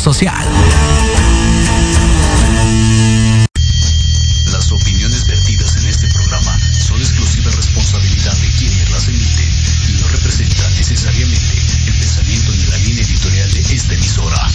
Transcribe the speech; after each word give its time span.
social. 0.00 0.48
Las 4.46 4.72
opiniones 4.72 5.26
vertidas 5.26 5.76
en 5.76 5.86
este 5.86 6.08
programa 6.08 6.58
son 6.72 6.98
exclusiva 7.00 7.50
responsabilidad 7.50 8.32
de 8.32 8.48
quienes 8.58 8.90
las 8.90 9.08
emiten 9.08 9.50
y 9.88 10.00
no 10.00 10.08
representan 10.08 10.74
necesariamente 10.76 11.54
el 11.86 11.98
pensamiento 11.98 12.52
ni 12.52 12.64
la 12.64 12.76
línea 12.78 13.04
editorial 13.04 13.52
de 13.52 13.60
esta 13.60 13.94
emisora. 13.94 14.50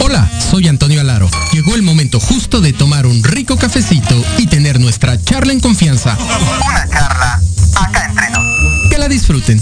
Hola, 0.00 0.30
soy 0.38 0.68
Antonio 0.68 1.00
Alaro. 1.00 1.28
Llegó 1.52 1.74
el 1.74 1.82
momento 1.82 2.18
justo 2.18 2.60
de 2.62 2.72
tomar 2.72 3.06
un 3.06 3.22
rico 3.22 3.58
cafecito 3.58 4.24
y 4.38 4.46
tener 4.46 4.80
nuestra 4.80 5.22
charla 5.22 5.52
en 5.52 5.60
confianza. 5.60 6.16
Una 6.18 6.88
charla 6.88 7.40
acá 7.76 8.06
entre 8.06 8.30
nos. 8.30 8.90
Que 8.90 8.98
la 8.98 9.08
disfruten. 9.08 9.60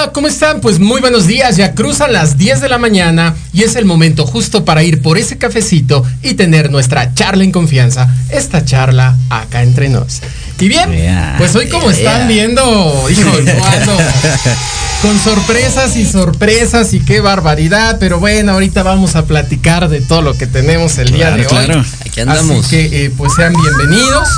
Hola, 0.00 0.12
¿cómo 0.12 0.28
están? 0.28 0.62
Pues 0.62 0.78
muy 0.78 1.02
buenos 1.02 1.26
días, 1.26 1.58
ya 1.58 1.74
cruzan 1.74 2.14
las 2.14 2.38
10 2.38 2.62
de 2.62 2.70
la 2.70 2.78
mañana 2.78 3.34
y 3.52 3.64
es 3.64 3.76
el 3.76 3.84
momento 3.84 4.24
justo 4.24 4.64
para 4.64 4.82
ir 4.82 5.02
por 5.02 5.18
ese 5.18 5.36
cafecito 5.36 6.02
y 6.22 6.34
tener 6.34 6.70
nuestra 6.70 7.12
charla 7.12 7.44
en 7.44 7.52
confianza, 7.52 8.08
esta 8.30 8.64
charla 8.64 9.18
acá 9.28 9.62
entre 9.62 9.90
nos. 9.90 10.22
Y 10.58 10.68
bien, 10.68 10.90
Yeah, 10.90 11.34
pues 11.36 11.54
hoy 11.54 11.68
como 11.68 11.90
están 11.90 12.20
yeah. 12.20 12.28
viendo, 12.28 13.10
hijo, 13.10 13.40
yo 13.44 13.64
ando 13.64 13.98
con 15.02 15.18
sorpresas 15.18 15.94
y 15.96 16.06
sorpresas 16.06 16.94
y 16.94 17.00
qué 17.00 17.20
barbaridad, 17.20 17.98
pero 18.00 18.18
bueno, 18.20 18.52
ahorita 18.52 18.82
vamos 18.82 19.16
a 19.16 19.26
platicar 19.26 19.90
de 19.90 20.00
todo 20.00 20.22
lo 20.22 20.34
que 20.34 20.46
tenemos 20.46 20.96
el 20.96 21.12
día 21.12 21.34
Claro, 21.34 21.36
de 21.36 21.42
hoy. 21.42 21.48
claro, 21.66 21.84
aquí 22.06 22.20
andamos. 22.20 22.64
Así 22.64 22.70
que 22.70 23.04
eh, 23.04 23.12
pues 23.14 23.34
sean 23.34 23.52
bienvenidos. 23.52 24.28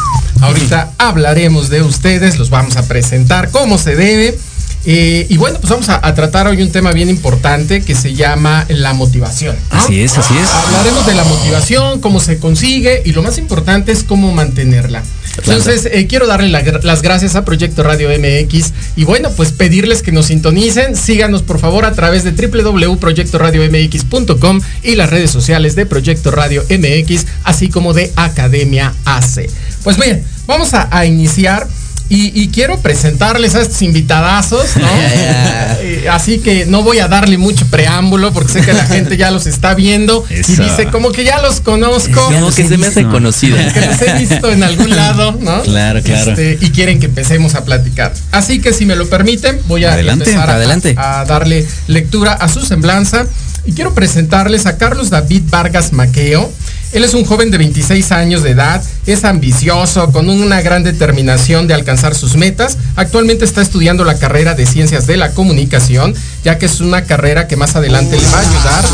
Ahorita 0.41 0.91
hablaremos 0.99 1.69
de 1.69 1.83
ustedes, 1.83 2.37
los 2.37 2.51
vamos 2.51 2.77
a 2.77 2.89
presentar 2.89 3.51
como 3.53 3.79
se 3.79 3.95
debe. 3.95 4.37
Eh, 4.85 5.27
y 5.29 5.37
bueno, 5.37 5.59
pues 5.61 5.71
vamos 5.71 5.89
a, 5.89 6.05
a 6.05 6.13
tratar 6.15 6.49
hoy 6.49 6.61
un 6.61 6.73
tema 6.73 6.91
bien 6.93 7.09
importante 7.09 7.83
que 7.83 7.95
se 7.95 8.15
llama 8.15 8.65
la 8.69 8.93
motivación. 8.95 9.55
¿no? 9.71 9.79
Así 9.79 10.03
es, 10.03 10.19
así 10.19 10.35
es. 10.37 10.49
Hablaremos 10.51 11.07
de 11.07 11.15
la 11.15 11.23
motivación, 11.25 12.01
cómo 12.01 12.19
se 12.21 12.39
consigue 12.39 13.01
y 13.05 13.13
lo 13.13 13.23
más 13.23 13.39
importante 13.39 13.93
es 13.93 14.03
cómo 14.03 14.33
mantenerla. 14.33 15.03
Entonces, 15.39 15.89
eh, 15.91 16.07
quiero 16.09 16.27
darle 16.27 16.49
la- 16.51 16.63
las 16.83 17.01
gracias 17.01 17.37
a 17.37 17.45
Proyecto 17.45 17.83
Radio 17.83 18.11
MX 18.11 18.73
y 18.97 19.05
bueno, 19.05 19.31
pues 19.31 19.53
pedirles 19.53 20.03
que 20.03 20.13
nos 20.13 20.27
sintonicen. 20.27 20.95
Síganos 20.97 21.43
por 21.43 21.59
favor 21.59 21.85
a 21.87 21.93
través 21.93 22.23
de 22.25 22.33
www.proyectoradiomx.com 22.33 24.61
y 24.83 24.95
las 24.97 25.11
redes 25.11 25.31
sociales 25.31 25.75
de 25.75 25.87
Proyecto 25.87 26.31
Radio 26.31 26.63
MX, 26.69 27.27
así 27.45 27.69
como 27.69 27.93
de 27.95 28.13
Academia 28.17 28.93
AC. 29.05 29.49
Pues 29.85 29.97
bien, 29.97 30.25
vamos 30.47 30.75
a, 30.75 30.89
a 30.97 31.07
iniciar. 31.07 31.67
Y, 32.09 32.43
y 32.43 32.49
quiero 32.49 32.79
presentarles 32.81 33.55
a 33.55 33.63
estos 33.63 33.81
invitadazos, 33.83 34.77
¿no? 34.77 34.87
Eh, 35.85 36.07
Así 36.11 36.39
que 36.39 36.65
no 36.67 36.83
voy 36.83 36.99
a 37.01 37.09
darle 37.09 37.39
mucho 37.39 37.67
preámbulo 37.67 38.33
porque 38.33 38.53
sé 38.53 38.61
que 38.61 38.73
la 38.73 38.87
gente 38.87 39.17
ya 39.17 39.31
los 39.33 39.47
está 39.47 39.75
viendo 39.75 40.25
y 40.31 40.35
dice 40.37 40.87
como 40.93 41.11
que 41.11 41.25
ya 41.25 41.41
los 41.43 41.61
conozco. 41.61 42.21
Como 42.25 42.55
que 42.55 42.69
se 42.69 42.79
me 42.79 42.87
hace 42.87 43.03
conocido. 43.05 43.57
que 43.57 43.81
los 43.81 44.01
he 44.03 44.13
visto 44.19 44.53
en 44.53 44.63
algún 44.63 44.91
lado, 44.95 45.37
¿no? 45.41 45.63
Claro, 45.63 46.01
claro. 46.03 46.31
Este, 46.33 46.59
y 46.61 46.71
quieren 46.71 47.01
que 47.01 47.07
empecemos 47.07 47.55
a 47.57 47.65
platicar. 47.65 48.13
Así 48.31 48.61
que 48.61 48.73
si 48.73 48.87
me 48.87 48.95
lo 48.95 49.09
permiten, 49.09 49.59
voy 49.67 49.85
a 49.85 49.95
Adelante, 49.95 50.25
empezar 50.31 50.51
a- 50.51 50.55
adelante. 50.55 50.95
a 50.97 51.25
darle 51.25 51.67
lectura 51.89 52.33
a 52.35 52.49
su 52.49 52.61
semblanza 52.65 53.27
y 53.65 53.73
quiero 53.73 53.93
presentarles 53.95 54.67
a 54.67 54.77
Carlos 54.77 55.11
David 55.11 55.43
Vargas 55.51 55.93
Maqueo. 55.93 56.53
Él 56.93 57.05
es 57.05 57.15
un 57.15 57.25
joven 57.25 57.51
de 57.51 57.57
26 57.59 58.13
años 58.13 58.43
de 58.43 58.51
edad, 58.51 58.83
es 59.07 59.25
ambicioso, 59.25 60.13
con 60.13 60.29
una 60.29 60.61
gran 60.61 60.85
determinación 60.85 61.67
de 61.67 61.73
alcanzar 61.73 62.15
sus 62.15 62.37
metas. 62.37 62.77
Actualmente 62.97 63.47
está 63.47 63.63
estudiando 63.63 64.05
la 64.05 64.19
carrera 64.19 64.55
de 64.55 64.67
Ciencias 64.67 65.07
de 65.07 65.17
la 65.17 65.31
Comunicación, 65.31 66.15
ya 66.45 66.59
que 66.59 66.67
es 66.67 66.81
una 66.81 67.05
carrera 67.05 67.49
que 67.49 67.57
más 67.57 67.77
adelante 67.77 68.19
le 68.21 68.27
va 68.29 68.39
a 68.39 68.41
ayudar 68.41 68.85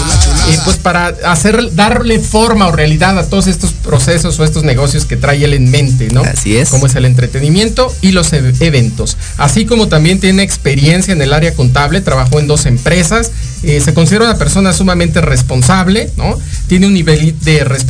eh, 0.49 0.59
pues 0.65 0.77
para 0.77 1.09
hacer, 1.27 1.75
darle 1.75 2.21
forma 2.21 2.69
o 2.69 2.73
realidad 2.73 3.19
a 3.19 3.29
todos 3.29 3.49
estos 3.49 3.73
procesos 3.73 4.39
o 4.39 4.45
estos 4.45 4.62
negocios 4.62 5.05
que 5.05 5.17
trae 5.17 5.45
él 5.45 5.55
en 5.55 5.71
mente, 5.71 6.09
¿no? 6.12 6.23
Así 6.23 6.56
es. 6.56 6.69
Como 6.69 6.87
es 6.87 6.95
el 6.95 7.05
entretenimiento 7.05 7.93
y 8.00 8.12
los 8.12 8.33
e- 8.33 8.55
eventos. 8.61 9.17
Así 9.39 9.67
como 9.67 9.89
también 9.89 10.21
tiene 10.21 10.45
experiencia 10.45 11.12
en 11.12 11.21
el 11.21 11.33
área 11.33 11.53
contable, 11.55 12.00
trabajó 12.00 12.39
en 12.39 12.47
dos 12.47 12.67
empresas, 12.67 13.33
eh, 13.65 13.81
se 13.81 13.93
considera 13.93 14.27
una 14.27 14.39
persona 14.39 14.73
sumamente 14.73 15.21
responsable, 15.21 16.11
¿no? 16.17 16.39
Tiene 16.69 16.87
un 16.87 16.95
nivel 16.95 17.35
de 17.41 17.65
responsabilidad 17.65 17.88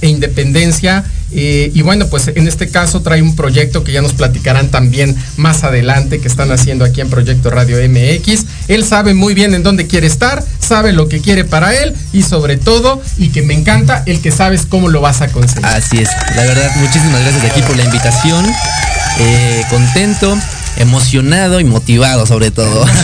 e 0.00 0.08
independencia 0.08 1.04
eh, 1.30 1.70
y 1.74 1.82
bueno, 1.82 2.06
pues 2.06 2.28
en 2.28 2.48
este 2.48 2.68
caso 2.68 3.02
trae 3.02 3.20
un 3.20 3.36
proyecto 3.36 3.84
que 3.84 3.92
ya 3.92 4.00
nos 4.00 4.14
platicarán 4.14 4.68
también 4.68 5.14
más 5.36 5.62
adelante 5.62 6.20
que 6.20 6.28
están 6.28 6.50
haciendo 6.50 6.84
aquí 6.84 7.00
en 7.00 7.10
Proyecto 7.10 7.50
Radio 7.50 7.76
MX. 7.86 8.44
Él 8.68 8.84
sabe 8.84 9.14
muy 9.14 9.34
bien 9.34 9.54
en 9.54 9.62
dónde 9.62 9.86
quiere 9.86 10.06
estar, 10.06 10.42
sabe 10.58 10.92
lo 10.92 11.08
que 11.08 11.20
quiere 11.20 11.44
para 11.44 11.74
él 11.74 11.94
y 12.12 12.22
sobre 12.22 12.56
todo, 12.56 13.02
y 13.18 13.28
que 13.28 13.42
me 13.42 13.54
encanta, 13.54 14.02
el 14.06 14.20
que 14.20 14.30
sabes 14.30 14.64
cómo 14.66 14.88
lo 14.88 15.00
vas 15.00 15.20
a 15.20 15.28
conseguir. 15.28 15.66
Así 15.66 15.98
es. 15.98 16.08
La 16.34 16.44
verdad, 16.44 16.70
muchísimas 16.76 17.20
gracias 17.20 17.42
de 17.42 17.48
aquí 17.48 17.62
por 17.62 17.76
la 17.76 17.84
invitación. 17.84 18.46
Eh, 19.20 19.64
contento, 19.68 20.38
emocionado 20.76 21.60
y 21.60 21.64
motivado 21.64 22.26
sobre 22.26 22.50
todo. 22.50 22.86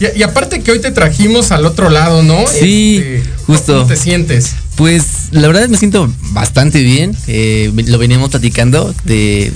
Y, 0.00 0.20
y 0.20 0.22
aparte 0.22 0.60
que 0.60 0.70
hoy 0.70 0.80
te 0.80 0.92
trajimos 0.92 1.50
al 1.50 1.66
otro 1.66 1.90
lado, 1.90 2.22
¿no? 2.22 2.44
Sí, 2.46 2.98
Este, 2.98 3.30
justo. 3.46 3.78
¿Cómo 3.78 3.86
te 3.88 3.96
sientes? 3.96 4.52
Pues 4.78 5.30
la 5.32 5.48
verdad 5.48 5.68
me 5.68 5.76
siento 5.76 6.08
bastante 6.30 6.84
bien. 6.84 7.14
Eh, 7.26 7.72
lo 7.86 7.98
veníamos 7.98 8.30
platicando 8.30 8.94
de, 9.02 9.52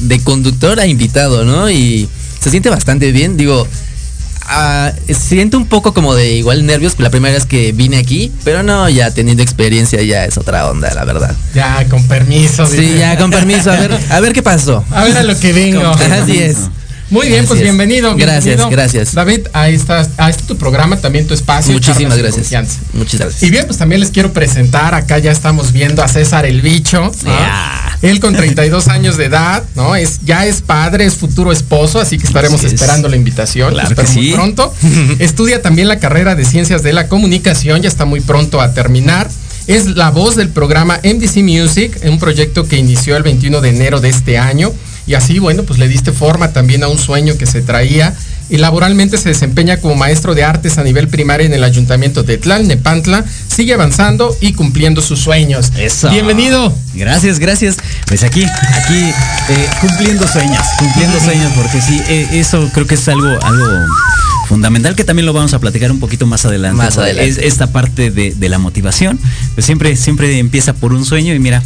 de 0.00 0.20
conductor 0.20 0.78
a 0.78 0.86
invitado, 0.86 1.46
¿no? 1.46 1.70
Y 1.70 2.06
se 2.38 2.50
siente 2.50 2.68
bastante 2.68 3.10
bien. 3.10 3.38
Digo, 3.38 3.66
ah, 4.42 4.92
siento 5.08 5.56
un 5.56 5.64
poco 5.64 5.94
como 5.94 6.14
de 6.14 6.34
igual 6.34 6.66
nervios 6.66 6.96
la 6.98 7.08
primera 7.08 7.32
vez 7.32 7.46
que 7.46 7.72
vine 7.72 7.96
aquí, 7.96 8.30
pero 8.44 8.62
no, 8.62 8.90
ya 8.90 9.10
teniendo 9.10 9.42
experiencia 9.42 10.02
ya 10.02 10.26
es 10.26 10.36
otra 10.36 10.68
onda, 10.68 10.92
la 10.92 11.06
verdad. 11.06 11.34
Ya, 11.54 11.86
con 11.88 12.06
permiso. 12.06 12.66
Sí, 12.66 12.76
dice. 12.76 12.98
ya 12.98 13.16
con 13.16 13.30
permiso, 13.30 13.72
a 13.72 13.76
ver, 13.76 13.98
a 14.10 14.20
ver 14.20 14.34
qué 14.34 14.42
pasó. 14.42 14.84
A 14.90 15.04
ver 15.04 15.16
a 15.16 15.22
lo 15.22 15.38
que 15.40 15.54
vengo. 15.54 15.82
Así 15.82 16.40
es. 16.40 16.58
Muy 17.10 17.28
bien, 17.28 17.46
pues 17.46 17.60
bienvenido. 17.60 18.14
Gracias, 18.16 18.68
gracias. 18.68 19.14
David, 19.14 19.48
ahí 19.54 19.74
está, 19.74 20.06
ahí 20.18 20.30
está 20.30 20.46
tu 20.46 20.58
programa, 20.58 20.98
también 20.98 21.26
tu 21.26 21.32
espacio. 21.32 21.72
Muchísimas 21.72 22.18
gracias. 22.18 22.78
Muchas 22.92 23.20
gracias. 23.20 23.42
Y 23.42 23.50
bien, 23.50 23.64
pues 23.66 23.78
también 23.78 24.00
les 24.00 24.10
quiero 24.10 24.32
presentar, 24.32 24.94
acá 24.94 25.18
ya 25.18 25.32
estamos 25.32 25.72
viendo 25.72 26.02
a 26.02 26.08
César 26.08 26.44
el 26.44 26.60
bicho, 26.60 27.10
¿no? 27.24 27.30
Ya. 27.30 27.98
él 28.02 28.20
con 28.20 28.34
32 28.34 28.88
años 28.88 29.16
de 29.16 29.24
edad, 29.24 29.64
¿no? 29.74 29.96
Es, 29.96 30.20
ya 30.24 30.44
es 30.44 30.60
padre, 30.60 31.06
es 31.06 31.14
futuro 31.14 31.50
esposo, 31.50 31.98
así 31.98 32.18
que 32.18 32.26
estaremos 32.26 32.60
Así 32.60 32.66
es. 32.66 32.74
esperando 32.74 33.08
la 33.08 33.16
invitación, 33.16 33.72
Claro 33.72 33.88
espero 33.88 34.06
que 34.06 34.14
muy 34.14 34.32
pronto. 34.32 34.74
Estudia 35.18 35.62
también 35.62 35.88
la 35.88 35.98
carrera 35.98 36.34
de 36.34 36.44
Ciencias 36.44 36.82
de 36.82 36.92
la 36.92 37.08
Comunicación, 37.08 37.80
ya 37.80 37.88
está 37.88 38.04
muy 38.04 38.20
pronto 38.20 38.60
a 38.60 38.74
terminar. 38.74 39.28
Es 39.66 39.86
la 39.86 40.10
voz 40.10 40.36
del 40.36 40.48
programa 40.48 41.00
MDC 41.04 41.38
Music, 41.38 41.98
un 42.04 42.18
proyecto 42.18 42.66
que 42.66 42.76
inició 42.76 43.16
el 43.16 43.22
21 43.22 43.60
de 43.60 43.68
enero 43.68 44.00
de 44.00 44.08
este 44.08 44.38
año. 44.38 44.72
Y 45.08 45.14
así, 45.14 45.38
bueno, 45.38 45.62
pues 45.62 45.78
le 45.78 45.88
diste 45.88 46.12
forma 46.12 46.52
también 46.52 46.82
a 46.82 46.88
un 46.88 46.98
sueño 46.98 47.38
que 47.38 47.46
se 47.46 47.62
traía. 47.62 48.14
Y 48.50 48.58
laboralmente 48.58 49.18
se 49.18 49.30
desempeña 49.30 49.78
como 49.78 49.94
maestro 49.94 50.34
de 50.34 50.44
artes 50.44 50.78
a 50.78 50.84
nivel 50.84 51.08
primario 51.08 51.46
en 51.46 51.52
el 51.54 51.64
ayuntamiento 51.64 52.22
de 52.22 52.36
Tlalnepantla. 52.36 53.24
Sigue 53.48 53.72
avanzando 53.72 54.36
y 54.40 54.52
cumpliendo 54.52 55.00
sus 55.00 55.20
sueños. 55.20 55.72
Eso. 55.78 56.10
Bienvenido. 56.10 56.74
Gracias, 56.94 57.38
gracias. 57.38 57.76
Pues 58.06 58.22
aquí, 58.22 58.44
aquí, 58.44 58.98
eh, 58.98 59.68
cumpliendo 59.80 60.28
sueños, 60.28 60.62
cumpliendo 60.78 61.18
sueños, 61.20 61.52
porque 61.56 61.80
sí, 61.80 62.00
eh, 62.08 62.28
eso 62.32 62.70
creo 62.74 62.86
que 62.86 62.94
es 62.94 63.08
algo, 63.08 63.28
algo 63.28 63.66
fundamental 64.46 64.94
que 64.94 65.04
también 65.04 65.26
lo 65.26 65.32
vamos 65.32 65.52
a 65.54 65.58
platicar 65.58 65.90
un 65.90 66.00
poquito 66.00 66.26
más 66.26 66.44
adelante. 66.44 66.76
Más 66.76 66.98
adelante. 66.98 67.28
Es 67.28 67.38
esta 67.38 67.68
parte 67.68 68.10
de, 68.10 68.34
de 68.34 68.48
la 68.48 68.58
motivación, 68.58 69.18
pues 69.54 69.66
siempre, 69.66 69.94
siempre 69.96 70.38
empieza 70.38 70.72
por 70.72 70.92
un 70.92 71.04
sueño 71.04 71.34
y 71.34 71.38
mira, 71.38 71.62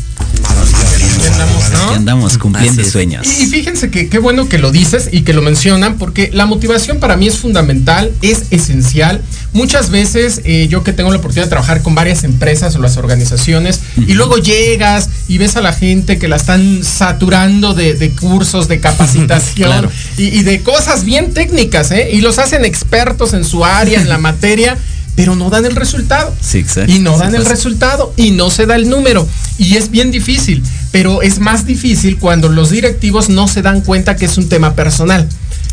Andamos, 1.32 1.70
¿no? 1.70 1.84
aquí 1.84 1.94
andamos 1.94 2.38
cumpliendo 2.38 2.84
sueños. 2.84 3.26
Y, 3.38 3.44
y 3.44 3.46
fíjense 3.46 3.90
que 3.90 4.08
qué 4.08 4.18
bueno 4.18 4.48
que 4.48 4.58
lo 4.58 4.70
dices 4.70 5.08
y 5.12 5.22
que 5.22 5.32
lo 5.32 5.42
mencionan, 5.42 5.98
porque 5.98 6.30
la 6.32 6.46
motivación 6.46 6.98
para 6.98 7.16
mí 7.16 7.26
es 7.28 7.36
fundamental, 7.38 8.12
es 8.22 8.44
esencial. 8.50 9.20
Muchas 9.52 9.90
veces 9.90 10.40
eh, 10.44 10.68
yo 10.68 10.82
que 10.82 10.92
tengo 10.92 11.10
la 11.10 11.18
oportunidad 11.18 11.46
de 11.46 11.50
trabajar 11.50 11.82
con 11.82 11.94
varias 11.94 12.24
empresas 12.24 12.74
o 12.76 12.80
las 12.80 12.96
organizaciones, 12.96 13.80
y 14.06 14.14
luego 14.14 14.38
llegas 14.38 15.08
y 15.28 15.38
ves 15.38 15.56
a 15.56 15.60
la 15.60 15.72
gente 15.72 16.18
que 16.18 16.28
la 16.28 16.36
están 16.36 16.82
saturando 16.82 17.74
de, 17.74 17.94
de 17.94 18.10
cursos, 18.10 18.68
de 18.68 18.80
capacitación 18.80 19.52
Claro. 19.70 19.90
y, 20.16 20.24
y 20.24 20.42
de 20.42 20.62
cosas 20.62 21.04
bien 21.04 21.34
técnicas, 21.34 21.90
¿eh? 21.90 22.10
y 22.12 22.20
los 22.20 22.38
hacen 22.38 22.64
expertos 22.64 23.32
en 23.32 23.44
su 23.44 23.64
área, 23.64 24.00
en 24.00 24.08
la 24.08 24.18
materia. 24.30 24.76
Pero 25.14 25.36
no 25.36 25.50
dan 25.50 25.66
el 25.66 25.76
resultado. 25.76 26.34
Sí, 26.40 26.56
exacto. 26.56 26.90
Y 26.90 26.98
no 26.98 27.12
Sí 27.12 27.20
dan 27.20 27.34
el 27.34 27.44
resultado 27.44 28.14
y 28.16 28.30
no 28.30 28.48
se 28.48 28.64
da 28.64 28.76
el 28.76 28.88
número. 28.88 29.28
Y 29.58 29.76
es 29.76 29.90
bien 29.90 30.10
difícil, 30.10 30.62
pero 30.92 31.22
es 31.22 31.40
más 31.40 31.66
difícil 31.66 32.18
cuando 32.18 32.48
los 32.48 32.70
directivos 32.70 33.30
no 33.30 33.48
se 33.48 33.62
dan 33.62 33.80
cuenta 33.80 34.14
que 34.14 34.26
es 34.26 34.38
un 34.38 34.48
tema 34.48 34.74
personal, 34.76 35.28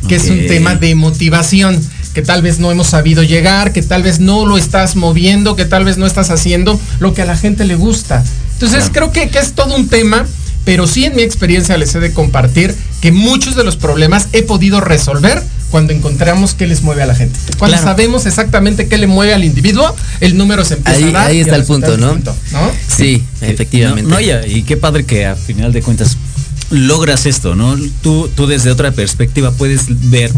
que 0.08 0.16
es 0.16 0.30
un 0.30 0.48
tema 0.48 0.76
de 0.76 0.96
motivación, 0.96 1.80
que 2.14 2.22
tal 2.22 2.42
vez 2.42 2.60
no 2.60 2.72
hemos 2.72 2.88
sabido 2.88 3.22
llegar, 3.22 3.74
que 3.74 3.84
tal 3.84 4.02
vez 4.02 4.20
no 4.20 4.46
lo 4.46 4.58
estás 4.58 4.96
moviendo, 4.96 5.56
que 5.56 5.66
tal 5.66 5.84
vez 5.86 5.98
no 5.98 6.06
estás 6.06 6.32
haciendo 6.32 6.80
lo 7.00 7.14
que 7.14 7.22
a 7.22 7.26
la 7.26 7.38
gente 7.38 7.66
le 7.66 7.76
gusta. 7.76 8.24
Entonces 8.54 8.90
creo 8.92 9.12
que, 9.12 9.30
que 9.30 9.40
es 9.40 9.54
todo 9.54 9.76
un 9.76 9.90
tema, 9.90 10.26
pero 10.64 10.88
sí 10.88 11.06
en 11.06 11.16
mi 11.16 11.22
experiencia 11.22 11.78
les 11.78 11.94
he 11.96 12.00
de 12.00 12.14
compartir 12.14 12.74
que 13.02 13.12
muchos 13.12 13.56
de 13.56 13.64
los 13.66 13.76
problemas 13.76 14.30
he 14.32 14.44
podido 14.44 14.80
resolver 14.80 15.44
cuando 15.72 15.94
encontramos 15.94 16.54
qué 16.54 16.68
les 16.68 16.82
mueve 16.82 17.04
a 17.04 17.06
la 17.06 17.16
gente. 17.16 17.38
Cuando 17.58 17.78
Claro. 17.78 17.92
sabemos 17.92 18.26
exactamente 18.26 18.88
qué 18.88 18.98
le 18.98 19.08
mueve 19.08 19.34
al 19.34 19.44
individuo, 19.44 19.96
el 20.20 20.38
número 20.38 20.66
se 20.66 20.76
empieza 20.76 20.98
Ahí- 21.00 21.10
a 21.10 21.12
dar. 21.12 21.28
ahí 21.28 21.40
está 21.40 21.56
el 21.56 21.64
punto, 21.64 21.98
¿no? 21.98 22.08
distinto, 22.08 22.36
¿no? 22.52 22.72
Sí, 22.88 23.24
efectivamente. 23.42 24.10
No, 24.10 24.16
no, 24.16 24.22
y, 24.22 24.32
y 24.58 24.64
qué 24.64 24.78
padre 24.78 25.06
que 25.06 25.26
a 25.26 25.36
final 25.36 25.72
de 25.72 25.82
cuentas 25.82 26.18
logras 26.72 27.26
esto, 27.26 27.56
¿no? 27.56 27.78
Tú, 28.02 28.30
tú 28.36 28.46
desde 28.48 28.70
otra 28.72 28.92
perspectiva 28.92 29.52
puedes 29.52 29.86
ver 30.10 30.32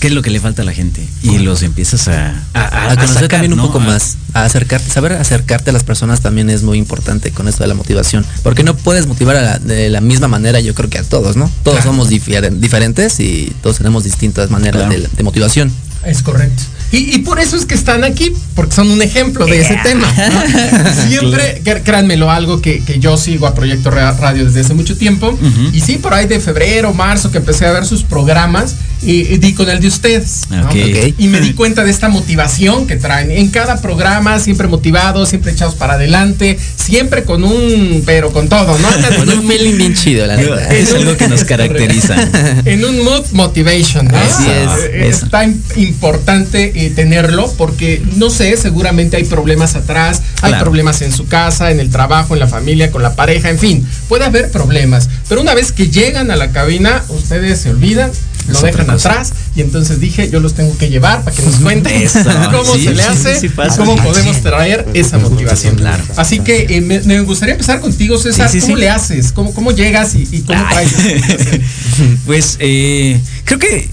qué 0.00 0.06
es 0.08 0.12
lo 0.12 0.22
que 0.22 0.30
le 0.30 0.38
falta 0.40 0.62
a 0.62 0.64
la 0.64 0.72
gente 0.72 1.06
y 1.22 1.38
los 1.38 1.62
empiezas 1.62 2.06
a, 2.08 2.42
a, 2.54 2.90
a 2.92 2.94
conocer 2.94 3.14
sacar, 3.14 3.28
también 3.28 3.52
un 3.52 3.58
¿no? 3.58 3.66
poco 3.66 3.78
A- 3.80 3.84
más, 3.84 4.16
a 4.32 4.44
acercarte, 4.44 4.88
saber 4.90 5.12
acercarte 5.14 5.70
a 5.70 5.72
las 5.72 5.82
personas 5.84 6.20
también 6.20 6.50
es 6.50 6.62
muy 6.62 6.78
importante 6.78 7.30
con 7.32 7.48
esto 7.48 7.64
de 7.64 7.68
la 7.68 7.74
motivación, 7.74 8.24
porque 8.42 8.62
no 8.62 8.76
puedes 8.76 9.06
motivar 9.06 9.36
a 9.36 9.42
la- 9.42 9.58
de 9.58 9.88
la 9.90 10.00
misma 10.00 10.28
manera, 10.28 10.60
yo 10.60 10.74
creo 10.74 10.88
que 10.88 10.98
a 10.98 11.02
todos, 11.02 11.36
¿no? 11.36 11.50
Todos 11.64 11.78
Claro. 11.78 11.90
somos 11.92 12.08
diferentes 12.10 13.18
y 13.20 13.52
todos 13.62 13.78
tenemos 13.78 14.04
distintas 14.04 14.50
maneras 14.50 14.84
Claro. 14.86 15.00
de, 15.02 15.08
de 15.16 15.22
motivación. 15.22 15.72
Es 16.04 16.22
correcto. 16.22 16.62
Y, 16.92 17.16
y 17.16 17.18
por 17.18 17.38
eso 17.40 17.56
es 17.56 17.66
que 17.66 17.74
están 17.74 18.04
aquí, 18.04 18.32
porque 18.54 18.74
son 18.74 18.90
un 18.90 19.02
ejemplo 19.02 19.44
de 19.46 19.60
ese 19.60 19.76
tema. 19.82 20.06
¿no? 20.32 20.92
Siempre, 21.08 21.60
cr- 21.64 21.82
créanmelo, 21.82 22.30
algo 22.30 22.62
que, 22.62 22.82
que 22.84 22.98
yo 23.00 23.16
sigo 23.18 23.46
a 23.46 23.54
Proyecto 23.54 23.90
Ra- 23.90 24.12
Radio 24.12 24.44
desde 24.46 24.60
hace 24.60 24.74
mucho 24.74 24.96
tiempo. 24.96 25.36
Y 25.72 25.80
sí, 25.80 25.96
por 25.98 26.14
ahí 26.14 26.26
de 26.26 26.40
febrero, 26.40 26.94
marzo, 26.94 27.30
que 27.30 27.38
empecé 27.38 27.66
a 27.66 27.72
ver 27.72 27.84
sus 27.84 28.04
programas, 28.04 28.76
y, 29.02 29.32
y 29.32 29.38
di 29.38 29.54
con 29.54 29.68
el 29.68 29.80
de 29.80 29.88
ustedes. 29.88 30.42
¿no? 30.50 30.60
Ok. 30.62 30.70
Ok. 30.70 31.14
Y 31.18 31.28
me 31.28 31.40
di 31.40 31.52
cuenta 31.54 31.84
de 31.84 31.90
esta 31.90 32.08
motivación 32.08 32.86
que 32.86 32.96
traen. 32.96 33.30
En 33.30 33.48
cada 33.48 33.80
programa, 33.80 34.38
siempre 34.40 34.66
motivados, 34.68 35.28
siempre 35.28 35.52
echados 35.52 35.74
para 35.74 35.94
adelante, 35.94 36.58
siempre 36.76 37.24
con 37.24 37.44
un, 37.44 38.02
pero 38.06 38.32
con 38.32 38.48
todo, 38.48 38.76
¿no? 38.78 38.88
Con 39.18 39.28
un 39.30 39.48
feeling 39.48 39.76
bien 39.76 39.94
chido, 39.94 40.26
la 40.26 40.36
neta. 40.36 40.74
es 40.74 40.92
algo 40.94 41.16
que 41.16 41.28
nos 41.28 41.44
caracteriza. 41.44 42.16
en 42.64 42.84
un 42.84 43.02
mood 43.04 43.24
motivation. 43.32 44.06
¿no? 44.08 44.16
Así 44.16 44.44
Ah, 44.48 44.76
es, 44.78 44.84
eh, 44.84 45.08
eso. 45.08 45.24
Está 45.26 45.44
im- 45.44 45.60
importante 45.76 46.72
eh, 46.74 46.90
tenerlo 46.90 47.52
porque 47.56 48.02
no 48.16 48.30
sé, 48.30 48.56
seguramente 48.56 49.16
hay 49.16 49.24
problemas 49.24 49.74
atrás, 49.74 50.22
hay 50.42 50.50
Claro. 50.50 50.64
problemas 50.64 51.02
en 51.02 51.12
su 51.12 51.26
casa, 51.26 51.70
en 51.70 51.80
el 51.80 51.90
trabajo, 51.90 52.34
en 52.34 52.40
la 52.40 52.46
familia, 52.46 52.90
con 52.90 53.02
la 53.02 53.14
pareja, 53.14 53.50
en 53.50 53.58
fin, 53.58 53.86
puede 54.08 54.24
haber 54.24 54.50
problemas. 54.50 55.08
Pero 55.28 55.40
una 55.40 55.54
vez 55.54 55.72
que 55.72 55.88
llegan 55.90 56.30
a 56.30 56.36
la 56.36 56.50
cabina, 56.52 57.02
ustedes 57.08 57.60
se 57.60 57.70
olvidan. 57.70 58.10
Lo 58.48 58.60
dejan 58.62 58.90
atrás 58.90 59.32
y 59.54 59.60
entonces 59.60 60.00
dije, 60.00 60.30
yo 60.30 60.40
los 60.40 60.54
tengo 60.54 60.76
que 60.78 60.88
llevar 60.88 61.22
para 61.24 61.36
que 61.36 61.42
nos 61.42 61.56
cuenten 61.56 62.02
Eso. 62.02 62.18
cómo 62.52 62.74
Sí, 62.74 62.84
se 62.84 62.94
le 62.94 63.02
hace, 63.02 63.34
sí, 63.34 63.40
sí 63.42 63.48
pasa. 63.50 63.76
cómo 63.78 63.96
podemos 63.96 64.40
traer 64.42 64.86
esa 64.94 65.18
motivación. 65.18 65.76
Claro. 65.76 66.02
Así 66.16 66.40
que 66.40 66.66
eh, 66.70 66.80
me, 66.80 67.00
me 67.00 67.20
gustaría 67.20 67.54
empezar 67.54 67.80
contigo, 67.80 68.18
César. 68.18 68.50
¿Cómo 68.60 68.76
le 68.76 68.88
haces? 68.90 69.32
¿Cómo, 69.32 69.52
cómo 69.54 69.70
llegas 69.72 70.14
y, 70.14 70.28
y 70.32 70.40
cómo 70.42 70.62
traes 70.70 70.92
pues 72.26 72.56
eh, 72.60 73.20
creo 73.44 73.58
que, 73.58 73.88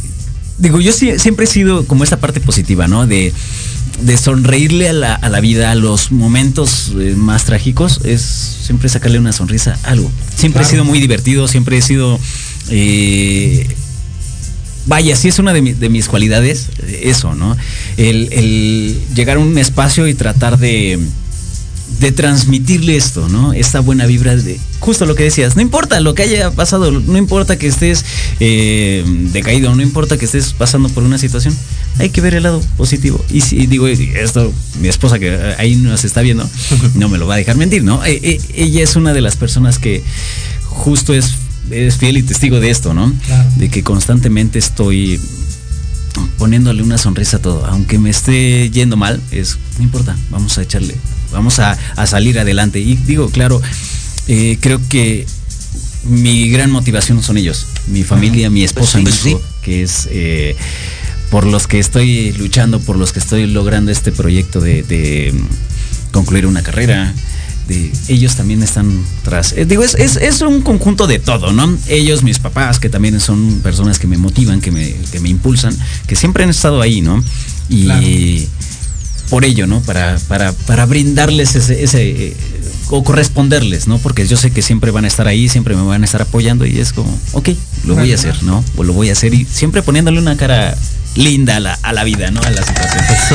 digo, 0.58 0.80
yo 0.82 0.92
siempre 0.92 1.46
he 1.46 1.48
sido 1.48 1.86
como 1.86 2.04
esta 2.04 2.18
parte 2.18 2.40
positiva, 2.40 2.88
¿no? 2.88 3.08
De, 3.08 3.34
de 4.02 4.18
sonreírle 4.18 4.90
a 4.90 4.94
la, 4.94 5.16
a 5.16 5.30
la 5.30 5.40
vida, 5.40 5.72
a 5.72 5.76
los 5.76 6.12
momentos 6.12 6.92
eh, 7.00 7.14
más 7.16 7.46
trágicos, 7.46 8.02
es 8.04 8.22
siempre 8.22 8.90
sacarle 8.90 9.20
una 9.20 9.32
sonrisa 9.32 9.78
a 9.84 9.92
algo. 9.92 10.12
Siempre 10.36 10.60
Claro. 10.62 10.68
he 10.68 10.72
sido 10.72 10.86
muy 10.86 11.00
divertido, 11.00 11.48
siempre 11.48 11.78
he 11.78 11.82
sido... 11.82 12.20
eh, 12.70 13.68
Vaya, 14.88 15.16
sí 15.16 15.28
es 15.30 15.40
una 15.40 15.52
de, 15.54 15.62
mi- 15.62 15.74
de 15.74 15.90
mis 15.90 16.08
cualidades, 16.08 16.68
eso, 17.02 17.34
¿no? 17.36 17.58
El, 17.98 18.32
el 18.32 19.00
llegar 19.16 19.38
a 19.38 19.40
un 19.40 19.58
espacio 19.58 20.08
y 20.08 20.14
tratar 20.14 20.60
de, 20.60 21.00
de 22.00 22.12
transmitirle 22.12 22.96
esto, 22.96 23.28
¿no? 23.30 23.54
Esta 23.54 23.80
buena 23.80 24.06
vibra 24.06 24.36
de 24.36 24.60
justo 24.80 25.06
lo 25.08 25.16
que 25.16 25.24
decías. 25.24 25.56
No 25.56 25.64
importa 25.64 26.00
lo 26.02 26.14
que 26.14 26.22
haya 26.24 26.52
pasado, 26.52 26.92
no 26.92 27.18
importa 27.18 27.58
que 27.58 27.66
estés 27.68 28.06
eh, 28.40 29.04
decaído, 29.34 29.74
no 29.74 29.82
importa 29.82 30.18
que 30.20 30.26
estés 30.26 30.54
pasando 30.54 30.90
por 30.90 31.04
una 31.04 31.18
situación. 31.18 31.58
Hay 31.98 32.10
que 32.10 32.22
ver 32.22 32.36
el 32.36 32.44
lado 32.44 32.62
positivo. 32.78 33.24
Y 33.32 33.42
si 33.42 33.66
digo 33.66 33.88
esto, 33.88 34.54
mi 34.82 34.88
esposa 34.90 35.18
que 35.18 35.56
ahí 35.58 35.76
nos 35.78 36.04
está 36.06 36.22
viendo, 36.22 36.48
no 36.96 37.10
me 37.10 37.18
lo 37.18 37.26
va 37.26 37.36
a 37.36 37.38
dejar 37.38 37.56
mentir, 37.58 37.84
¿no? 37.84 38.06
Eh, 38.06 38.20
eh, 38.22 38.40
ella 38.54 38.84
es 38.84 38.96
una 38.96 39.14
de 39.14 39.22
las 39.22 39.36
personas 39.38 39.80
que 39.80 40.04
justo 40.64 41.14
es, 41.16 41.34
es 41.72 41.98
fiel 41.98 42.18
y 42.18 42.24
testigo 42.24 42.60
de 42.60 42.70
esto, 42.70 42.94
¿no? 42.94 43.14
Claro. 43.26 43.50
De 43.58 43.70
que 43.70 43.84
constantemente 43.84 44.60
estoy 44.60 45.20
poniéndole 46.38 46.82
una 46.84 46.98
sonrisa 46.98 47.38
a 47.38 47.42
todo, 47.42 47.66
aunque 47.66 48.00
me 48.00 48.10
esté 48.10 48.70
yendo 48.70 48.98
mal, 48.98 49.22
es 49.32 49.58
no 49.78 49.84
importa, 49.84 50.16
vamos 50.30 50.58
a 50.58 50.62
echarle, 50.62 50.96
vamos 51.32 51.60
a, 51.60 51.78
a 51.96 52.08
salir 52.08 52.40
adelante. 52.40 52.80
Y 52.80 52.96
digo, 52.96 53.30
claro, 53.30 53.62
eh, 54.28 54.58
creo 54.62 54.80
que 54.90 55.26
mi 56.06 56.50
gran 56.50 56.72
motivación 56.72 57.22
son 57.24 57.38
ellos, 57.38 57.68
mi 57.88 58.04
familia, 58.04 58.50
mi 58.50 58.64
esposa, 58.64 59.00
Pues 59.02 59.16
sí, 59.16 59.24
mi 59.24 59.32
hijo, 59.32 59.40
pues 59.40 59.54
que 59.62 59.84
es 59.84 60.08
eh, 60.12 60.56
por 61.30 61.46
los 61.46 61.68
que 61.68 61.80
estoy 61.80 62.32
luchando, 62.34 62.80
por 62.80 62.98
los 62.98 63.12
que 63.12 63.20
estoy 63.20 63.48
logrando 63.48 63.92
este 63.92 64.12
proyecto 64.12 64.62
de, 64.62 64.84
de, 64.84 65.34
concluir 66.12 66.46
una 66.46 66.62
carrera. 66.62 67.14
Ellos 68.08 68.36
también 68.36 68.62
están 68.64 69.04
tras. 69.24 69.54
eh, 69.54 69.66
digo, 69.66 69.84
es, 69.84 69.96
es, 69.96 70.16
es 70.18 70.42
un 70.42 70.62
conjunto 70.62 71.08
de 71.08 71.20
todo, 71.20 71.52
¿no? 71.52 71.76
Ellos, 71.88 72.22
mis 72.24 72.40
papás, 72.40 72.80
que 72.80 72.90
también 72.90 73.20
son 73.20 73.60
personas 73.62 73.98
que 74.00 74.08
me 74.08 74.18
motivan, 74.18 74.62
que 74.62 74.72
me, 74.72 74.94
que 75.12 75.20
me 75.20 75.30
impulsan, 75.30 75.76
que 76.08 76.16
siempre 76.16 76.44
han 76.44 76.50
estado 76.50 76.82
ahí, 76.82 77.02
¿no? 77.02 77.24
Y 77.70 77.86
Claro. 77.86 78.06
por 79.30 79.46
ello, 79.46 79.66
¿no? 79.68 79.82
Para, 79.82 80.18
para, 80.28 80.54
para 80.54 80.86
brindarles 80.86 81.56
ese, 81.56 81.84
ese, 81.84 82.28
eh, 82.28 82.38
o 82.90 83.04
corresponderles, 83.04 83.88
¿no? 83.88 83.98
Porque 83.98 84.28
yo 84.28 84.38
sé 84.38 84.52
que 84.52 84.62
siempre 84.62 84.92
van 84.92 85.06
a 85.06 85.08
estar 85.08 85.28
ahí, 85.28 85.50
siempre 85.50 85.76
me 85.76 85.82
van 85.82 86.04
a 86.04 86.06
estar 86.06 86.22
apoyando 86.22 86.66
y 86.68 86.80
es 86.80 86.94
como, 86.94 87.18
ok, 87.32 87.50
lo 87.86 87.96
voy 87.96 88.12
a 88.12 88.16
hacer, 88.16 88.44
¿no? 88.44 88.64
O 88.78 88.84
lo 88.84 88.94
voy 88.94 89.10
a 89.10 89.14
hacer 89.14 89.34
y 89.34 89.46
siempre 89.46 89.82
poniéndole 89.82 90.20
una 90.20 90.38
cara 90.38 90.78
linda 91.16 91.56
a 91.56 91.60
la, 91.60 91.74
a 91.82 91.94
la 91.94 92.04
vida, 92.04 92.30
¿no? 92.30 92.42
A 92.42 92.50
la 92.52 92.62
situación. 92.62 93.04
Eso. 93.06 93.35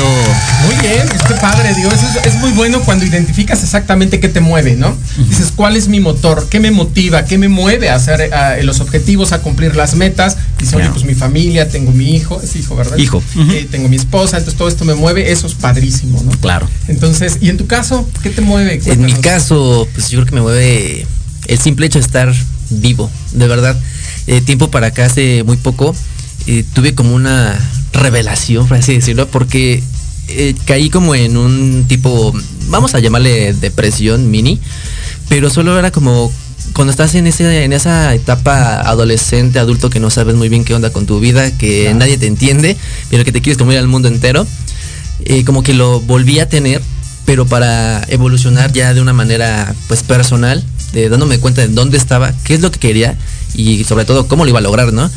Bien, 0.81 1.07
qué 1.27 1.33
padre, 1.35 1.75
Dios. 1.75 1.93
Es, 1.93 2.25
es 2.25 2.35
muy 2.39 2.51
bueno 2.51 2.81
cuando 2.81 3.05
identificas 3.05 3.63
exactamente 3.63 4.19
qué 4.19 4.29
te 4.29 4.39
mueve, 4.39 4.75
¿no? 4.75 4.97
Dices, 5.29 5.53
¿cuál 5.55 5.77
es 5.77 5.87
mi 5.87 5.99
motor? 5.99 6.47
¿Qué 6.49 6.59
me 6.59 6.71
motiva? 6.71 7.25
¿Qué 7.25 7.37
me 7.37 7.49
mueve 7.49 7.89
a 7.89 7.95
hacer 7.95 8.33
a, 8.33 8.57
los 8.63 8.79
objetivos, 8.79 9.31
a 9.31 9.41
cumplir 9.41 9.75
las 9.75 9.95
metas? 9.95 10.37
Dices, 10.57 10.73
oye, 10.75 10.89
pues 10.89 11.05
mi 11.05 11.13
familia, 11.13 11.69
tengo 11.69 11.91
mi 11.91 12.15
hijo, 12.15 12.41
es 12.41 12.55
hijo, 12.55 12.75
¿verdad? 12.75 12.97
Hijo. 12.97 13.21
Eh, 13.51 13.67
tengo 13.69 13.89
mi 13.89 13.95
esposa, 13.95 14.37
entonces 14.37 14.57
todo 14.57 14.67
esto 14.67 14.83
me 14.85 14.95
mueve, 14.95 15.31
eso 15.31 15.45
es 15.47 15.53
padrísimo, 15.53 16.21
¿no? 16.23 16.31
Claro. 16.31 16.67
Entonces, 16.87 17.37
¿y 17.41 17.49
en 17.49 17.57
tu 17.57 17.67
caso? 17.67 18.09
¿Qué 18.23 18.31
te 18.31 18.41
mueve? 18.41 18.81
En 18.85 19.05
mi 19.05 19.13
caso, 19.13 19.87
pues 19.93 20.09
yo 20.09 20.19
creo 20.19 20.25
que 20.25 20.35
me 20.35 20.41
mueve 20.41 21.05
el 21.47 21.59
simple 21.59 21.85
hecho 21.85 21.99
de 21.99 22.05
estar 22.05 22.33
vivo, 22.69 23.11
de 23.33 23.47
verdad. 23.47 23.79
Eh, 24.27 24.41
tiempo 24.41 24.71
para 24.71 24.87
acá, 24.87 25.05
hace 25.05 25.43
muy 25.43 25.57
poco, 25.57 25.95
eh, 26.47 26.63
tuve 26.73 26.95
como 26.95 27.13
una 27.13 27.57
revelación, 27.93 28.67
por 28.67 28.77
así 28.77 28.93
decirlo, 28.93 29.27
porque 29.27 29.83
eh, 30.27 30.55
caí 30.65 30.89
como 30.89 31.15
en 31.15 31.37
un 31.37 31.85
tipo, 31.87 32.33
vamos 32.67 32.95
a 32.95 32.99
llamarle 32.99 33.53
depresión 33.53 34.29
mini, 34.31 34.59
pero 35.29 35.49
solo 35.49 35.77
era 35.77 35.91
como 35.91 36.31
cuando 36.73 36.91
estás 36.91 37.15
en 37.15 37.27
ese 37.27 37.63
en 37.63 37.73
esa 37.73 38.13
etapa 38.13 38.81
adolescente, 38.81 39.59
adulto 39.59 39.89
que 39.89 39.99
no 39.99 40.09
sabes 40.09 40.35
muy 40.35 40.47
bien 40.47 40.63
qué 40.63 40.73
onda 40.73 40.91
con 40.91 41.05
tu 41.05 41.19
vida, 41.19 41.51
que 41.57 41.83
Claro. 41.83 41.97
nadie 41.99 42.17
te 42.17 42.27
entiende, 42.27 42.77
pero 43.09 43.25
que 43.25 43.31
te 43.31 43.41
quieres 43.41 43.57
comer 43.57 43.77
al 43.77 43.87
mundo 43.87 44.07
entero, 44.07 44.45
eh, 45.25 45.43
como 45.43 45.63
que 45.63 45.73
lo 45.73 45.99
volví 46.01 46.39
a 46.39 46.47
tener, 46.47 46.81
pero 47.25 47.45
para 47.45 48.03
evolucionar 48.07 48.71
ya 48.71 48.93
de 48.93 49.01
una 49.01 49.13
manera 49.13 49.73
pues 49.87 50.03
personal, 50.03 50.63
de 50.93 51.09
dándome 51.09 51.39
cuenta 51.39 51.61
de 51.61 51.67
dónde 51.69 51.97
estaba, 51.97 52.33
qué 52.43 52.55
es 52.55 52.61
lo 52.61 52.71
que 52.71 52.79
quería 52.79 53.17
y 53.53 53.83
sobre 53.83 54.05
todo 54.05 54.27
cómo 54.27 54.45
lo 54.45 54.49
iba 54.49 54.59
a 54.59 54.63
lograr, 54.63 54.93
¿no? 54.93 55.09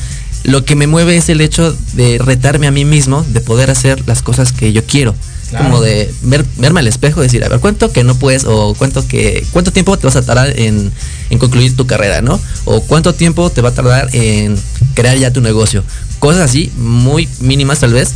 Lo 0.45 0.65
que 0.65 0.77
me 0.77 0.87
mueve 0.87 1.17
es 1.17 1.29
el 1.29 1.41
hecho 1.41 1.77
de 1.95 2.19
retarme 2.19 2.67
a 2.67 2.71
mí 2.71 2.85
mismo, 2.85 3.25
de 3.29 3.41
poder 3.41 3.71
hacer 3.71 4.07
las 4.07 4.23
cosas 4.23 4.53
que 4.53 4.73
yo 4.73 4.85
quiero. 4.85 5.15
Claro. 5.51 5.65
Como 5.67 5.81
de 5.81 6.13
ver, 6.23 6.45
verme 6.57 6.81
al 6.81 6.87
espejo 6.87 7.21
y 7.21 7.25
decir, 7.25 7.45
a 7.45 7.49
ver, 7.49 7.61
¿cuánto 7.61 7.93
que 7.93 8.05
no 8.05 8.15
puedes? 8.15 8.45
O 8.45 8.75
cuánto 8.75 9.07
que, 9.07 9.47
cuánto 9.53 9.73
tiempo 9.73 9.97
te 9.97 10.07
vas 10.07 10.17
a 10.17 10.23
tardar 10.23 10.59
en, 10.59 10.93
en 11.31 11.39
concluir 11.39 11.77
tu 11.77 11.87
carrera, 11.87 12.23
¿no? 12.23 12.41
O 12.65 12.83
cuánto 12.83 13.15
tiempo 13.15 13.51
te 13.51 13.61
va 13.61 13.71
a 13.71 13.75
tardar 13.75 14.09
en 14.13 14.59
crear 14.95 15.17
ya 15.17 15.33
tu 15.33 15.41
negocio. 15.41 15.83
Cosas 16.19 16.43
así, 16.43 16.73
muy 16.77 17.29
mínimas 17.41 17.81
tal 17.81 17.93
vez, 17.93 18.15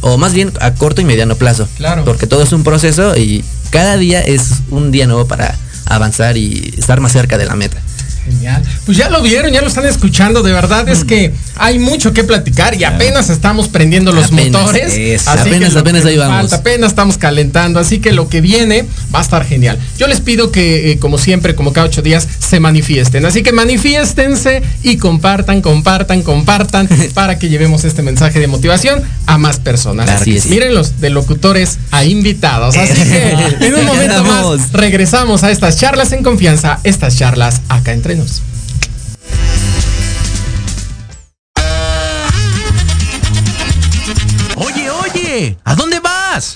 o 0.00 0.16
más 0.16 0.32
bien 0.32 0.52
a 0.60 0.74
corto 0.74 1.00
y 1.00 1.04
mediano 1.04 1.36
plazo. 1.36 1.68
Claro. 1.76 2.04
Porque 2.04 2.26
todo 2.26 2.42
es 2.42 2.52
un 2.52 2.62
proceso 2.62 3.16
y 3.16 3.44
cada 3.70 3.96
día 3.96 4.20
es 4.20 4.62
un 4.70 4.90
día 4.92 5.06
nuevo 5.06 5.26
para 5.26 5.56
avanzar 5.86 6.36
y 6.36 6.74
estar 6.78 7.00
más 7.00 7.12
cerca 7.12 7.38
de 7.38 7.46
la 7.46 7.56
meta. 7.56 7.80
Genial. 8.24 8.62
Pues 8.84 8.98
ya 8.98 9.08
lo 9.08 9.22
vieron, 9.22 9.52
ya 9.52 9.60
lo 9.60 9.68
están 9.68 9.86
escuchando. 9.86 10.42
De 10.42 10.52
verdad 10.52 10.88
es 10.88 11.04
que 11.04 11.32
hay 11.58 11.78
mucho 11.78 12.12
que 12.12 12.24
platicar 12.24 12.74
y 12.74 12.84
apenas 12.84 13.30
estamos 13.30 13.68
prendiendo 13.68 14.12
los 14.12 14.26
Apenas, 14.26 14.62
motores. 14.62 14.92
eso. 14.94 15.30
Así 15.30 15.42
que 15.44 15.56
Apenas, 15.56 15.72
lo 15.74 15.80
apenas 15.80 16.02
que 16.02 16.08
ahí 16.08 16.16
vamos. 16.16 16.36
falta, 16.36 16.56
apenas 16.56 16.90
estamos 16.90 17.18
calentando. 17.18 17.80
Así 17.80 17.98
que 17.98 18.12
lo 18.12 18.28
que 18.28 18.40
viene 18.40 18.86
va 19.14 19.20
a 19.20 19.22
estar 19.22 19.44
genial. 19.44 19.78
Yo 19.98 20.06
les 20.06 20.20
pido 20.20 20.50
que, 20.52 20.92
eh, 20.92 20.98
como 20.98 21.18
siempre, 21.18 21.54
como 21.54 21.72
cada 21.72 21.86
ocho 21.86 22.02
días, 22.02 22.26
se 22.38 22.60
manifiesten. 22.60 23.24
Así 23.26 23.42
que 23.42 23.52
manifiéstense 23.52 24.62
y 24.82 24.96
compartan, 24.98 25.62
compartan, 25.62 26.22
compartan 26.22 26.88
para 27.14 27.38
que 27.38 27.48
llevemos 27.48 27.84
este 27.84 28.02
mensaje 28.02 28.38
de 28.40 28.46
motivación 28.46 29.02
a 29.26 29.38
más 29.38 29.58
personas. 29.58 30.06
Claro 30.06 30.24
que 30.24 30.40
sí. 30.40 30.48
Mírenlos, 30.48 31.00
de 31.00 31.10
locutores 31.10 31.78
a 31.90 32.04
invitados. 32.04 32.76
Así 32.76 33.02
que 33.02 33.30
en 33.66 33.74
un 33.74 33.84
momento 33.84 34.24
más 34.24 34.72
regresamos 34.72 35.42
a 35.44 35.50
estas 35.50 35.78
charlas 35.78 36.12
en 36.12 36.22
confianza, 36.22 36.80
estas 36.84 37.16
charlas 37.16 37.60
acá 37.68 37.92
entre 37.92 38.16
nos. 38.16 38.42
¿A 45.64 45.74
dónde 45.74 46.00
vas? 46.00 46.54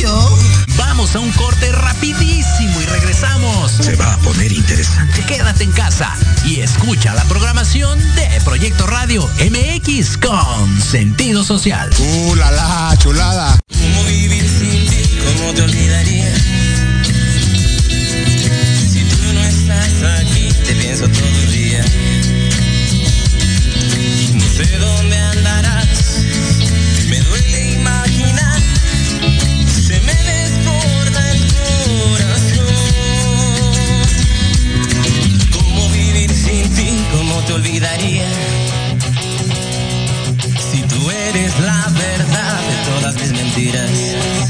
yo? 0.00 0.38
Vamos 0.78 1.14
a 1.14 1.20
un 1.20 1.30
corte 1.32 1.70
rapidísimo 1.70 2.80
y 2.80 2.86
regresamos. 2.86 3.72
Se 3.72 3.94
va 3.96 4.14
a 4.14 4.16
poner 4.18 4.50
interesante. 4.52 5.22
Quédate 5.26 5.64
en 5.64 5.72
casa 5.72 6.16
y 6.46 6.60
escucha 6.60 7.14
la 7.14 7.24
programación 7.24 7.98
de 8.14 8.40
Proyecto 8.42 8.86
Radio 8.86 9.28
MX 9.38 10.16
con 10.16 10.80
sentido 10.80 11.44
social. 11.44 11.90
¡Uh, 11.98 12.34
la, 12.36 12.50
la, 12.52 12.96
chulada! 12.98 13.58
¿Cómo 13.70 14.04
vivir 14.04 14.48
sin 14.48 14.86
ti? 14.88 15.02
¿Cómo 15.26 15.52
te 15.52 15.62
olvidaría? 15.62 16.34
Si 18.88 19.04
tú 19.04 19.32
no 19.34 19.44
estás 19.44 20.20
aquí, 20.20 20.48
te 20.64 20.74
pienso 20.74 21.06
todo 21.06 21.26
el 21.26 21.52
día. 21.52 21.84
No 24.34 24.48
sé 24.48 24.78
dónde 24.78 25.18
andarás, 25.18 26.22
me 27.10 27.20
duele 27.20 27.51
te 37.52 37.56
olvidaría? 37.56 38.28
Si 40.70 40.82
tú 40.82 41.10
eres 41.10 41.58
la 41.60 41.86
verdad 41.88 42.60
de 42.60 42.90
todas 42.90 43.14
mis 43.16 43.32
mentiras. 43.32 44.41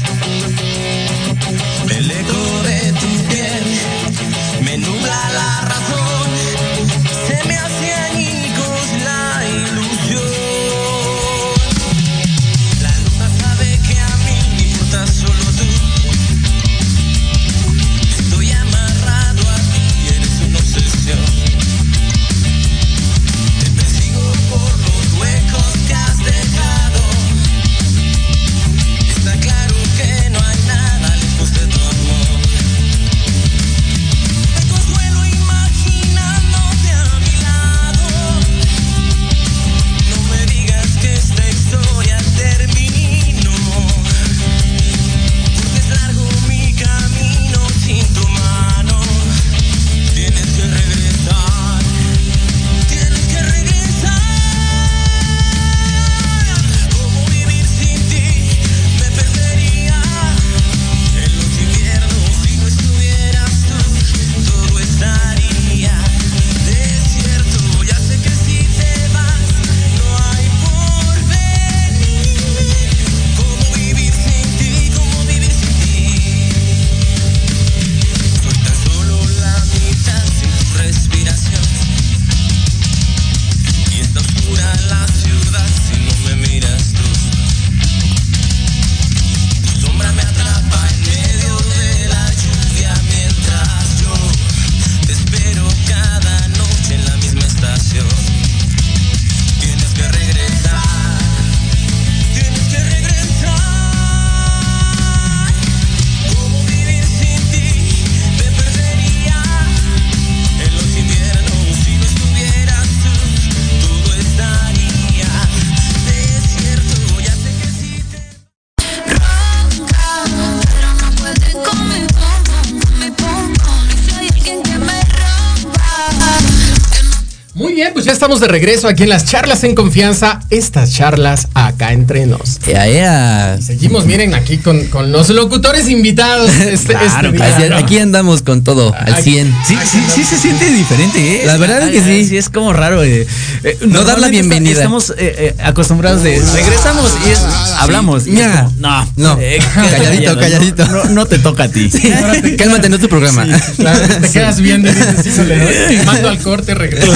Estamos 128.33 128.41
de 128.41 128.47
regreso 128.47 128.87
aquí 128.87 129.03
en 129.03 129.09
las 129.09 129.25
charlas 129.25 129.63
en 129.63 129.75
confianza. 129.75 130.39
Estas 130.49 130.91
charlas 130.91 131.49
acá 131.53 131.91
entre 131.93 132.25
nos. 132.25 132.57
Ea, 132.67 132.87
ea. 132.87 133.57
Y 133.59 133.61
seguimos, 133.61 134.05
miren, 134.07 134.33
aquí 134.33 134.57
con, 134.57 134.85
con 134.87 135.11
los 135.11 135.29
locutores 135.29 135.87
invitados. 135.89 136.49
Este, 136.73 136.93
Claro, 136.93 137.29
este 137.29 137.37
día, 137.37 137.55
Así- 137.57 137.69
¿no? 137.69 137.77
Aquí 137.77 137.97
andamos 137.99 138.41
con 138.41 138.63
todo, 138.63 138.91
al 138.95 139.13
Ay, 139.13 139.23
100. 139.23 139.55
Sí, 139.67 139.77
sí, 139.91 139.99
sí 140.15 140.23
se 140.23 140.37
siente 140.39 140.65
diferente, 140.71 141.43
¿eh? 141.43 141.45
La 141.45 141.57
verdad 141.57 141.83
es 141.83 141.91
que 141.91 141.99
Ay, 142.09 142.23
sí. 142.23 142.29
Sí, 142.29 142.37
es 142.37 142.49
como 142.49 142.73
raro. 142.73 143.03
eh. 143.03 143.27
Eh, 143.63 143.77
No 143.87 144.03
dar 144.03 144.17
la 144.19 144.29
bienvenida. 144.29 144.71
Estamos 144.77 145.11
eh, 145.11 145.15
eh, 145.19 145.55
acostumbrados 145.63 146.23
de 146.23 146.41
regresamos 146.53 147.11
y 147.27 147.29
es, 147.31 147.39
hablamos. 147.77 148.25
y 148.25 148.31
es 148.31 148.37
Ya. 148.39 148.63
como, 148.63 148.75
no, 148.79 149.11
No. 149.17 149.37
eh, 149.39 149.59
Calladito, 149.75 150.33
no, 150.33 150.39
calladito. 150.39 150.87
No, 150.87 151.03
no 151.05 151.25
te 151.27 151.37
toca 151.37 151.65
a 151.65 151.67
ti. 151.69 151.91
Cálmate, 152.57 152.89
no 152.89 152.97
tu 152.97 153.07
programa. 153.09 153.45
Claro, 153.77 153.99
te 154.21 154.29
quedas 154.31 154.59
viendo 154.59 154.89
y 154.89 154.93
dices, 154.93 155.37
¿no? 155.37 155.45
Te 155.45 156.03
mando 156.05 156.29
al 156.29 156.39
corte, 156.39 156.73
regreso. 156.73 157.11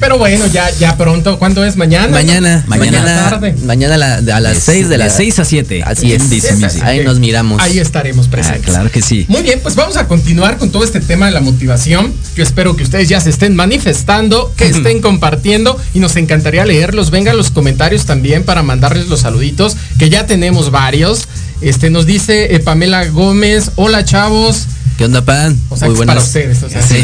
Pero 0.00 0.18
bueno, 0.18 0.46
ya, 0.46 0.70
ya 0.78 0.96
pronto. 0.96 1.38
¿Cuándo 1.38 1.64
es? 1.64 1.76
¿Mañana? 1.76 2.08
Mañana, 2.08 2.64
Mañana 2.66 2.98
mañana, 3.02 3.30
tarde. 3.30 3.54
mañana 3.64 3.94
a, 3.94 3.98
la- 4.20 4.36
a 4.36 4.40
las 4.40 4.58
6 4.58 4.88
de 4.88 4.98
la 4.98 5.04
De 5.04 5.10
6 5.10 5.38
a 5.38 5.44
7. 5.44 5.82
Así 5.84 6.12
es. 6.12 6.30
Dice. 6.30 6.54
Ahí 6.82 7.04
nos 7.04 7.18
miramos. 7.18 7.60
Ahí 7.62 7.78
estaremos 7.78 8.26
Ah, 8.26 8.30
presentes. 8.30 8.64
claro 8.64 8.90
que 8.90 9.02
sí. 9.02 9.24
Muy 9.28 9.42
bien, 9.42 9.60
pues 9.62 9.74
vamos 9.76 9.96
a 9.96 10.06
continuar 10.08 10.56
con 10.58 10.70
todo 10.70 10.84
este 10.84 11.00
tema 11.00 11.26
de 11.26 11.32
la 11.32 11.40
motivación. 11.40 12.12
Yo 12.36 12.42
espero 12.42 12.76
que 12.76 12.82
ustedes 12.84 13.08
ya 13.08 13.20
se 13.20 13.30
estén 13.30 13.54
manifestando, 13.56 14.52
que 14.56 14.66
estén 14.68 15.00
compartiendo 15.00 15.78
y 15.94 15.98
nos 16.00 16.16
encantaría 16.16 16.64
leerlos. 16.64 17.10
Vengan 17.10 17.36
los 17.36 17.50
comentarios 17.50 18.04
también 18.06 18.44
para 18.44 18.62
mandarles 18.62 19.08
los 19.08 19.20
saluditos, 19.20 19.76
que 19.98 20.08
ya 20.10 20.26
tenemos 20.26 20.70
varios. 20.70 21.28
Este 21.60 21.90
nos 21.90 22.06
dice 22.06 22.54
eh, 22.54 22.60
Pamela 22.60 23.04
Gómez, 23.08 23.72
hola 23.76 24.04
chavos. 24.04 24.66
¿Qué 25.00 25.06
onda, 25.06 25.24
pan? 25.24 25.58
O 25.70 25.78
sea, 25.78 25.88
Muy 25.88 25.96
que 25.96 26.02
es 26.02 26.06
para 26.06 26.20
buenas. 26.20 26.26
ustedes. 26.26 26.62
o 26.62 26.68
sea, 26.68 26.82
Sí. 26.82 27.02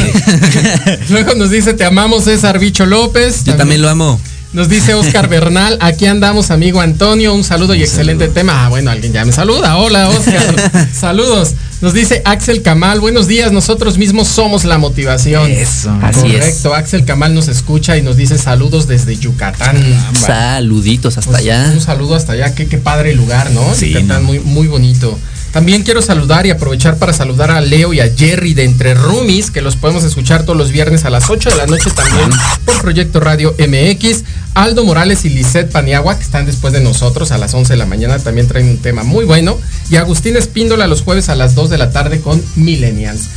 Luego 1.08 1.34
nos 1.34 1.48
dice, 1.48 1.72
te 1.72 1.82
amamos 1.82 2.24
César 2.24 2.58
Bicho 2.58 2.84
López. 2.84 3.42
Yo 3.44 3.54
también 3.56 3.80
lo 3.80 3.88
amo. 3.88 4.20
Nos 4.52 4.68
dice 4.68 4.92
Oscar 4.92 5.30
Bernal, 5.30 5.78
aquí 5.80 6.04
andamos, 6.04 6.50
amigo 6.50 6.82
Antonio, 6.82 7.32
un 7.34 7.42
saludo 7.42 7.74
y 7.74 7.82
excelente 7.82 8.28
tema. 8.28 8.66
Ah, 8.66 8.68
bueno, 8.68 8.90
alguien 8.90 9.14
ya 9.14 9.24
me 9.24 9.32
saluda. 9.32 9.78
Hola, 9.78 10.10
Oscar. 10.10 10.88
Saludos. 10.94 11.54
Nos 11.80 11.94
dice 11.94 12.20
Axel 12.26 12.60
Kamal, 12.60 13.00
buenos 13.00 13.28
días, 13.28 13.50
nosotros 13.50 13.96
mismos 13.96 14.28
somos 14.28 14.64
la 14.66 14.76
motivación. 14.76 15.50
Eso. 15.50 15.90
Así 16.02 16.26
es. 16.26 16.40
Correcto, 16.40 16.74
Axel 16.74 17.06
Kamal 17.06 17.34
nos 17.34 17.48
escucha 17.48 17.96
y 17.96 18.02
nos 18.02 18.18
dice 18.18 18.36
saludos 18.36 18.86
desde 18.86 19.16
Yucatán. 19.16 19.78
Saluditos 20.14 21.16
hasta 21.16 21.30
Pues, 21.30 21.40
allá. 21.42 21.70
Un 21.72 21.80
saludo 21.80 22.14
hasta 22.14 22.34
allá, 22.34 22.54
qué, 22.54 22.66
qué 22.66 22.76
padre 22.76 23.14
lugar, 23.14 23.50
¿no? 23.52 23.74
Sí, 23.74 23.88
Yucatán, 23.94 24.20
no. 24.20 24.28
muy, 24.28 24.40
muy 24.40 24.68
bonito. 24.68 25.18
También 25.56 25.84
quiero 25.84 26.02
saludar 26.02 26.44
y 26.44 26.50
aprovechar 26.50 26.98
para 26.98 27.14
saludar 27.14 27.50
a 27.50 27.62
Leo 27.62 27.94
y 27.94 28.00
a 28.00 28.14
Jerry 28.14 28.52
de 28.52 28.64
Entre 28.64 28.92
Rumis, 28.92 29.50
que 29.50 29.62
los 29.62 29.74
podemos 29.74 30.04
escuchar 30.04 30.42
todos 30.42 30.58
los 30.58 30.70
viernes 30.70 31.06
a 31.06 31.10
las 31.10 31.30
8 31.30 31.48
de 31.48 31.56
la 31.56 31.66
noche 31.66 31.88
también 31.96 32.28
por 32.66 32.78
Proyecto 32.82 33.20
Radio 33.20 33.54
MX. 33.58 34.24
Aldo 34.52 34.84
Morales 34.84 35.24
y 35.24 35.30
Lisette 35.30 35.72
Paniagua, 35.72 36.18
que 36.18 36.24
están 36.24 36.44
después 36.44 36.74
de 36.74 36.82
nosotros 36.82 37.32
a 37.32 37.38
las 37.38 37.54
11 37.54 37.72
de 37.72 37.78
la 37.78 37.86
mañana, 37.86 38.18
también 38.18 38.46
traen 38.48 38.68
un 38.68 38.76
tema 38.76 39.02
muy 39.02 39.24
bueno. 39.24 39.58
Y 39.88 39.96
Agustín 39.96 40.36
Espíndola 40.36 40.86
los 40.88 41.00
jueves 41.00 41.30
a 41.30 41.34
las 41.34 41.54
2 41.54 41.70
de 41.70 41.78
la 41.78 41.90
tarde 41.90 42.20
con 42.20 42.44
Millennials. 42.56 43.30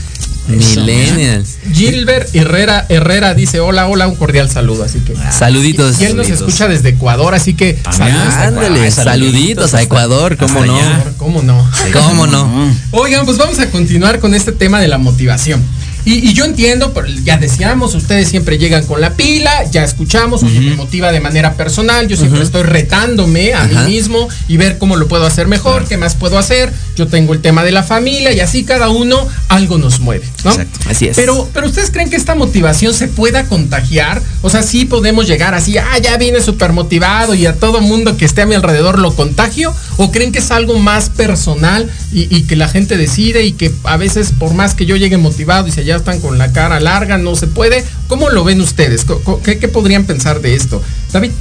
Millennials. 0.49 1.57
Gilbert 1.73 2.33
Herrera 2.35 2.85
Herrera 2.89 3.33
dice 3.33 3.59
hola, 3.59 3.87
hola, 3.87 4.07
un 4.07 4.15
cordial 4.15 4.49
saludo. 4.49 4.83
Así 4.83 4.99
que. 4.99 5.13
Saluditos. 5.31 5.99
Y 6.01 6.05
él 6.05 6.15
nos 6.15 6.29
escucha 6.29 6.67
desde 6.67 6.89
Ecuador, 6.89 7.35
así 7.35 7.53
que 7.53 7.77
Ah, 7.83 7.93
saludos 7.93 8.33
Ándale, 8.35 8.91
saluditos 8.91 9.73
a 9.73 9.81
Ecuador, 9.81 10.37
¿cómo 10.37 10.65
no? 10.65 10.75
allá. 10.75 11.03
¿Cómo 11.17 11.41
no? 11.41 11.69
¿Cómo 11.93 12.27
no? 12.27 12.73
Oigan, 12.91 13.25
pues 13.25 13.37
vamos 13.37 13.59
a 13.59 13.69
continuar 13.69 14.19
con 14.19 14.33
este 14.33 14.51
tema 14.51 14.79
de 14.79 14.87
la 14.87 14.97
motivación. 14.97 15.63
Y, 16.05 16.29
y 16.29 16.33
yo 16.33 16.45
entiendo, 16.45 16.93
ya 17.23 17.37
decíamos, 17.37 17.93
ustedes 17.95 18.29
siempre 18.29 18.57
llegan 18.57 18.85
con 18.85 19.01
la 19.01 19.13
pila, 19.13 19.65
ya 19.69 19.83
escuchamos, 19.83 20.43
oye, 20.43 20.59
me 20.61 20.75
motiva 20.75 21.11
de 21.11 21.19
manera 21.19 21.53
personal, 21.53 22.07
yo 22.07 22.15
siempre 22.15 22.41
estoy 22.41 22.63
retándome 22.63 23.53
a 23.53 23.65
mí 23.65 23.75
mismo 23.91 24.27
y 24.47 24.57
ver 24.57 24.77
cómo 24.77 24.95
lo 24.95 25.07
puedo 25.07 25.25
hacer 25.25 25.47
mejor, 25.47 25.85
qué 25.87 25.97
más 25.97 26.15
puedo 26.15 26.37
hacer. 26.37 26.71
Yo 26.95 27.07
tengo 27.07 27.33
el 27.33 27.41
tema 27.41 27.63
de 27.63 27.71
la 27.71 27.83
familia 27.83 28.33
y 28.33 28.39
así 28.39 28.63
cada 28.63 28.89
uno 28.89 29.27
algo 29.47 29.77
nos 29.77 29.99
mueve, 29.99 30.25
¿no? 30.43 30.51
Exacto, 30.51 30.79
así 30.89 31.07
es. 31.07 31.15
Pero, 31.15 31.49
pero 31.53 31.67
ustedes 31.67 31.91
creen 31.91 32.09
que 32.09 32.15
esta 32.15 32.35
motivación 32.35 32.93
se 32.93 33.07
pueda 33.07 33.45
contagiar? 33.45 34.21
O 34.41 34.49
sea, 34.49 34.63
sí 34.63 34.85
podemos 34.85 35.27
llegar 35.27 35.53
así, 35.53 35.77
ah, 35.77 35.97
ya 36.01 36.17
viene 36.17 36.41
súper 36.41 36.73
motivado 36.73 37.35
y 37.35 37.45
a 37.45 37.55
todo 37.55 37.81
mundo 37.81 38.17
que 38.17 38.25
esté 38.25 38.41
a 38.41 38.45
mi 38.45 38.55
alrededor 38.55 38.99
lo 38.99 39.15
contagio? 39.15 39.73
¿O 39.97 40.11
creen 40.11 40.31
que 40.31 40.39
es 40.39 40.51
algo 40.51 40.79
más 40.79 41.09
personal 41.09 41.89
y, 42.11 42.33
y 42.35 42.43
que 42.43 42.55
la 42.55 42.67
gente 42.67 42.97
decide 42.97 43.45
y 43.45 43.53
que 43.53 43.71
a 43.83 43.97
veces 43.97 44.31
por 44.37 44.53
más 44.53 44.75
que 44.75 44.85
yo 44.85 44.95
llegue 44.95 45.17
motivado 45.17 45.67
y 45.67 45.71
si 45.71 45.81
ya 45.89 45.95
están 45.95 46.21
con 46.21 46.37
la 46.37 46.53
cara 46.53 46.79
larga, 46.79 47.17
no 47.17 47.35
se 47.35 47.47
puede? 47.47 47.83
¿Cómo 48.07 48.29
lo 48.29 48.43
ven 48.43 48.61
ustedes? 48.61 49.05
¿Qué, 49.43 49.67
podrían 49.67 50.05
pensar 50.05 50.39
de 50.39 50.53
esto? 50.53 50.81
David. 51.11 51.31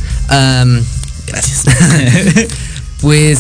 Gracias. 1.27 1.65
pues 3.03 3.39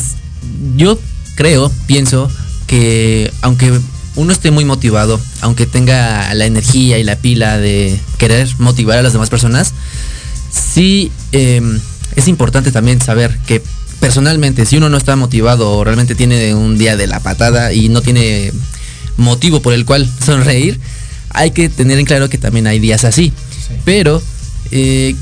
yo 0.76 0.98
creo, 1.34 1.72
pienso 1.86 2.30
que 2.66 3.32
aunque 3.40 3.72
uno 4.16 4.32
esté 4.32 4.50
muy 4.50 4.66
motivado, 4.66 5.18
aunque 5.40 5.64
tenga 5.64 6.34
la 6.34 6.44
energía 6.44 6.98
y 6.98 7.04
la 7.04 7.16
pila 7.16 7.56
de 7.56 7.98
querer 8.18 8.46
motivar 8.58 8.98
a 8.98 9.02
las 9.02 9.14
demás 9.14 9.30
personas, 9.30 9.72
sí 10.50 11.10
em, 11.32 11.80
es 12.16 12.28
importante 12.28 12.70
también 12.70 13.00
saber 13.00 13.38
que 13.46 13.62
personalmente 13.98 14.66
si 14.66 14.76
uno 14.76 14.90
no 14.90 14.98
está 14.98 15.16
motivado 15.16 15.70
o 15.70 15.84
realmente 15.84 16.14
tiene 16.14 16.54
un 16.54 16.76
día 16.76 16.98
de 16.98 17.06
la 17.06 17.20
patada 17.20 17.72
y 17.72 17.88
no 17.88 18.02
tiene 18.02 18.52
motivo 19.18 19.60
por 19.60 19.74
el 19.74 19.84
cual 19.84 20.08
sonreír, 20.24 20.80
hay 21.30 21.50
que 21.50 21.68
tener 21.68 21.98
en 21.98 22.06
claro 22.06 22.30
que 22.30 22.38
también 22.38 22.66
hay 22.66 22.78
días 22.78 23.04
así. 23.04 23.32
Pero 23.84 24.22
eh, 24.70 25.14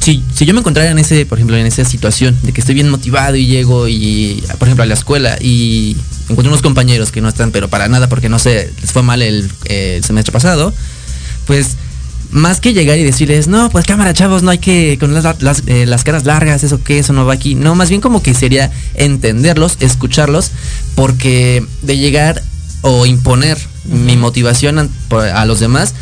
si, 0.00 0.22
si 0.34 0.46
yo 0.46 0.54
me 0.54 0.60
encontrara 0.60 0.90
en 0.90 0.98
ese, 0.98 1.26
por 1.26 1.38
ejemplo, 1.38 1.56
en 1.56 1.66
esa 1.66 1.84
situación 1.84 2.36
de 2.42 2.52
que 2.52 2.60
estoy 2.60 2.74
bien 2.74 2.88
motivado 2.88 3.36
y 3.36 3.46
llego 3.46 3.86
y, 3.86 4.42
por 4.58 4.66
ejemplo, 4.66 4.82
a 4.82 4.86
la 4.86 4.94
escuela 4.94 5.36
y 5.40 5.96
encuentro 6.28 6.48
unos 6.48 6.62
compañeros 6.62 7.12
que 7.12 7.20
no 7.20 7.28
están, 7.28 7.50
pero 7.50 7.68
para 7.68 7.88
nada, 7.88 8.08
porque 8.08 8.28
no 8.28 8.38
sé, 8.38 8.72
les 8.80 8.92
fue 8.92 9.02
mal 9.02 9.20
el, 9.22 9.50
eh, 9.66 9.96
el 9.98 10.04
semestre 10.04 10.32
pasado, 10.32 10.72
pues 11.46 11.76
más 12.32 12.60
que 12.60 12.72
llegar 12.72 12.98
y 12.98 13.04
decirles, 13.04 13.46
no, 13.46 13.70
pues 13.70 13.86
cámara, 13.86 14.14
chavos, 14.14 14.42
no 14.42 14.50
hay 14.50 14.58
que 14.58 14.96
con 14.98 15.12
las, 15.14 15.42
las, 15.42 15.62
eh, 15.66 15.86
las 15.86 16.02
caras 16.02 16.24
largas, 16.24 16.64
eso 16.64 16.82
que, 16.82 16.98
eso 16.98 17.12
no 17.12 17.26
va 17.26 17.34
aquí. 17.34 17.54
No, 17.54 17.74
más 17.74 17.90
bien 17.90 18.00
como 18.00 18.22
que 18.22 18.34
sería 18.34 18.72
entenderlos, 18.94 19.76
escucharlos, 19.80 20.50
porque 20.94 21.64
de 21.82 21.98
llegar 21.98 22.42
o 22.82 23.06
imponer 23.06 23.58
mi 23.84 24.16
motivación 24.16 24.90
a, 25.10 25.44
los 25.46 25.60
demás, 25.60 25.94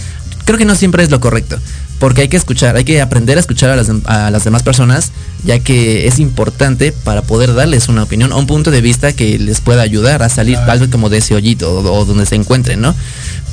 creo 0.45 0.59
que 0.59 0.65
no 0.65 0.75
siempre 0.75 1.03
es 1.03 1.11
lo 1.11 1.21
correcto. 1.21 1.59
Porque 1.99 2.23
hay 2.23 2.29
que 2.29 2.39
escuchar, 2.39 2.77
hay 2.77 2.85
que 2.85 3.03
aprender 3.03 3.37
a 3.37 3.41
escuchar 3.41 3.69
a 3.69 3.77
las, 3.77 3.89
dem- 3.91 4.03
a 4.07 4.31
las 4.31 4.45
demás 4.45 4.63
personas, 4.63 5.13
ya 5.45 5.59
que 5.59 6.07
es 6.07 6.19
importante 6.19 6.93
para 6.93 7.21
poder 7.21 7.53
darles 7.55 7.89
una 7.89 8.03
opinión 8.05 8.33
o 8.33 8.39
un 8.39 8.47
punto 8.47 8.71
de 8.71 8.81
vista 8.81 9.13
que 9.13 9.39
les 9.39 9.61
pueda 9.61 9.83
ayudar 9.83 10.23
a 10.23 10.31
salir 10.31 10.57
tal 10.65 10.79
vez 10.81 10.89
como 10.89 11.11
de 11.11 11.19
ese 11.19 11.35
hoyito 11.35 11.71
o, 11.71 11.93
o 12.01 12.05
donde 12.07 12.25
se 12.25 12.37
encuentren, 12.37 12.81
¿no? 12.81 12.95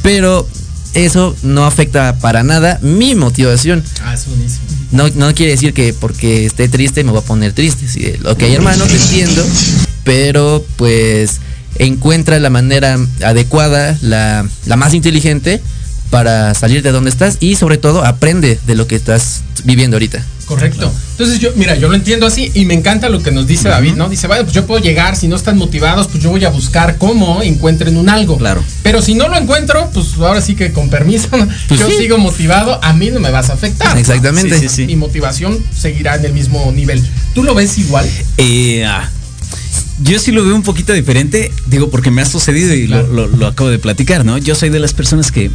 Pero 0.01 0.47
eso 0.93 1.35
no 1.43 1.65
afecta 1.65 2.17
para 2.19 2.43
nada 2.43 2.79
mi 2.81 3.15
motivación. 3.15 3.83
Ah, 4.01 4.13
es 4.13 4.25
buenísimo. 4.27 4.61
No, 4.91 5.09
no 5.09 5.35
quiere 5.35 5.51
decir 5.51 5.73
que 5.73 5.91
porque 5.93 6.45
esté 6.45 6.69
triste 6.69 7.03
me 7.03 7.11
voy 7.11 7.19
a 7.19 7.25
poner 7.25 7.51
triste. 7.51 7.85
Sí, 7.89 8.13
ok, 8.23 8.41
hermano, 8.43 8.85
te 8.85 8.95
entiendo. 8.95 9.45
Pero 10.05 10.65
pues 10.77 11.41
encuentra 11.79 12.39
la 12.39 12.49
manera 12.49 12.97
adecuada, 13.23 13.97
la, 14.01 14.47
la 14.65 14.75
más 14.75 14.93
inteligente 14.93 15.61
para 16.09 16.53
salir 16.53 16.83
de 16.83 16.91
donde 16.91 17.09
estás 17.09 17.37
y 17.39 17.55
sobre 17.55 17.77
todo 17.77 18.05
aprende 18.05 18.59
de 18.65 18.75
lo 18.75 18.87
que 18.87 18.95
estás 18.95 19.43
viviendo 19.63 19.95
ahorita. 19.95 20.23
Correcto. 20.45 20.89
Entonces 21.11 21.39
yo, 21.39 21.49
mira, 21.55 21.75
yo 21.75 21.89
lo 21.89 21.95
entiendo 21.95 22.25
así 22.25 22.49
y 22.53 22.63
me 22.63 22.73
encanta 22.73 23.09
lo 23.09 23.21
que 23.21 23.31
nos 23.31 23.47
dice 23.47 23.67
David, 23.67 23.95
¿no? 23.95 24.07
Dice, 24.07 24.27
bueno, 24.27 24.43
pues 24.43 24.55
yo 24.55 24.65
puedo 24.65 24.81
llegar, 24.81 25.17
si 25.17 25.27
no 25.27 25.35
están 25.35 25.57
motivados, 25.57 26.07
pues 26.07 26.23
yo 26.23 26.29
voy 26.29 26.45
a 26.45 26.49
buscar 26.49 26.97
cómo 26.97 27.41
encuentren 27.41 27.97
un 27.97 28.07
algo. 28.07 28.37
Claro. 28.37 28.63
Pero 28.81 29.01
si 29.01 29.13
no 29.13 29.27
lo 29.27 29.35
encuentro, 29.35 29.89
pues 29.93 30.13
ahora 30.17 30.39
sí 30.39 30.55
que 30.55 30.71
con 30.71 30.89
permiso, 30.89 31.27
¿no? 31.35 31.45
Pues 31.67 31.81
yo 31.81 31.89
sí. 31.89 31.97
sigo 31.97 32.17
motivado, 32.17 32.79
a 32.81 32.93
mí 32.93 33.09
no 33.09 33.19
me 33.19 33.29
vas 33.29 33.49
a 33.49 33.53
afectar. 33.53 33.97
Exactamente. 33.97 34.57
Sí, 34.57 34.69
sí, 34.69 34.75
sí. 34.75 34.85
Mi 34.85 34.95
motivación 34.95 35.61
seguirá 35.77 36.15
en 36.15 36.23
el 36.23 36.31
mismo 36.31 36.71
nivel. 36.71 37.03
¿Tú 37.35 37.43
lo 37.43 37.53
ves 37.53 37.77
igual? 37.77 38.09
Eh, 38.37 38.85
ah, 38.85 39.09
yo 40.03 40.19
sí 40.19 40.31
lo 40.31 40.43
veo 40.43 40.55
un 40.55 40.63
poquito 40.63 40.93
diferente, 40.93 41.51
digo, 41.67 41.89
porque 41.89 42.11
me 42.11 42.21
ha 42.21 42.25
sucedido 42.25 42.73
y 42.73 42.87
lo- 42.87 42.99
Claro. 43.07 43.13
lo, 43.13 43.27
lo 43.27 43.47
acabo 43.47 43.69
de 43.69 43.79
platicar, 43.79 44.23
¿no? 44.25 44.37
Yo 44.37 44.55
soy 44.55 44.69
de 44.69 44.79
las 44.79 44.93
personas 44.93 45.31
que 45.31 45.49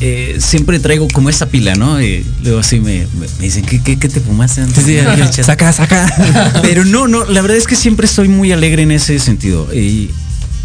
eh, 0.00 0.36
siempre 0.40 0.78
traigo 0.78 1.08
como 1.08 1.30
esa 1.30 1.46
pila, 1.46 1.74
¿no? 1.74 2.02
Y 2.02 2.24
luego 2.42 2.58
así 2.58 2.80
me, 2.80 3.06
me- 3.18 3.26
me 3.38 3.44
dicen, 3.46 3.64
¿qué, 3.64 3.82
qué, 3.82 3.98
qué 3.98 4.08
te 4.08 4.20
fumaste 4.20 4.60
antes? 4.60 4.84
Sí, 4.84 4.98
saca, 5.42 5.72
saca. 5.72 6.60
Pero 6.62 6.84
no, 6.84 7.08
no, 7.08 7.24
la 7.24 7.40
verdad 7.42 7.56
es 7.56 7.66
que 7.66 7.76
siempre 7.76 8.06
estoy 8.06 8.28
muy 8.28 8.52
alegre 8.52 8.82
en 8.82 8.90
ese 8.90 9.18
sentido. 9.18 9.72
Y 9.74 10.10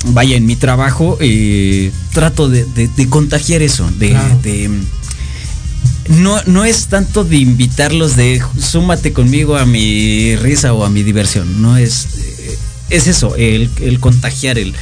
vaya, 0.08 0.36
en 0.36 0.46
mi 0.46 0.56
trabajo 0.58 1.18
eh, 1.22 1.92
trato 2.14 2.50
de, 2.50 2.66
de- 2.76 2.90
de 2.90 3.08
contagiar 3.08 3.62
eso, 3.62 3.90
de, 4.00 4.10
Claro. 4.10 4.40
de- 4.44 4.70
no, 6.10 6.42
no 6.48 6.66
es 6.66 6.88
tanto 6.88 7.24
de 7.24 7.38
invitarlos 7.38 8.16
de 8.18 8.42
súmate 8.60 9.14
conmigo 9.14 9.56
a 9.56 9.66
mi 9.66 10.36
risa 10.36 10.74
o 10.74 10.84
a 10.84 10.90
mi 10.90 11.04
diversión. 11.04 11.62
No 11.62 11.78
es. 11.78 12.31
Es 12.92 13.08
eso, 13.08 13.36
el, 13.36 13.70
el 13.82 14.00
contagiar 14.00 14.58
el 14.60 14.74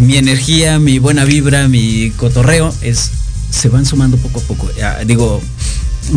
mi 0.00 0.16
energía, 0.16 0.78
mi 0.80 0.98
buena 0.98 1.24
vibra, 1.24 1.68
mi 1.68 2.10
cotorreo, 2.16 2.74
es. 2.82 3.10
se 3.50 3.68
van 3.68 3.86
sumando 3.86 4.16
poco 4.16 4.40
a 4.40 4.42
poco. 4.42 4.68
Ya, 4.76 4.98
digo, 5.04 5.40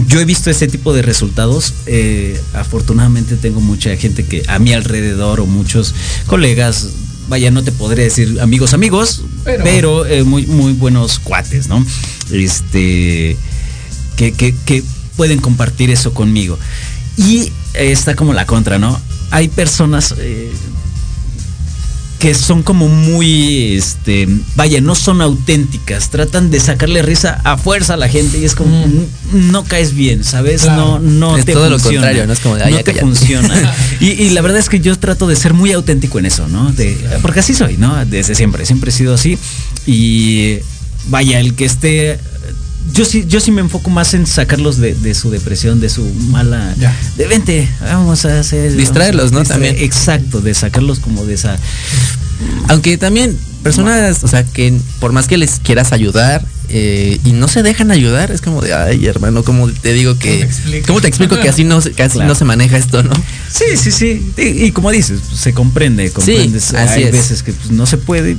yo 0.08 0.20
he 0.20 0.26
visto 0.26 0.50
ese 0.50 0.68
tipo 0.68 0.94
de 0.94 1.02
resultados. 1.04 1.74
Eh, 1.86 2.40
afortunadamente 2.54 3.36
tengo 3.36 3.62
mucha 3.62 3.96
gente 3.96 4.26
que 4.26 4.44
a 4.48 4.58
mi 4.60 4.74
alrededor 4.74 5.40
o 5.40 5.46
muchos 5.46 5.94
colegas, 6.26 6.88
vaya, 7.28 7.52
no 7.52 7.64
te 7.64 7.72
podré 7.72 8.04
decir 8.04 8.40
amigos, 8.42 8.74
amigos, 8.74 9.22
Pero- 9.44 9.64
pero, 9.64 10.06
eh, 10.08 10.24
muy, 10.24 10.46
muy 10.48 10.74
buenos 10.74 11.20
cuates, 11.20 11.68
¿no? 11.68 11.86
Este, 12.32 13.38
que, 14.18 14.32
que- 14.34 14.56
que 14.66 14.84
pueden 15.16 15.40
compartir 15.40 15.92
eso 15.92 16.14
conmigo. 16.14 16.58
Y 17.18 17.52
eh, 17.76 17.92
está 17.92 18.16
como 18.16 18.34
la 18.34 18.46
contra, 18.46 18.80
¿no? 18.80 19.00
Hay 19.32 19.48
personas 19.50 20.16
eh, 20.18 20.52
que 22.20 22.36
son 22.36 22.64
como 22.64 22.90
muy, 22.90 23.76
este, 23.78 24.28
vaya, 24.56 24.82
no 24.82 24.94
son 24.94 25.22
auténticas, 25.22 26.10
tratan 26.10 26.52
de 26.52 26.60
sacarle 26.60 27.02
risa 27.02 27.40
a 27.46 27.56
fuerza 27.58 27.94
a 27.94 27.98
la 27.98 28.10
gente 28.10 28.40
y 28.40 28.44
es 28.46 28.56
como, 28.56 28.86
Mm. 28.86 28.92
"N- 28.92 29.08
no 29.52 29.64
caes 29.64 29.94
bien, 29.94 30.26
¿sabes? 30.26 30.64
Claro. 30.64 31.00
No, 31.00 31.00
no 31.00 31.38
Es 31.38 31.46
te 31.46 31.54
todo 31.54 31.70
lo 31.70 31.80
funciona. 31.80 32.08
contrario, 32.08 32.28
¿no? 32.28 32.34
Es 32.34 32.40
como 32.42 32.56
de, 32.58 32.64
"Ay, 32.64 32.72
no 32.72 32.78
ya 32.80 32.84
te 32.84 32.92
cállate". 32.92 33.06
funciona. 33.06 33.74
y, 34.02 34.08
y 34.08 34.30
la 34.32 34.42
verdad 34.42 34.60
es 34.60 34.68
que 34.68 34.82
yo 34.82 34.98
trato 35.00 35.28
de 35.28 35.38
ser 35.38 35.54
muy 35.54 35.72
auténtico 35.72 36.20
en 36.20 36.26
eso, 36.26 36.48
¿no? 36.50 36.72
De, 36.74 36.98
porque 37.22 37.40
así 37.40 37.54
soy, 37.54 37.78
¿no? 37.78 38.06
Desde 38.06 38.36
siempre, 38.36 38.66
siempre 38.66 38.90
he 38.90 38.94
sido 38.94 39.14
así. 39.14 39.38
Y 39.88 40.58
vaya, 41.08 41.40
el 41.40 41.54
que 41.56 41.64
esté 41.66 42.20
yo 42.94 43.06
sí, 43.06 43.26
yo 43.28 43.40
sí 43.40 43.52
me 43.52 43.62
enfoco 43.62 43.90
más 43.90 44.14
en 44.14 44.26
sacarlos 44.28 44.78
de, 44.78 44.94
de 44.94 45.14
su 45.14 45.30
depresión, 45.30 45.80
de 45.80 45.90
su 45.90 46.04
mala. 46.32 46.74
Ya. 46.78 46.96
De 47.18 47.28
vente, 47.28 47.70
vamos 47.82 48.26
a 48.26 48.40
hacer. 48.40 48.76
Distraerlos, 48.76 49.32
¿no? 49.32 49.40
distraer- 49.42 49.48
También. 49.48 49.76
Exacto, 49.80 50.42
de 50.42 50.54
sacarlos 50.54 51.00
como 51.00 51.26
de 51.26 51.34
esa. 51.36 51.58
Aunque 52.70 52.98
también 52.98 53.38
personas, 53.64 54.24
o 54.24 54.28
sea, 54.28 54.44
que 54.44 54.74
por 55.00 55.12
más 55.12 55.28
que 55.28 55.38
les 55.38 55.60
quieras 55.60 55.92
ayudar 55.92 56.46
eh, 56.70 57.20
y 57.26 57.34
no 57.34 57.48
se 57.50 57.64
dejan 57.64 57.92
ayudar, 57.92 58.32
es 58.32 58.40
como 58.42 58.62
de, 58.62 58.74
ay, 58.74 59.06
hermano, 59.08 59.44
¿cómo 59.44 59.70
te 59.70 59.92
digo 59.92 60.12
¿Cómo 60.14 60.22
que... 60.22 60.38
te 60.38 60.44
explico? 60.46 60.88
¿Cómo 60.88 61.02
te 61.02 61.08
explico 61.10 61.40
que 61.42 61.50
así 61.50 61.64
no, 61.66 61.82
se- 61.82 61.92
que 61.92 62.04
así 62.04 62.14
Claro. 62.14 62.30
no 62.30 62.36
se 62.36 62.46
maneja 62.46 62.78
esto, 62.78 63.04
no? 63.04 63.12
Sí, 63.52 63.66
sí, 63.76 63.92
sí. 63.92 64.32
Y, 64.38 64.66
y 64.66 64.72
como 64.72 64.92
dices, 64.92 65.20
se 65.36 65.54
comprende, 65.54 66.12
comprendes. 66.12 66.74
así 66.74 67.00
Hay 67.00 67.04
es. 67.06 67.12
veces 67.12 67.44
que 67.44 67.52
pues, 67.52 67.72
no 67.72 67.86
se 67.86 67.98
puede. 67.98 68.38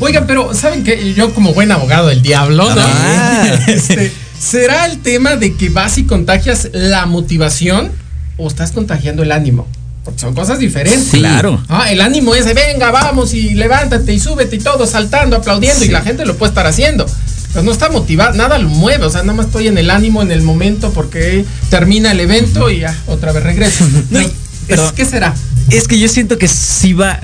Oigan, 0.00 0.26
pero 0.26 0.54
¿saben 0.54 0.84
qué? 0.84 1.12
Yo 1.14 1.34
como 1.34 1.54
buen 1.54 1.72
abogado 1.72 2.08
del 2.08 2.22
diablo, 2.22 2.72
¿no? 2.74 2.80
Ah. 2.80 3.44
Este, 3.66 4.12
¿Será 4.38 4.86
el 4.86 4.98
tema 5.00 5.36
de 5.36 5.54
que 5.54 5.68
vas 5.68 5.98
y 5.98 6.04
contagias 6.04 6.68
la 6.72 7.06
motivación 7.06 7.90
o 8.36 8.46
estás 8.46 8.70
contagiando 8.72 9.22
el 9.24 9.32
ánimo? 9.32 9.66
Porque 10.04 10.20
son 10.20 10.32
cosas 10.34 10.58
diferentes. 10.60 11.08
Sí. 11.10 11.18
Claro. 11.18 11.62
Ah, 11.68 11.90
el 11.90 12.00
ánimo 12.00 12.34
es 12.34 12.44
de 12.44 12.54
venga, 12.54 12.90
vamos 12.92 13.34
y 13.34 13.54
levántate 13.54 14.12
y 14.14 14.20
súbete 14.20 14.56
y 14.56 14.58
todo, 14.60 14.86
saltando, 14.86 15.36
aplaudiendo, 15.36 15.84
y 15.84 15.88
la 15.88 16.00
gente 16.02 16.24
lo 16.24 16.36
puede 16.36 16.50
estar 16.50 16.66
haciendo. 16.66 17.04
Pero 17.52 17.64
no 17.64 17.72
está 17.72 17.88
motivado, 17.90 18.34
nada 18.34 18.58
lo 18.58 18.68
mueve, 18.68 19.04
o 19.06 19.10
sea, 19.10 19.22
nada 19.22 19.34
más 19.34 19.46
estoy 19.46 19.66
en 19.68 19.76
el 19.78 19.90
ánimo 19.90 20.22
en 20.22 20.30
el 20.30 20.42
momento 20.42 20.92
porque 20.92 21.44
termina 21.70 22.12
el 22.12 22.20
evento 22.20 22.70
y 22.70 22.80
ya, 22.80 22.96
otra 23.06 23.32
vez 23.32 23.42
regreso. 23.42 23.84
No, 24.10 24.20
Es- 24.20 24.30
pero- 24.68 24.94
¿Qué 24.94 25.04
será? 25.04 25.34
Es 25.70 25.88
que 25.88 25.98
yo 25.98 26.08
siento 26.08 26.38
que 26.38 26.46
sí 26.48 26.92
va. 26.94 27.20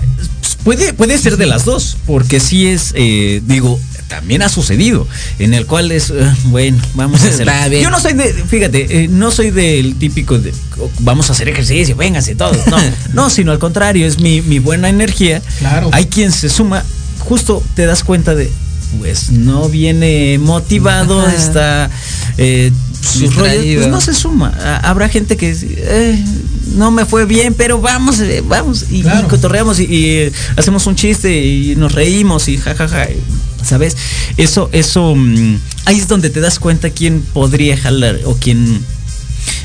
Puede, 0.65 0.95
puede 0.95 1.19
ser 1.19 1.37
de 1.37 1.47
las 1.47 1.65
dos, 1.65 1.97
porque 2.07 2.41
sí 2.41 2.67
es, 2.67 2.93
eh, 2.97 3.43
digo, 3.47 3.79
también 4.09 4.43
ha 4.43 4.49
sucedido, 4.49 5.07
en 5.39 5.55
el 5.55 5.67
cual 5.67 5.93
es, 5.93 6.11
eh, 6.11 6.33
bueno, 6.45 6.79
vamos 6.95 7.23
a 7.23 7.25
hacer. 7.29 7.43
Está 7.43 7.69
bien. 7.69 7.83
Yo 7.83 7.91
no 7.91 8.01
soy 8.01 8.15
de, 8.15 8.33
fíjate, 8.33 9.05
eh, 9.05 9.09
no 9.09 9.31
soy 9.31 9.51
del 9.51 9.97
típico 9.97 10.39
de, 10.39 10.53
oh, 10.79 10.91
vamos 11.01 11.29
a 11.29 11.33
hacer 11.33 11.49
ejercicio, 11.49 11.97
vénganse 11.97 12.35
todos. 12.35 12.67
No, 12.67 12.79
no, 13.13 13.31
sino 13.31 13.53
al 13.53 13.59
contrario, 13.59 14.07
es 14.07 14.19
mi, 14.21 14.41
mi 14.43 14.59
buena 14.59 14.89
energía. 14.89 15.43
Claro. 15.59 15.91
Hay 15.93 16.07
quien 16.07 16.33
se 16.33 16.49
suma, 16.49 16.83
justo 17.21 17.63
te 17.75 17.85
das 17.87 18.03
cuenta 18.05 18.35
de, 18.35 18.51
pues 18.99 19.31
no 19.31 19.69
viene 19.69 20.39
motivado, 20.39 21.21
Ajá. 21.21 21.35
está 21.35 21.91
eh, 22.39 22.73
sus 23.01 23.35
rollos, 23.35 23.77
pues 23.77 23.89
no 23.89 24.01
se 24.01 24.15
suma. 24.15 24.81
Habrá 24.83 25.09
gente 25.09 25.37
que 25.37 25.55
eh, 25.61 26.25
no 26.75 26.91
me 26.91 27.05
fue 27.05 27.25
bien, 27.27 27.55
pero 27.55 27.81
vamos, 27.81 28.21
eh, 28.21 28.43
vamos 28.47 28.87
y, 28.91 29.03
Claro. 29.03 29.27
y 29.27 29.31
cotorreamos 29.31 29.81
y, 29.81 29.85
y, 29.85 30.05
eh, 30.17 30.33
hacemos 30.57 30.87
un 30.87 30.97
chiste 30.97 31.45
y 31.45 31.77
nos 31.77 31.93
reímos 31.93 32.49
y 32.49 32.57
jajaja, 32.59 33.07
¿sabes? 33.65 33.97
Eso, 34.37 34.69
eso, 34.73 35.15
mm, 35.15 35.57
ahí 35.87 35.99
es 35.99 36.09
donde 36.09 36.31
te 36.31 36.41
das 36.41 36.59
cuenta 36.59 36.91
quién 36.91 37.21
podría 37.33 37.77
jalar 37.77 38.19
o 38.25 38.35
quién. 38.37 38.81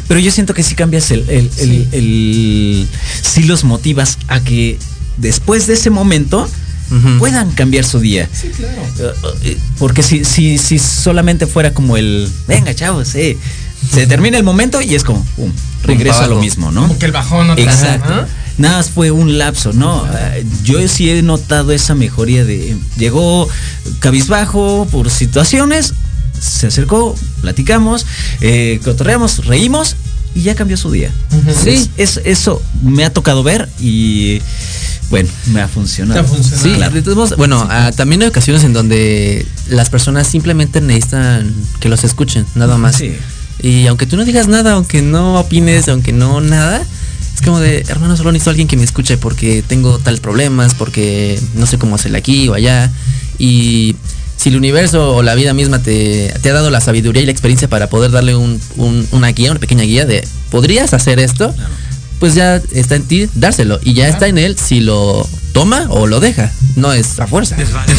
Pero 0.07 0.19
yo 0.19 0.31
siento 0.31 0.53
que 0.53 0.63
si 0.63 0.75
cambias 0.75 1.11
el, 1.11 1.21
el, 1.29 1.37
el, 1.37 1.51
Sí. 1.69 1.87
el- 1.91 2.87
si 3.21 3.43
los 3.43 3.63
motivas 3.63 4.17
a 4.27 4.39
que 4.41 4.77
después 5.17 5.67
de 5.67 5.73
ese 5.75 5.89
momento 5.89 6.47
puedan 7.19 7.51
cambiar 7.51 7.85
su 7.85 7.99
día. 7.99 8.27
Sí, 8.33 8.47
claro. 8.49 8.81
Eh, 9.43 9.57
Porque 9.77 10.01
si, 10.01 10.25
si, 10.25 10.57
si 10.57 10.79
solamente 10.79 11.45
fuera 11.45 11.71
como 11.73 11.97
el, 11.97 12.27
venga 12.47 12.73
chavos, 12.73 13.13
eh, 13.13 13.37
se 13.93 14.07
termina 14.07 14.37
el 14.39 14.43
momento 14.43 14.81
y 14.81 14.95
es 14.95 15.03
como, 15.03 15.23
pum, 15.35 15.51
regreso 15.83 16.19
a 16.21 16.27
lo 16.27 16.39
mismo, 16.39 16.71
¿no? 16.71 16.81
Como 16.83 16.99
que 16.99 17.05
el 17.05 17.11
bajón 17.11 17.55
vez, 17.55 17.65
Exacto. 17.65 18.09
¿no? 18.09 18.25
Nada 18.57 18.77
más 18.77 18.89
fue 18.89 19.09
un 19.11 19.37
lapso, 19.37 19.71
¿no? 19.73 20.05
Eh, 20.13 20.45
Yo 20.63 20.85
sí 20.87 21.09
he 21.09 21.21
notado 21.21 21.71
esa 21.71 21.95
mejoría 21.95 22.43
de, 22.43 22.75
llegó 22.97 23.47
cabizbajo 23.99 24.87
por 24.91 25.09
situaciones, 25.09 25.93
se 26.39 26.67
acercó, 26.67 27.15
platicamos, 27.41 28.05
eh, 28.41 28.79
cotorreamos, 28.83 29.45
reímos 29.45 29.95
y 30.35 30.41
ya 30.41 30.55
cambió 30.55 30.77
su 30.77 30.91
día. 30.91 31.11
Sí, 31.63 31.89
es, 31.97 32.19
eso 32.25 32.61
me 32.83 33.05
ha 33.05 33.13
tocado 33.13 33.43
ver 33.43 33.69
y 33.79 34.41
bueno, 35.09 35.29
me 35.53 35.61
ha 35.61 35.67
funcionado. 35.67 36.19
Te 36.21 36.25
ha 36.25 36.29
funcionado. 36.29 36.63
Sí, 36.63 36.75
Claro. 36.75 36.93
de 36.93 37.01
todos 37.01 37.15
modos, 37.17 37.37
bueno, 37.37 37.65
ah, 37.69 37.91
también 37.95 38.21
hay 38.21 38.27
ocasiones 38.27 38.63
en 38.63 38.73
donde 38.73 39.45
las 39.69 39.89
personas 39.89 40.27
simplemente 40.27 40.81
necesitan 40.81 41.51
que 41.79 41.89
los 41.89 42.03
escuchen, 42.03 42.45
nada 42.55 42.77
más. 42.77 42.97
Sí. 42.97 43.15
Y 43.61 43.87
aunque 43.87 44.05
tú 44.05 44.15
no 44.17 44.25
digas 44.25 44.47
nada, 44.47 44.73
aunque 44.73 45.01
no 45.01 45.39
opines, 45.39 45.87
aunque 45.89 46.13
no 46.13 46.39
nada, 46.41 46.81
es 47.35 47.41
como 47.41 47.59
de, 47.59 47.83
hermano, 47.87 48.15
solo 48.17 48.31
necesito 48.31 48.49
alguien 48.51 48.67
que 48.67 48.77
me 48.77 48.83
escuche 48.83 49.17
porque 49.17 49.63
tengo 49.65 49.99
tales 49.99 50.19
problemas, 50.19 50.73
porque 50.75 51.39
no 51.55 51.65
sé 51.65 51.77
cómo 51.77 51.95
hacerle 51.95 52.17
aquí 52.17 52.47
o 52.47 52.53
allá. 52.53 52.91
Y 53.37 53.95
si 54.37 54.49
el 54.49 54.55
universo 54.57 55.15
o 55.15 55.23
la 55.23 55.35
vida 55.35 55.53
misma 55.53 55.79
te, 55.81 56.33
te 56.41 56.49
ha 56.49 56.53
dado 56.53 56.69
la 56.69 56.79
sabiduría 56.81 57.21
y 57.21 57.25
la 57.25 57.31
experiencia 57.31 57.67
para 57.67 57.87
poder 57.89 58.11
darle 58.11 58.35
un- 58.35 58.59
un- 58.77 59.07
una 59.11 59.27
guía, 59.29 59.51
una 59.51 59.59
pequeña 59.59 59.83
guía 59.83 60.05
de, 60.05 60.25
¿podrías 60.51 60.93
hacer 60.93 61.19
esto? 61.19 61.53
Pues 62.19 62.35
ya 62.35 62.61
está 62.73 62.95
en 62.95 63.03
ti 63.03 63.29
dárselo. 63.35 63.79
Y 63.83 63.93
ya 63.93 64.07
está 64.09 64.27
en 64.27 64.37
él 64.37 64.57
si 64.57 64.81
lo 64.81 65.27
toma 65.53 65.85
o 65.89 66.05
lo 66.07 66.19
deja. 66.19 66.51
No 66.75 66.91
es 66.93 67.19
a 67.19 67.27
fuerza. 67.27 67.55
Es 67.61 67.71
válido. 67.71 67.97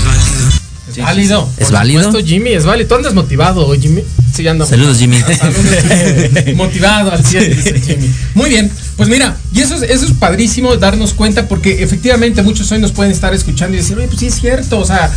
¿Es 0.48 0.49
Por 0.94 1.04
válido? 1.04 2.04
supuesto, 2.04 2.26
Jimmy, 2.26 2.50
es 2.50 2.64
válido. 2.64 2.88
¿Tú 2.88 2.94
andas 2.96 3.14
motivado, 3.14 3.72
Jimmy? 3.80 4.02
Sí, 4.32 4.46
ando. 4.46 4.66
Saludos, 4.66 4.98
Jimmy. 4.98 5.18
Saludos, 5.38 6.54
motivado 6.56 7.12
al 7.12 7.24
100, 7.24 7.56
dice 7.56 7.80
Jimmy. 7.86 8.10
Muy 8.34 8.50
bien, 8.50 8.70
pues 8.96 9.08
mira, 9.08 9.36
y 9.52 9.60
eso 9.60 9.74
es, 9.74 9.82
eso 9.82 10.06
es 10.06 10.12
padrísimo 10.12 10.76
darnos 10.76 11.14
cuenta 11.14 11.48
porque 11.48 11.82
efectivamente 11.82 12.42
muchos 12.42 12.70
hoy 12.72 12.78
nos 12.78 12.92
pueden 12.92 13.12
estar 13.12 13.34
escuchando 13.34 13.76
y 13.76 13.80
decir, 13.80 13.96
oye, 13.96 14.06
pues 14.06 14.20
sí 14.20 14.26
es 14.26 14.34
cierto, 14.34 14.78
o 14.78 14.84
sea, 14.84 15.10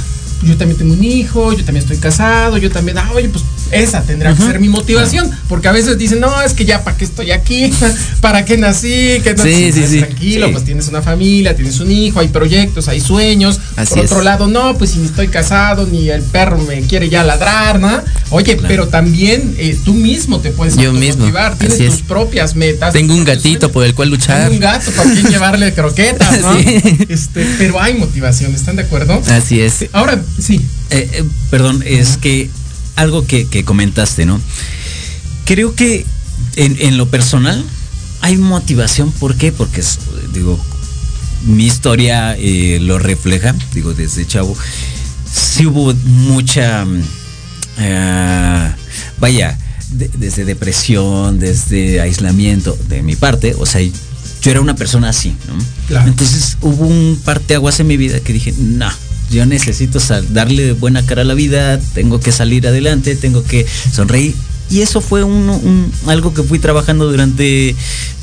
yo 0.44 0.58
también 0.58 0.78
tengo 0.78 0.94
un 0.94 1.04
hijo, 1.04 1.54
yo 1.54 1.64
también 1.64 1.84
estoy 1.84 1.98
casado, 1.98 2.58
yo 2.58 2.70
también, 2.70 2.98
ah, 2.98 3.12
oye, 3.14 3.30
pues 3.30 3.44
esa 3.74 4.02
tendrá 4.04 4.34
que 4.36 4.42
ser 4.44 4.60
mi 4.60 4.70
motivación, 4.70 5.30
porque 5.50 5.68
a 5.68 5.72
veces 5.72 5.98
dicen, 5.98 6.20
no, 6.20 6.42
es 6.42 6.54
que 6.54 6.66
ya 6.66 6.84
para 6.84 6.98
qué 6.98 7.06
estoy 7.06 7.32
aquí, 7.32 7.72
para 8.22 8.46
qué 8.46 8.58
nací, 8.58 9.20
que 9.24 9.34
no 9.36 9.44
Sí, 9.44 9.72
sí, 9.72 9.80
Pues, 9.80 9.90
sí. 9.92 10.00
tranquilo, 10.00 10.46
Sí. 10.48 10.52
pues 10.54 10.66
tienes 10.66 10.88
una 10.88 11.02
familia, 11.02 11.56
tienes 11.56 11.80
un 11.80 11.92
hijo, 11.92 12.20
hay 12.20 12.28
proyectos, 12.30 12.88
hay 12.88 13.00
sueños. 13.02 13.60
Así 13.76 13.96
Por 13.96 14.06
es. 14.06 14.12
otro 14.12 14.24
lado, 14.24 14.48
no, 14.48 14.78
pues 14.78 14.92
si 14.92 15.00
ni 15.00 15.06
estoy 15.06 15.28
casado, 15.28 15.86
ni 15.88 16.10
el 16.10 16.22
perro 16.22 16.58
me 16.60 16.82
quiere 16.82 17.10
ya 17.10 17.24
ladrar, 17.24 17.80
¿no? 17.80 18.02
Oye, 18.30 18.58
pero 18.68 18.88
también 18.88 19.56
eh, 19.58 19.78
tú 19.84 19.94
mismo 19.94 20.40
te 20.40 20.52
puedes 20.52 20.76
Yo 20.78 20.94
mismo, 20.94 21.22
motivar, 21.26 21.56
tienes 21.58 21.76
así 21.76 21.86
es. 21.86 21.92
tus 21.92 22.02
propias 22.04 22.56
metas. 22.56 22.94
Tengo 22.94 23.14
un 23.14 23.24
gatito 23.24 23.42
sueños. 23.60 23.72
por 23.72 23.84
el 23.86 23.94
cual 23.96 24.10
luchar. 24.10 24.42
Tengo 24.44 24.54
un 24.56 24.60
gato 24.60 24.92
para 24.92 25.12
quien 25.12 25.28
llevarle 25.30 25.74
croquetas, 25.74 26.42
¿no? 26.42 26.58
Este, 27.10 27.46
pero 27.58 27.80
hay 27.82 27.94
motivación, 27.96 28.54
¿están 28.56 28.76
de 28.76 28.84
acuerdo? 28.84 29.22
Así 29.30 29.60
es. 29.62 29.86
Ahora, 29.94 30.22
sí. 30.40 30.62
Eh, 30.90 31.10
eh, 31.14 31.24
perdón, 31.50 31.84
es 31.86 32.18
que 32.18 32.50
algo 32.96 33.26
que, 33.26 33.48
que 33.48 33.64
comentaste, 33.66 34.26
¿no? 34.26 34.40
Creo 35.46 35.76
que 35.76 36.06
en, 36.56 36.78
en 36.80 36.98
lo 36.98 37.08
personal 37.10 37.64
hay 38.22 38.38
motivación. 38.38 39.12
¿Por 39.12 39.36
qué? 39.36 39.52
Porque, 39.52 39.82
es, 39.82 40.00
digo, 40.34 40.60
mi 41.46 41.66
historia 41.66 42.36
eh, 42.38 42.80
lo 42.82 43.00
refleja, 43.00 43.56
digo, 43.74 43.94
desde 43.94 44.26
chavo. 44.26 44.56
Sí 45.32 45.66
hubo 45.66 45.94
mucha, 46.06 46.86
eh, 47.80 48.72
vaya, 49.20 49.58
de- 49.92 50.10
desde 50.18 50.46
depresión, 50.46 51.40
desde 51.40 52.02
aislamiento 52.02 52.78
de 52.88 53.02
mi 53.04 53.16
parte. 53.16 53.56
O 53.58 53.66
sea, 53.66 53.82
yo 53.82 54.52
era 54.52 54.62
una 54.62 54.76
persona 54.76 55.10
así, 55.10 55.36
¿no? 55.48 55.56
Claro. 55.88 56.08
Entonces 56.10 56.58
hubo 56.62 56.86
un 56.88 57.20
parteaguas 57.24 57.80
en 57.80 57.88
mi 57.88 57.98
vida 57.98 58.20
que 58.20 58.34
dije, 58.34 58.54
no, 58.58 58.90
yo 59.30 59.46
necesito 59.46 60.00
darle 60.30 60.74
buena 60.74 61.06
cara 61.06 61.22
a 61.22 61.26
la 61.26 61.34
vida, 61.34 61.80
tengo 61.94 62.20
que 62.20 62.32
salir 62.32 62.68
adelante, 62.68 63.16
tengo 63.16 63.44
que 63.44 63.66
sonreír. 63.92 64.36
Y 64.70 64.82
eso 64.82 65.02
fue 65.02 65.24
un, 65.24 65.50
un- 65.50 65.92
algo 66.08 66.34
que 66.34 66.42
fui 66.44 66.58
trabajando 66.58 67.10
durante 67.12 67.76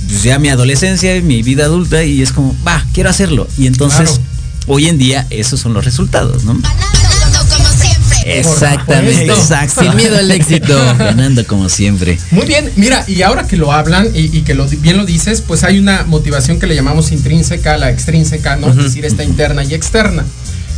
pues, 0.08 0.22
ya 0.22 0.38
mi 0.38 0.48
adolescencia 0.48 1.16
y 1.16 1.22
mi 1.22 1.42
vida 1.42 1.64
adulta 1.64 2.02
y 2.04 2.22
es 2.22 2.32
como, 2.32 2.56
va, 2.66 2.84
quiero 2.94 3.10
hacerlo. 3.10 3.46
Y 3.58 3.66
entonces, 3.66 4.10
Claro. 4.10 4.22
hoy 4.66 4.88
en 4.88 4.98
día, 4.98 5.26
esos 5.30 5.60
son 5.60 5.74
los 5.74 5.84
resultados, 5.84 6.44
¿no? 6.44 6.54
Todo 6.54 7.56
como 7.56 7.68
siempre. 7.68 8.38
Exactamente. 8.40 9.26
Exacto. 9.26 9.82
Sin 9.82 9.94
miedo 9.96 10.16
al 10.16 10.30
éxito. 10.30 10.76
Ganando 10.98 11.46
como 11.46 11.68
siempre. 11.68 12.18
Muy 12.30 12.46
bien, 12.46 12.70
mira, 12.76 13.04
y 13.06 13.22
ahora 13.22 13.46
que 13.46 13.56
lo 13.56 13.72
hablan 13.72 14.08
y, 14.14 14.36
y 14.36 14.42
que 14.42 14.54
lo, 14.54 14.66
bien 14.66 14.96
lo 14.96 15.04
dices, 15.06 15.42
pues 15.46 15.62
hay 15.62 15.78
una 15.78 16.04
motivación 16.04 16.58
que 16.58 16.66
le 16.66 16.74
llamamos 16.74 17.12
intrínseca, 17.12 17.76
la 17.76 17.90
extrínseca, 17.90 18.56
¿no? 18.56 18.70
Es 18.70 18.76
decir, 18.76 19.04
esta 19.04 19.22
interna 19.24 19.62
y 19.62 19.74
externa. 19.74 20.24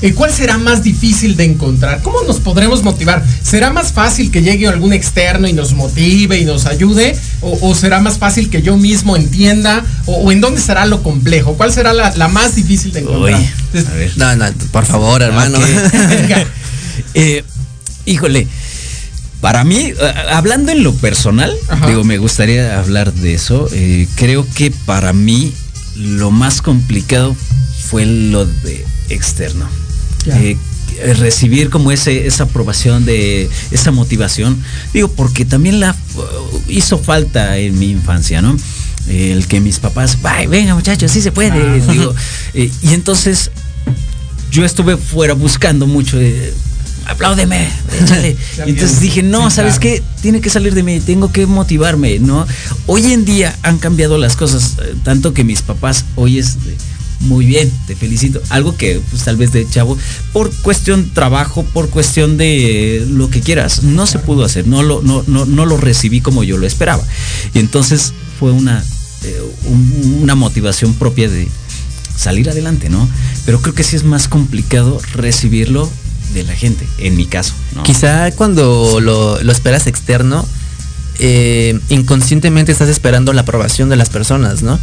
Eh, 0.03 0.13
¿Cuál 0.15 0.33
será 0.33 0.59
más 0.59 0.83
difícil 0.83 1.37
de 1.37 1.45
encontrar? 1.45 2.03
¿Cómo 2.03 2.23
nos 2.27 2.41
podremos 2.41 2.83
motivar? 2.83 3.25
¿Será 3.43 3.71
más 3.71 3.93
fácil 3.93 4.31
que 4.33 4.43
llegue 4.43 4.67
algún 4.67 4.93
externo 4.93 5.47
y 5.47 5.53
nos 5.53 5.75
motive 5.75 6.39
y 6.39 6.45
nos 6.45 6.67
ayude? 6.67 7.17
¿O, 7.41 7.57
o 7.71 7.75
será 7.75 8.01
más 8.01 8.19
fácil 8.19 8.51
que 8.51 8.63
yo 8.63 8.77
mismo 8.77 9.17
entienda? 9.17 9.85
¿O, 10.07 10.17
o 10.17 10.33
en 10.33 10.41
dónde 10.41 10.61
será 10.61 10.87
lo 10.87 11.03
complejo? 11.05 11.55
¿Cuál 11.55 11.73
será 11.73 11.93
la, 11.93 12.11
la 12.17 12.27
más 12.29 12.57
difícil 12.57 12.93
de 12.93 13.01
encontrar? 13.01 13.41
Uy, 13.41 13.79
a 13.87 13.95
ver. 13.95 14.13
No, 14.17 14.35
no, 14.37 14.47
por 14.73 14.85
favor, 14.85 15.23
hermano. 15.23 15.59
Eh, 17.15 17.43
híjole, 18.05 18.47
para 19.41 19.65
mí, 19.65 19.77
eh, 19.99 20.15
hablando 20.31 20.73
en 20.73 20.83
lo 20.83 20.95
personal, 20.95 21.55
Ajá. 21.69 21.87
digo, 21.89 22.05
me 22.05 22.19
gustaría 22.19 22.79
hablar 22.79 23.13
de 23.13 23.35
eso. 23.35 23.69
eh, 23.73 24.07
creo 24.17 24.47
que 24.55 24.71
para 24.71 25.13
mí 25.13 25.53
lo 25.97 26.31
más 26.31 26.61
complicado 26.63 27.35
fue 27.89 28.05
lo 28.07 28.45
de 28.47 28.85
externo. 29.09 29.67
Eh, 30.27 30.57
eh, 30.99 31.15
recibir 31.15 31.71
como 31.71 31.91
ese, 31.91 32.27
esa 32.27 32.45
aprobación 32.45 33.05
de 33.05 33.49
esa 33.71 33.91
motivación, 33.91 34.63
digo, 34.93 35.09
porque 35.09 35.45
también 35.45 35.81
la 35.81 35.97
uh, 36.15 36.61
hizo 36.69 36.99
falta 36.99 37.57
en 37.59 37.79
mi 37.79 37.91
infancia, 37.91 38.43
¿no? 38.43 38.57
El 39.09 39.47
que 39.49 39.61
mis 39.61 39.79
papás, 39.79 40.19
"Ay, 40.23 40.47
venga 40.47 40.75
muchachos, 40.75 41.11
sí 41.11 41.21
se 41.23 41.33
puede, 41.33 41.51
Claro. 41.51 41.87
digo, 41.93 42.15
eh, 42.55 42.71
y 42.83 42.93
entonces 42.93 43.51
yo 44.51 44.65
estuve 44.65 44.97
fuera 44.97 45.35
buscando 45.35 45.87
mucho 45.87 46.19
de 46.19 46.53
apláudeme, 47.07 47.69
échale. 48.01 48.37
Y 48.67 48.71
entonces 48.71 49.01
dije, 49.01 49.23
no, 49.23 49.51
¿sabes 49.51 49.79
qué? 49.79 50.03
Tiene 50.21 50.41
que 50.41 50.51
salir 50.51 50.75
de 50.75 50.83
mí, 50.83 51.01
tengo 51.01 51.33
que 51.33 51.47
motivarme, 51.47 52.19
¿no? 52.19 52.47
Hoy 52.87 53.13
en 53.13 53.25
día 53.25 53.57
han 53.63 53.79
cambiado 53.79 54.19
las 54.19 54.37
cosas, 54.37 54.77
eh, 54.83 54.95
tanto 55.03 55.35
que 55.35 55.43
mis 55.43 55.63
papás 55.63 56.05
hoy 56.15 56.39
es 56.39 56.63
de, 56.65 56.77
muy 57.23 57.47
bien, 57.47 57.73
te 57.87 57.97
felicito. 57.97 58.41
Algo 58.51 58.77
que 58.77 59.01
pues 59.11 59.25
tal 59.25 59.37
vez 59.37 59.53
de 59.53 59.69
chavo, 59.69 59.97
por 60.33 60.51
cuestión 60.63 61.11
trabajo, 61.15 61.65
por 61.73 61.89
cuestión 61.89 62.37
de 62.37 63.05
lo 63.09 63.31
que 63.31 63.41
quieras, 63.41 63.83
no 63.83 64.07
se 64.07 64.19
pudo 64.19 64.45
hacer, 64.45 64.67
no 64.67 64.83
lo, 64.83 65.03
no, 65.03 65.25
no, 65.27 65.45
no 65.47 65.67
lo 65.67 65.77
recibí 65.77 66.21
como 66.21 66.45
yo 66.45 66.59
lo 66.59 66.67
esperaba. 66.67 67.03
Y 67.55 67.59
entonces 67.59 68.13
fue 68.39 68.53
una, 68.53 68.85
eh, 69.25 69.41
un- 69.65 70.19
una 70.23 70.35
motivación 70.35 70.95
propia 70.95 71.29
de 71.29 71.49
salir 72.17 72.51
adelante, 72.51 72.89
¿no? 72.91 73.09
Pero 73.47 73.61
creo 73.63 73.75
que 73.75 73.83
sí 73.85 73.97
es 73.97 74.05
más 74.05 74.29
complicado 74.29 75.01
recibirlo 75.15 75.89
de 76.35 76.43
la 76.45 76.55
gente, 76.55 76.87
en 76.99 77.17
mi 77.17 77.27
caso. 77.27 77.53
¿no? 77.75 77.83
Quizá 77.83 78.31
cuando 78.33 79.01
lo, 79.01 79.43
lo 79.43 79.53
esperas 79.53 79.87
externo, 79.87 80.47
eh, 81.19 81.79
inconscientemente 81.89 82.73
estás 82.73 82.89
esperando 82.89 83.33
la 83.33 83.43
aprobación 83.43 83.89
de 83.89 83.97
las 83.97 84.09
personas, 84.09 84.63
¿no? 84.63 84.79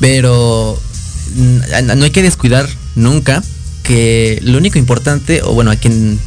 Pero 0.00 0.80
no 1.36 2.04
hay 2.04 2.10
que 2.10 2.22
descuidar 2.22 2.68
nunca 2.94 3.42
que 3.82 4.38
lo 4.42 4.58
único 4.58 4.78
importante, 4.78 5.42
o 5.42 5.52
bueno, 5.54 5.70
a 5.70 5.76
quien 5.76 6.18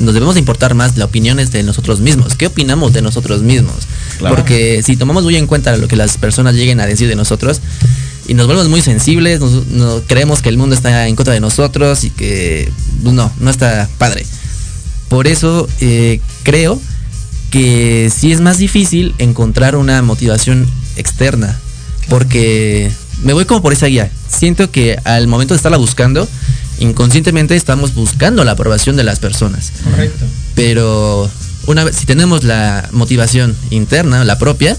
nos 0.00 0.14
debemos 0.14 0.34
de 0.34 0.40
importar 0.40 0.74
más 0.74 0.96
la 0.96 1.04
opinión 1.04 1.38
es 1.40 1.50
de 1.50 1.62
nosotros 1.62 2.00
mismos. 2.00 2.34
¿Qué 2.34 2.46
opinamos 2.46 2.92
de 2.92 3.02
nosotros 3.02 3.42
mismos? 3.42 3.74
Claro. 4.18 4.34
Porque 4.36 4.82
si 4.84 4.96
tomamos 4.96 5.24
muy 5.24 5.36
en 5.36 5.46
cuenta 5.46 5.76
lo 5.76 5.88
que 5.88 5.96
las 5.96 6.16
personas 6.18 6.54
lleguen 6.54 6.80
a 6.80 6.86
decir 6.86 7.08
de 7.08 7.16
nosotros 7.16 7.60
y 8.28 8.34
nos 8.34 8.46
volvemos 8.46 8.68
muy 8.70 8.80
sensibles, 8.80 9.40
nos, 9.40 9.66
no- 9.66 10.02
creemos 10.06 10.40
que 10.40 10.48
el 10.48 10.56
mundo 10.56 10.74
está 10.74 11.08
en 11.08 11.16
contra 11.16 11.34
de 11.34 11.40
nosotros 11.40 12.04
y 12.04 12.10
que 12.10 12.70
no, 13.02 13.30
no 13.40 13.50
está 13.50 13.88
padre. 13.98 14.24
Por 15.08 15.26
eso 15.26 15.68
eh, 15.80 16.20
creo 16.44 16.80
que 17.50 18.10
sí 18.16 18.30
es 18.30 18.40
más 18.40 18.58
difícil 18.58 19.14
encontrar 19.18 19.74
una 19.74 20.00
motivación 20.02 20.66
externa. 20.96 21.58
Porque 22.08 22.90
me 23.22 23.32
voy 23.32 23.44
como 23.44 23.62
por 23.62 23.72
esa 23.72 23.86
guía. 23.86 24.10
Siento 24.28 24.70
que 24.70 24.98
al 25.04 25.26
momento 25.26 25.54
de 25.54 25.56
estarla 25.56 25.78
buscando, 25.78 26.28
inconscientemente 26.78 27.56
estamos 27.56 27.94
buscando 27.94 28.44
la 28.44 28.52
aprobación 28.52 28.96
de 28.96 29.04
las 29.04 29.18
personas. 29.18 29.72
correcto. 29.84 30.24
Pero 30.54 31.30
una 31.66 31.84
vez, 31.84 31.96
si 31.96 32.06
tenemos 32.06 32.44
la 32.44 32.88
motivación 32.92 33.56
interna, 33.70 34.24
la 34.24 34.38
propia, 34.38 34.76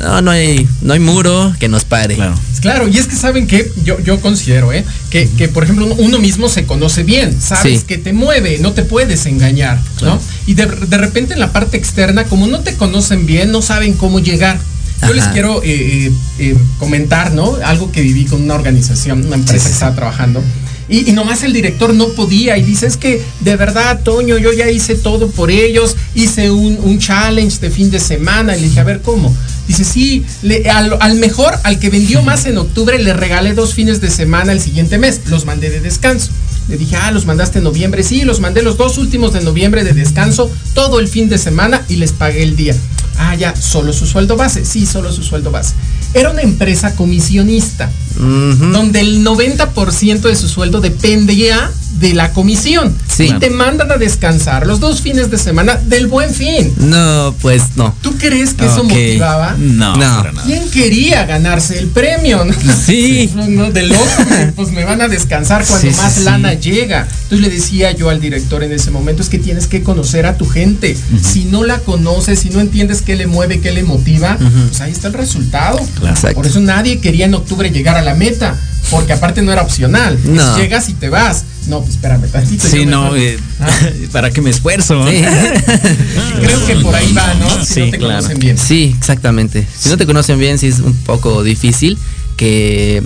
no, 0.00 0.20
no 0.22 0.30
hay, 0.32 0.68
no 0.82 0.92
hay 0.92 1.00
muro 1.00 1.54
que 1.60 1.68
nos 1.68 1.84
pare. 1.84 2.16
Claro. 2.16 2.34
Claro, 2.60 2.88
y 2.88 2.96
es 2.96 3.06
que 3.06 3.14
saben 3.14 3.46
que 3.46 3.70
yo, 3.84 4.00
yo 4.00 4.20
considero, 4.20 4.72
¿eh? 4.72 4.84
Que, 5.10 5.28
que, 5.28 5.48
por 5.48 5.64
ejemplo, 5.64 5.86
uno- 5.98 6.18
mismo 6.18 6.48
se 6.48 6.64
conoce 6.64 7.02
bien, 7.02 7.38
sabes 7.40 7.80
Sí. 7.80 7.86
que 7.86 7.98
te 7.98 8.12
mueve, 8.14 8.58
no 8.58 8.72
te 8.72 8.82
puedes 8.84 9.26
engañar, 9.26 9.80
Claro. 9.98 10.14
¿no? 10.16 10.20
Y 10.46 10.54
de, 10.54 10.64
de 10.66 10.96
repente 10.98 11.34
en 11.34 11.40
la 11.40 11.52
parte 11.52 11.76
externa, 11.76 12.24
como 12.24 12.46
no 12.46 12.60
te 12.60 12.74
conocen 12.74 13.26
bien, 13.26 13.52
no 13.52 13.60
saben 13.60 13.92
cómo 13.92 14.18
llegar. 14.18 14.58
Yo 15.08 15.14
les 15.14 15.24
quiero 15.32 15.62
eh, 15.62 16.06
eh, 16.06 16.12
eh, 16.38 16.56
comentar, 16.78 17.32
¿no? 17.32 17.56
Algo 17.64 17.90
que 17.92 18.00
viví 18.02 18.24
con 18.24 18.42
una 18.42 18.54
organización, 18.54 19.24
una 19.26 19.36
empresa 19.36 19.58
Sí, 19.58 19.64
sí, 19.64 19.68
que 19.68 19.72
estaba 19.74 19.94
trabajando. 19.94 20.42
Y, 20.86 21.08
y 21.08 21.12
nomás 21.12 21.42
el 21.42 21.54
director 21.54 21.94
no 21.94 22.08
podía 22.08 22.58
y 22.58 22.62
dice, 22.62 22.86
es 22.86 22.98
que 22.98 23.22
de 23.40 23.56
verdad, 23.56 24.00
Toño, 24.02 24.36
yo 24.36 24.52
ya 24.52 24.68
hice 24.70 24.94
todo 24.96 25.30
por 25.30 25.50
ellos, 25.50 25.96
hice 26.14 26.50
un, 26.50 26.78
un 26.82 26.98
challenge 26.98 27.58
de 27.60 27.70
fin 27.70 27.90
de 27.90 27.98
semana. 28.00 28.54
Y 28.56 28.60
le 28.60 28.68
dije, 28.68 28.80
a 28.80 28.84
ver, 28.84 29.00
¿cómo? 29.00 29.34
Dice, 29.66 29.82
sí, 29.82 30.26
le- 30.42 30.68
al, 30.68 30.96
al 31.00 31.14
mejor, 31.16 31.54
al 31.62 31.78
que 31.78 31.88
vendió 31.88 32.20
más 32.22 32.44
en 32.44 32.58
octubre, 32.58 32.98
le 32.98 33.14
regalé 33.14 33.54
dos 33.54 33.72
fines 33.72 34.02
de 34.02 34.10
semana 34.10 34.52
el 34.52 34.60
siguiente 34.60 34.98
mes. 34.98 35.22
Los 35.28 35.46
mandé 35.46 35.70
de 35.70 35.80
descanso. 35.80 36.30
Le 36.68 36.78
dije, 36.78 36.96
ah, 36.96 37.10
los 37.10 37.26
mandaste 37.26 37.58
en 37.58 37.64
noviembre. 37.64 38.02
Sí, 38.02 38.22
los 38.22 38.40
mandé 38.40 38.62
los 38.62 38.76
dos 38.76 38.98
últimos 38.98 39.32
de 39.32 39.42
noviembre 39.42 39.84
de 39.84 39.92
descanso, 39.92 40.50
todo 40.74 41.00
el 41.00 41.08
fin 41.08 41.28
de 41.28 41.38
semana 41.38 41.82
y 41.88 41.96
les 41.96 42.12
pagué 42.12 42.42
el 42.42 42.56
día. 42.56 42.74
Ah, 43.18 43.34
ya, 43.34 43.54
solo 43.54 43.92
su 43.92 44.06
sueldo 44.06 44.36
base. 44.36 44.64
Sí, 44.64 44.86
solo 44.86 45.12
su 45.12 45.22
sueldo 45.22 45.50
base. 45.50 45.74
Era 46.14 46.30
una 46.30 46.42
empresa 46.42 46.94
comisionista 46.94 47.90
donde 48.16 49.00
el 49.00 49.24
90% 49.24 50.20
de 50.20 50.36
su 50.36 50.48
sueldo 50.48 50.80
dependía 50.80 51.70
de 52.08 52.12
la 52.14 52.32
comisión. 52.32 52.94
Sí. 53.08 53.24
Y 53.34 53.38
te 53.38 53.48
mandan 53.50 53.90
a 53.90 53.96
descansar 53.96 54.66
los 54.66 54.78
dos 54.80 55.00
fines 55.00 55.30
de 55.30 55.38
semana 55.38 55.76
del 55.76 56.06
buen 56.06 56.32
fin. 56.34 56.72
No, 56.76 57.34
pues 57.40 57.62
no. 57.76 57.94
¿Tú 58.02 58.16
crees 58.18 58.52
que 58.54 58.66
eso 58.66 58.84
motivaba? 58.84 59.54
No, 59.58 59.96
No. 59.96 60.24
¿Quién 60.44 60.68
quería 60.70 61.24
ganarse 61.24 61.78
el 61.78 61.88
premio? 61.88 62.44
Sí. 62.84 63.30
No, 63.48 63.70
de 63.70 63.84
loco, 63.84 64.02
pues 64.56 64.70
me 64.72 64.84
van 64.84 65.00
a 65.00 65.08
descansar 65.08 65.64
cuando 65.66 65.90
Sí, 65.90 65.96
más 65.96 66.14
sí. 66.14 66.24
lana 66.24 66.52
llega. 66.54 67.08
Entonces 67.24 67.40
le 67.40 67.48
decía 67.50 67.92
yo 67.92 68.10
al 68.10 68.20
director 68.20 68.62
en 68.62 68.72
ese 68.72 68.90
momento, 68.90 69.22
es 69.22 69.28
que 69.30 69.38
tienes 69.38 69.66
que 69.66 69.82
conocer 69.82 70.26
a 70.26 70.36
tu 70.36 70.46
gente. 70.46 70.96
Si 71.22 71.44
no 71.46 71.64
la 71.64 71.78
conoces, 71.78 72.40
si 72.40 72.50
no 72.50 72.60
entiendes 72.60 73.00
qué 73.00 73.16
le 73.16 73.26
mueve, 73.26 73.60
qué 73.60 73.72
le 73.72 73.82
motiva, 73.82 74.36
pues 74.68 74.80
ahí 74.82 74.92
está 74.92 75.08
el 75.08 75.14
resultado. 75.14 75.80
Claro. 75.98 76.34
Por 76.34 76.46
eso 76.46 76.60
nadie 76.60 76.98
quería 77.00 77.24
en 77.26 77.34
octubre 77.34 77.70
llegar 77.70 77.96
a 77.96 78.02
la 78.02 78.14
meta, 78.14 78.56
porque 78.90 79.12
aparte 79.12 79.42
no 79.42 79.52
era 79.52 79.62
opcional. 79.62 80.18
Llegas 80.56 80.88
y 80.88 80.94
te 80.94 81.08
vas. 81.08 81.44
No, 81.66 81.80
pues 81.80 81.94
espérame 81.94 82.28
tantito. 82.30 82.66
Sí, 82.68 82.84
no, 82.84 83.16
eh, 83.16 83.38
Ah, 83.60 83.70
¿para 84.12 84.30
qué 84.30 84.40
me 84.42 84.50
esfuerzo? 84.50 85.02
Sí. 85.08 85.22
creo 86.40 86.66
que 86.66 86.76
por 86.76 86.94
ahí 86.94 87.12
va, 87.12 87.34
¿no? 87.34 87.64
Si 87.64 87.74
Sí, 87.74 87.80
no 87.80 87.90
te 87.90 87.98
claro. 87.98 88.14
conocen 88.16 88.38
bien. 88.38 88.58
Sí, 88.58 88.94
exactamente. 88.98 89.66
Si 89.78 89.88
no 89.88 89.96
te 89.96 90.06
conocen 90.06 90.38
bien, 90.38 90.58
sí 90.58 90.68
es 90.68 90.80
un 90.80 90.94
poco 90.94 91.42
difícil 91.42 91.96
que 92.36 93.02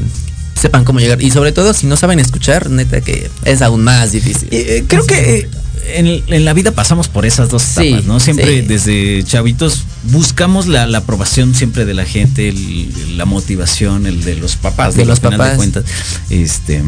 sepan 0.60 0.84
cómo 0.84 0.98
llegar. 0.98 1.22
Y 1.22 1.30
sobre 1.30 1.52
todo, 1.52 1.72
si 1.72 1.86
no 1.86 1.96
saben 1.96 2.18
escuchar, 2.18 2.68
neta 2.70 3.00
que 3.00 3.30
es 3.44 3.62
aún 3.62 3.84
más 3.84 4.10
difícil. 4.12 4.48
Eh, 4.50 4.84
creo 4.88 5.06
que 5.06 5.38
eh, 5.40 5.48
en, 5.96 6.22
en 6.26 6.44
la 6.44 6.52
vida 6.52 6.72
pasamos 6.72 7.08
por 7.08 7.24
esas 7.26 7.48
dos 7.50 7.62
Sí, 7.62 7.88
etapas, 7.88 8.04
¿no? 8.06 8.20
Siempre 8.20 8.60
sí. 8.60 8.66
desde 8.66 9.22
chavitos 9.24 9.84
buscamos 10.04 10.66
la, 10.66 10.86
la 10.86 10.98
aprobación 10.98 11.54
siempre 11.54 11.84
de 11.84 11.94
la 11.94 12.04
gente, 12.04 12.48
el- 12.48 13.16
la 13.18 13.24
motivación, 13.24 14.06
el 14.06 14.22
de 14.24 14.36
los 14.36 14.56
papás, 14.56 14.94
De 14.94 15.04
los 15.04 15.20
papás. 15.20 15.50
de 15.52 15.56
cuentas. 15.56 15.84
Este 16.30 16.82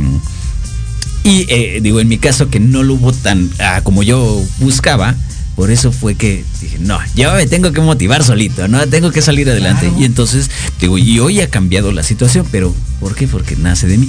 y 1.23 1.45
eh, 1.49 1.81
digo, 1.83 2.01
en 2.01 2.09
mi 2.09 2.19
caso 2.19 2.49
que 2.49 2.61
no 2.61 2.83
lo 2.83 2.95
hubo 2.95 3.13
tan 3.13 3.51
ah, 3.59 3.81
como 3.85 4.03
yo 4.03 4.43
buscaba, 4.59 5.15
por 5.55 5.71
eso 5.71 5.93
fue 5.93 6.15
que 6.15 6.45
dije, 6.63 6.79
no, 6.81 6.99
yo 7.15 7.35
me 7.35 7.47
tengo 7.47 7.73
que 7.73 7.81
motivar 7.83 8.25
solito, 8.25 8.69
no 8.69 8.87
tengo 8.89 9.11
que 9.11 9.21
salir 9.21 9.51
adelante. 9.51 9.87
Claro. 9.87 10.01
Y 10.01 10.05
entonces, 10.07 10.51
digo, 10.81 10.97
y 10.97 11.19
hoy 11.19 11.41
ha 11.43 11.51
cambiado 11.51 11.93
la 11.93 12.03
situación, 12.03 12.47
pero 12.51 12.75
¿por 13.01 13.15
qué? 13.15 13.29
Porque 13.29 13.55
nace 13.57 13.87
de 13.87 13.99
mí. 13.99 14.09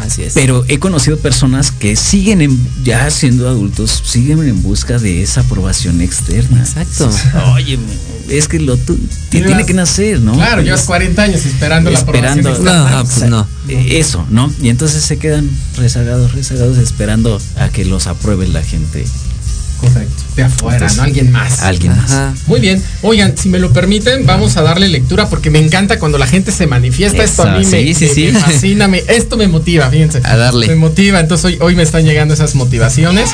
Así 0.00 0.22
es. 0.22 0.34
Pero 0.34 0.64
he 0.68 0.78
conocido 0.78 1.16
personas 1.18 1.70
que 1.72 1.96
siguen 1.96 2.40
en- 2.40 2.58
ya 2.84 3.10
siendo 3.10 3.48
adultos, 3.48 4.02
siguen 4.04 4.40
en 4.48 4.62
busca 4.62 4.98
de 4.98 5.22
esa 5.22 5.42
aprobación 5.42 6.00
externa. 6.00 6.60
Exacto. 6.60 7.10
Oye, 7.54 7.78
es 8.28 8.48
que 8.48 8.58
lo 8.60 8.76
Llevas- 8.76 8.98
tiene 9.30 9.66
que 9.66 9.74
nacer, 9.74 10.20
¿no? 10.20 10.32
Claro, 10.34 10.62
llevas 10.62 10.80
Es- 10.80 10.86
40 10.86 11.22
años 11.22 11.44
esperando, 11.46 11.90
Esperando. 11.90 12.42
la 12.64 12.82
aprobación 12.82 12.86
externa. 12.86 12.90
No, 12.90 13.04
pues 13.04 13.30
no. 13.30 13.46
eh, 13.68 13.98
Eso, 14.00 14.26
¿no? 14.30 14.52
Y 14.62 14.68
entonces 14.68 15.02
se 15.04 15.18
quedan 15.18 15.48
rezagados, 15.76 16.32
rezagados, 16.32 16.78
esperando 16.78 17.40
a 17.56 17.68
que 17.68 17.84
los 17.84 18.06
apruebe 18.06 18.48
la 18.48 18.62
gente. 18.62 19.04
Correcto. 19.80 20.14
De 20.36 20.42
afuera, 20.44 20.76
Entonces, 20.76 20.98
¿no? 20.98 21.02
Alguien 21.04 21.32
más. 21.32 21.60
Alguien 21.62 21.96
más. 21.96 22.12
Muy 22.46 22.60
bien. 22.60 22.82
Oigan, 23.02 23.36
si 23.36 23.48
me 23.48 23.58
lo 23.58 23.72
permiten, 23.72 24.26
vamos 24.26 24.56
a 24.56 24.62
darle 24.62 24.88
lectura 24.88 25.28
porque 25.28 25.50
me 25.50 25.58
encanta 25.58 25.98
cuando 25.98 26.18
la 26.18 26.26
gente 26.26 26.52
se 26.52 26.66
manifiesta. 26.66 27.22
Esto 27.24 27.42
a 27.42 27.56
mí 27.58 27.64
me, 27.64 27.70
sí, 27.70 27.94
sí, 27.94 28.04
me- 28.06 28.14
sí. 28.14 28.30
me 28.32 28.38
fascina. 28.40 28.88
me- 28.88 29.02
esto 29.08 29.36
me 29.36 29.48
motiva, 29.48 29.88
fíjense. 29.90 30.20
A 30.24 30.36
darle. 30.36 30.66
Me 30.68 30.76
motiva. 30.76 31.18
Entonces 31.20 31.44
hoy, 31.46 31.58
hoy 31.60 31.74
me 31.74 31.82
están 31.82 32.04
llegando 32.04 32.34
esas 32.34 32.54
motivaciones. 32.54 33.30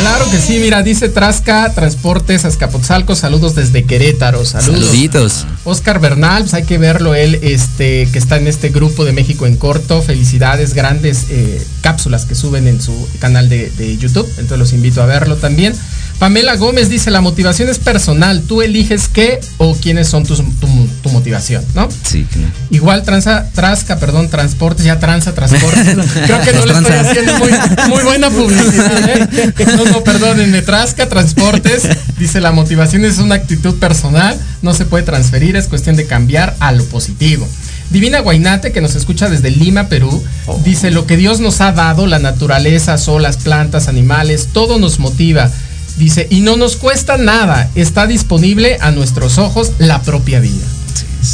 Claro 0.00 0.30
que 0.30 0.38
sí, 0.38 0.58
mira, 0.58 0.82
dice 0.82 1.08
Trasca 1.08 1.72
Transportes 1.72 2.44
Azcapotzalco, 2.44 3.14
saludos 3.14 3.54
desde 3.54 3.84
Querétaro, 3.84 4.44
saludos. 4.44 4.86
Saluditos. 4.86 5.46
Oscar 5.64 6.00
Bernal, 6.00 6.42
pues 6.42 6.54
hay 6.54 6.64
que 6.64 6.78
verlo, 6.78 7.14
él 7.14 7.38
este, 7.42 8.08
que 8.12 8.18
está 8.18 8.36
en 8.36 8.46
este 8.46 8.70
grupo 8.70 9.04
de 9.04 9.12
México 9.12 9.46
en 9.46 9.56
corto, 9.56 10.02
felicidades, 10.02 10.74
grandes 10.74 11.26
eh, 11.30 11.64
cápsulas 11.80 12.24
que 12.24 12.34
suben 12.34 12.66
en 12.66 12.82
su 12.82 13.08
canal 13.20 13.48
de, 13.48 13.70
de 13.70 13.96
YouTube, 13.96 14.26
entonces 14.30 14.58
los 14.58 14.72
invito 14.72 15.02
a 15.02 15.06
verlo 15.06 15.36
también. 15.36 15.74
Pamela 16.18 16.56
Gómez 16.56 16.88
dice, 16.88 17.10
la 17.10 17.20
motivación 17.20 17.68
es 17.68 17.78
personal, 17.78 18.42
tú 18.42 18.62
eliges 18.62 19.08
qué 19.08 19.40
o 19.58 19.74
quiénes 19.74 20.08
son 20.08 20.24
tus, 20.24 20.38
tu, 20.38 20.68
tu 21.02 21.08
motivación, 21.10 21.64
¿no? 21.74 21.88
Sí, 21.90 22.26
claro. 22.30 22.48
Igual 22.70 23.02
transa, 23.02 23.50
Trasca, 23.54 23.98
perdón, 23.98 24.28
transportes, 24.30 24.84
ya 24.84 24.98
tranza, 24.98 25.34
transportes. 25.34 25.84
Creo 26.24 26.40
que 26.40 26.52
no 26.52 26.66
le 26.66 26.72
estoy 26.72 26.96
haciendo 26.96 27.38
muy, 27.38 27.50
muy 27.88 28.02
buena 28.04 28.30
publicidad. 28.30 29.08
¿eh? 29.10 29.52
No, 29.76 29.84
no, 29.84 30.04
perdónenme, 30.04 30.62
Trasca, 30.62 31.08
transportes. 31.08 31.88
Dice, 32.18 32.40
la 32.40 32.52
motivación 32.52 33.04
es 33.04 33.18
una 33.18 33.34
actitud 33.34 33.74
personal, 33.78 34.38
no 34.62 34.72
se 34.72 34.84
puede 34.84 35.04
transferir, 35.04 35.56
es 35.56 35.66
cuestión 35.66 35.96
de 35.96 36.06
cambiar 36.06 36.56
a 36.60 36.72
lo 36.72 36.84
positivo. 36.84 37.46
Divina 37.90 38.20
Guainate, 38.20 38.72
que 38.72 38.80
nos 38.80 38.96
escucha 38.96 39.28
desde 39.28 39.50
Lima, 39.50 39.88
Perú, 39.88 40.22
dice, 40.64 40.90
lo 40.90 41.06
que 41.06 41.16
Dios 41.16 41.40
nos 41.40 41.60
ha 41.60 41.72
dado, 41.72 42.06
la 42.06 42.18
naturaleza, 42.18 42.98
sol, 42.98 43.22
las 43.22 43.36
plantas, 43.36 43.88
animales, 43.88 44.48
todo 44.52 44.78
nos 44.78 44.98
motiva. 44.98 45.50
Dice, 45.96 46.26
y 46.28 46.40
no 46.40 46.56
nos 46.56 46.76
cuesta 46.76 47.16
nada, 47.16 47.70
está 47.74 48.06
disponible 48.06 48.78
a 48.80 48.90
nuestros 48.90 49.38
ojos 49.38 49.72
la 49.78 50.02
propia 50.02 50.40
vida. 50.40 50.64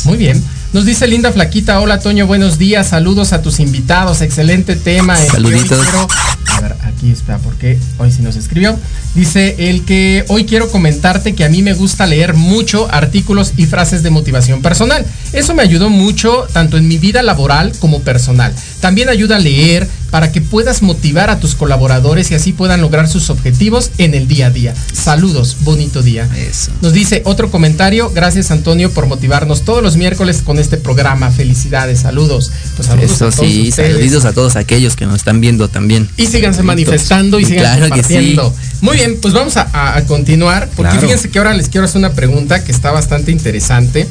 Muy 0.04 0.18
bien. 0.18 0.42
Nos 0.72 0.84
dice 0.84 1.08
Linda 1.08 1.32
Flaquita, 1.32 1.80
hola 1.80 1.98
Toño, 1.98 2.26
buenos 2.28 2.56
días, 2.58 2.88
saludos 2.88 3.32
a 3.32 3.42
tus 3.42 3.58
invitados, 3.58 4.20
excelente 4.20 4.76
tema. 4.76 5.18
hoy 5.18 5.26
Saluditos. 5.28 5.82
quiero- 5.82 6.06
a 6.46 6.60
ver, 6.60 6.76
aquí 6.82 7.10
está, 7.10 7.38
porque 7.38 7.78
hoy 7.98 8.12
sí 8.12 8.22
nos 8.22 8.36
escribió. 8.36 8.78
Dice 9.14 9.56
el 9.70 9.84
que 9.84 10.24
hoy 10.28 10.44
quiero 10.44 10.70
comentarte 10.70 11.34
que 11.34 11.44
a 11.44 11.48
mí 11.48 11.62
me 11.62 11.72
gusta 11.72 12.06
leer 12.06 12.34
mucho 12.34 12.86
artículos 12.92 13.54
y 13.56 13.66
frases 13.66 14.02
de 14.04 14.10
motivación 14.10 14.62
personal. 14.62 15.04
Eso 15.32 15.54
me 15.54 15.62
ayudó 15.62 15.90
mucho 15.90 16.46
tanto 16.52 16.76
en 16.76 16.88
mi 16.88 16.98
vida 16.98 17.22
laboral 17.22 17.72
como 17.78 18.00
personal. 18.02 18.52
También 18.80 19.08
ayuda 19.08 19.36
a 19.36 19.38
leer 19.38 19.88
para 20.10 20.32
que 20.32 20.40
puedas 20.40 20.82
motivar 20.82 21.30
a 21.30 21.38
tus 21.38 21.54
colaboradores 21.54 22.32
y 22.32 22.34
así 22.34 22.52
puedan 22.52 22.80
lograr 22.80 23.06
sus 23.08 23.30
objetivos 23.30 23.92
en 23.98 24.14
el 24.14 24.26
día 24.26 24.46
a 24.46 24.50
día. 24.50 24.74
Saludos, 24.92 25.58
bonito 25.60 26.02
día. 26.02 26.28
Eso. 26.36 26.72
Nos 26.82 26.92
dice 26.92 27.22
otro 27.26 27.48
comentario, 27.50 28.10
gracias 28.12 28.50
Antonio 28.50 28.90
por 28.90 29.06
motivarnos 29.06 29.62
todos 29.62 29.84
los 29.84 29.96
miércoles 29.96 30.42
con 30.44 30.58
este 30.58 30.78
programa. 30.78 31.30
Felicidades, 31.30 32.00
saludos. 32.00 32.50
Pues 32.76 32.88
saludos 32.88 33.12
Eso 33.12 33.26
a 33.28 33.30
todos 33.30 33.48
sí, 33.48 33.68
ustedes. 33.68 33.92
saluditos 33.92 34.24
a 34.24 34.32
todos 34.32 34.56
aquellos 34.56 34.96
que 34.96 35.06
nos 35.06 35.16
están 35.16 35.40
viendo 35.40 35.68
también. 35.68 36.08
Y 36.16 36.26
síganse 36.26 36.58
Saluditos. 36.58 36.64
manifestando 36.64 37.38
y 37.38 37.44
sigan 37.44 37.78
Claro 37.78 38.02
sí. 38.02 38.36
Muy 38.80 38.96
bien, 38.96 39.18
pues 39.22 39.32
vamos 39.32 39.56
a, 39.56 39.68
a- 39.72 39.96
a 39.96 40.04
continuar, 40.06 40.68
porque 40.74 40.90
Claro. 40.90 41.02
fíjense 41.06 41.30
que 41.30 41.38
ahora 41.38 41.54
les 41.54 41.68
quiero 41.68 41.84
hacer 41.84 41.98
una 41.98 42.12
pregunta 42.14 42.64
que 42.64 42.72
está 42.72 42.90
bastante 42.90 43.30
interesante. 43.30 44.08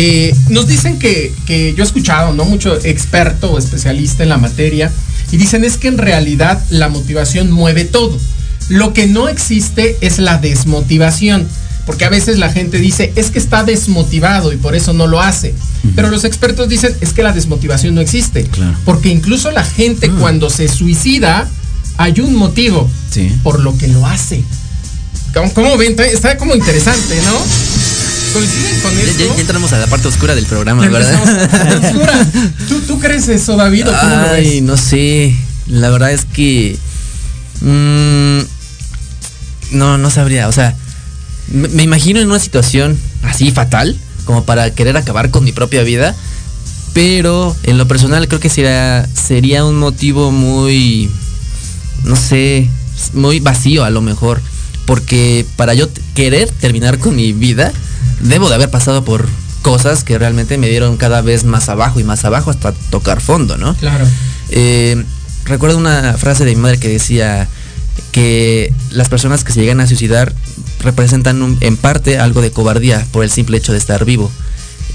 Eh, 0.00 0.32
nos 0.48 0.68
dicen 0.68 0.96
que, 1.00 1.34
que 1.44 1.74
yo 1.74 1.82
he 1.82 1.86
escuchado, 1.86 2.32
¿no? 2.32 2.44
Mucho 2.44 2.76
experto 2.84 3.50
o 3.50 3.58
especialista 3.58 4.22
en 4.22 4.28
la 4.28 4.38
materia, 4.38 4.92
y 5.32 5.38
dicen 5.38 5.64
es 5.64 5.76
que 5.76 5.88
en 5.88 5.98
realidad 5.98 6.62
la 6.70 6.88
motivación 6.88 7.50
mueve 7.50 7.84
todo. 7.84 8.16
Lo 8.68 8.92
que 8.92 9.08
no 9.08 9.28
existe 9.28 9.96
es 10.00 10.18
la 10.18 10.38
desmotivación. 10.38 11.48
Porque 11.84 12.04
a 12.04 12.10
veces 12.10 12.38
la 12.38 12.52
gente 12.52 12.78
dice, 12.78 13.12
es 13.16 13.30
que 13.30 13.38
está 13.38 13.64
desmotivado 13.64 14.52
y 14.52 14.56
por 14.56 14.76
eso 14.76 14.92
no 14.92 15.06
lo 15.06 15.20
hace. 15.22 15.54
Pero 15.96 16.10
los 16.10 16.24
expertos 16.24 16.68
dicen, 16.68 16.94
es 17.00 17.14
que 17.14 17.22
la 17.22 17.32
desmotivación 17.32 17.94
no 17.94 18.02
existe. 18.02 18.44
Claro. 18.44 18.76
Porque 18.84 19.08
incluso 19.08 19.50
la 19.50 19.64
gente 19.64 20.10
cuando 20.10 20.50
se 20.50 20.68
suicida, 20.68 21.48
hay 21.96 22.20
un 22.20 22.36
motivo 22.36 22.88
Sí. 23.10 23.32
por 23.42 23.60
lo 23.60 23.76
que 23.76 23.88
lo 23.88 24.06
hace. 24.06 24.44
¿Cómo, 25.32 25.52
cómo 25.54 25.76
ven? 25.78 25.96
Está 25.98 26.36
como 26.36 26.54
interesante, 26.54 27.16
¿no? 27.24 27.97
¿Coinciden 28.32 28.80
con 28.80 28.98
esto? 28.98 29.18
ya- 29.28 29.34
ya 29.34 29.40
entramos 29.40 29.72
a 29.72 29.78
la 29.78 29.86
parte 29.86 30.08
oscura 30.08 30.34
del 30.34 30.46
programa, 30.46 30.84
Ya 30.84 30.90
¿verdad? 30.90 31.82
oscura. 31.84 32.26
¿Tú, 32.68 32.80
¿Tú 32.82 32.98
crees 33.00 33.28
eso, 33.28 33.56
David? 33.56 33.88
¿O 33.88 33.92
cómo 33.98 34.16
lo 34.16 34.30
Ay, 34.30 34.44
ves? 34.54 34.62
no 34.62 34.76
sé. 34.76 35.34
La 35.68 35.90
verdad 35.90 36.12
es 36.12 36.24
que. 36.24 36.78
mm, 37.60 38.38
no, 39.72 39.98
no 39.98 40.10
sabría. 40.10 40.48
O 40.48 40.52
sea, 40.52 40.74
me, 41.52 41.68
me 41.68 41.82
imagino 41.82 42.20
en 42.20 42.28
una 42.30 42.38
situación 42.38 42.98
así 43.22 43.50
fatal, 43.50 43.96
como 44.24 44.44
para 44.44 44.70
querer 44.74 44.96
acabar 44.96 45.30
con 45.30 45.44
mi 45.44 45.52
propia 45.52 45.82
vida. 45.82 46.14
Pero 46.94 47.54
en 47.64 47.78
lo 47.78 47.86
personal 47.86 48.26
creo 48.28 48.40
que 48.40 48.48
sería, 48.48 49.08
sería 49.14 49.64
un 49.64 49.76
motivo 49.78 50.30
muy. 50.32 51.10
No 52.04 52.16
sé. 52.16 52.68
Muy 53.14 53.38
vacío 53.40 53.84
a 53.84 53.90
lo 53.90 54.00
mejor. 54.00 54.40
Porque 54.86 55.44
para 55.56 55.74
yo 55.74 55.88
querer 56.14 56.50
terminar 56.50 56.98
con 56.98 57.14
mi 57.14 57.32
vida, 57.32 57.72
debo 58.20 58.48
de 58.48 58.54
haber 58.56 58.70
pasado 58.70 59.04
por 59.04 59.28
cosas 59.62 60.04
que 60.04 60.18
realmente 60.18 60.56
me 60.58 60.68
dieron 60.68 60.96
cada 60.96 61.20
vez 61.20 61.44
más 61.44 61.68
abajo 61.68 62.00
y 62.00 62.04
más 62.04 62.24
abajo 62.24 62.50
hasta 62.50 62.72
tocar 62.72 63.20
fondo, 63.20 63.56
¿no? 63.56 63.74
Claro. 63.76 64.06
Eh, 64.50 65.04
recuerdo 65.44 65.76
una 65.78 66.14
frase 66.14 66.44
de 66.44 66.54
mi 66.54 66.60
madre 66.60 66.78
que 66.78 66.88
decía 66.88 67.48
que 68.12 68.72
las 68.90 69.08
personas 69.08 69.44
que 69.44 69.52
se 69.52 69.60
llegan 69.60 69.80
a 69.80 69.86
suicidar 69.86 70.32
representan 70.80 71.42
un- 71.42 71.58
en 71.60 71.76
parte 71.76 72.18
algo 72.18 72.40
de 72.40 72.50
cobardía 72.52 73.04
por 73.12 73.24
el 73.24 73.30
simple 73.30 73.58
hecho 73.58 73.72
de 73.72 73.78
estar 73.78 74.04
vivo. 74.04 74.30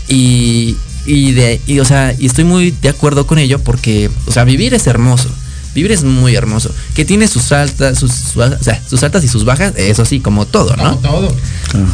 Y, 0.08 0.78
y 1.06 1.32
de, 1.34 1.62
y, 1.68 1.80
o 1.80 1.86
sea, 1.86 2.16
y 2.18 2.26
estoy 2.26 2.44
muy 2.46 2.72
de 2.72 2.90
acuerdo 2.90 3.28
con 3.28 3.40
ello 3.40 3.60
porque, 3.60 4.10
o 4.26 4.32
sea, 4.32 4.44
vivir 4.46 4.74
es 4.74 4.88
hermoso. 4.88 5.30
Vivir 5.76 5.92
es 5.92 6.04
muy 6.04 6.36
hermoso. 6.36 6.72
Que 6.94 7.04
tiene 7.06 7.28
sus 7.28 7.52
altas, 7.52 7.98
sus, 7.98 8.12
sus- 8.12 8.38
o 8.38 8.64
sea, 8.64 8.82
sus 8.88 9.02
altas 9.04 9.24
y 9.24 9.28
sus 9.28 9.44
bajas, 9.46 9.74
eso 9.76 10.06
sí, 10.06 10.20
como 10.20 10.46
todo, 10.46 10.76
Como 10.76 10.84
¿no? 10.84 10.98
todo. 10.98 11.36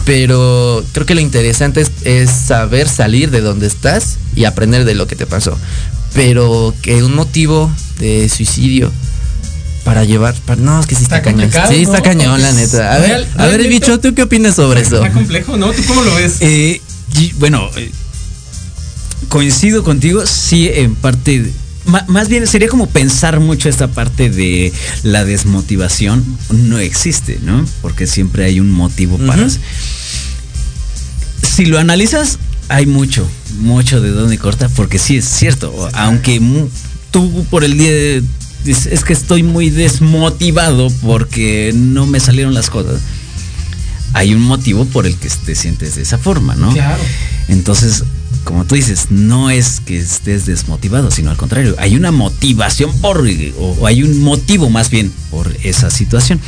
Pero 0.05 0.83
creo 0.91 1.05
que 1.05 1.15
lo 1.15 1.21
interesante 1.21 1.81
es, 1.81 1.91
es 2.03 2.29
saber 2.29 2.89
salir 2.89 3.31
de 3.31 3.41
donde 3.41 3.67
estás 3.67 4.17
y 4.35 4.45
aprender 4.45 4.85
de 4.85 4.95
lo 4.95 5.07
que 5.07 5.15
te 5.15 5.25
pasó. 5.25 5.57
Pero 6.13 6.73
que 6.81 7.03
un 7.03 7.15
motivo 7.15 7.71
de 7.99 8.27
suicidio 8.29 8.91
para 9.85 10.03
llevar. 10.03 10.35
para- 10.45 10.59
no, 10.61 10.79
es 10.81 10.85
que 10.85 10.95
sí 10.95 11.03
está, 11.03 11.17
Está 11.17 11.31
cañón. 11.31 11.49
Sí, 11.69 11.83
está 11.83 11.97
¿no? 11.99 12.03
cañón, 12.03 12.41
la 12.41 12.51
neta. 12.51 12.93
A 12.95 12.97
ver, 12.99 13.09
Real- 13.09 13.27
a 13.37 13.45
ver, 13.47 13.67
bicho, 13.67 13.99
¿tú 13.99 14.13
qué 14.13 14.23
opinas 14.23 14.55
sobre 14.55 14.81
eso? 14.81 14.97
Está 14.97 15.11
complejo, 15.13 15.55
¿no? 15.57 15.71
¿Tú 15.71 15.81
cómo 15.87 16.01
lo 16.01 16.13
ves? 16.15 16.37
Eh, 16.41 16.81
y, 17.17 17.31
bueno, 17.33 17.69
eh, 17.77 17.89
coincido 19.29 19.83
contigo, 19.83 20.25
sí, 20.25 20.69
en 20.71 20.95
parte. 20.95 21.51
Más 22.07 22.29
bien 22.29 22.45
sería 22.45 22.67
como 22.67 22.87
pensar 22.87 23.39
mucho 23.39 23.69
esta 23.69 23.87
parte 23.87 24.29
de 24.29 24.71
la 25.03 25.25
desmotivación. 25.25 26.23
No 26.51 26.77
existe, 26.77 27.39
¿no? 27.43 27.65
Porque 27.81 28.05
siempre 28.07 28.45
hay 28.45 28.59
un 28.59 28.69
motivo 28.71 29.17
para. 29.17 29.47
Si 31.41 31.65
lo 31.65 31.79
analizas, 31.79 32.37
hay 32.69 32.85
mucho, 32.85 33.27
mucho 33.59 34.01
de 34.01 34.11
dónde 34.11 34.37
corta, 34.37 34.69
porque 34.69 34.99
sí 34.99 35.17
es 35.17 35.25
cierto. 35.25 35.89
Aunque 35.93 36.39
tú 37.11 37.45
por 37.49 37.63
el 37.63 37.77
día 37.77 37.91
de- 37.91 38.23
dices, 38.63 38.87
es 38.87 39.03
que 39.03 39.13
estoy 39.13 39.43
muy 39.43 39.69
desmotivado 39.69 40.89
porque 41.01 41.71
no 41.75 42.05
me 42.05 42.19
salieron 42.19 42.53
las 42.53 42.69
cosas. 42.69 43.01
Hay 44.13 44.33
un 44.33 44.41
motivo 44.41 44.85
por 44.85 45.05
el 45.05 45.15
que 45.15 45.29
te 45.45 45.55
sientes 45.55 45.95
de 45.95 46.01
esa 46.01 46.17
forma, 46.17 46.55
¿no? 46.55 46.73
Claro. 46.73 47.01
Entonces, 47.47 48.03
como 48.43 48.65
tú 48.65 48.75
dices, 48.75 49.07
no 49.11 49.49
es 49.49 49.79
que 49.79 49.99
estés 49.99 50.45
desmotivado, 50.45 51.11
sino 51.11 51.29
al 51.29 51.37
contrario, 51.37 51.75
hay 51.77 51.95
una 51.95 52.11
motivación 52.11 52.91
por, 52.99 53.27
o, 53.57 53.85
hay 53.87 54.01
un 54.03 54.19
motivo 54.21 54.69
más 54.69 54.89
bien 54.89 55.11
por 55.29 55.55
esa 55.63 55.89
situación. 55.89 56.39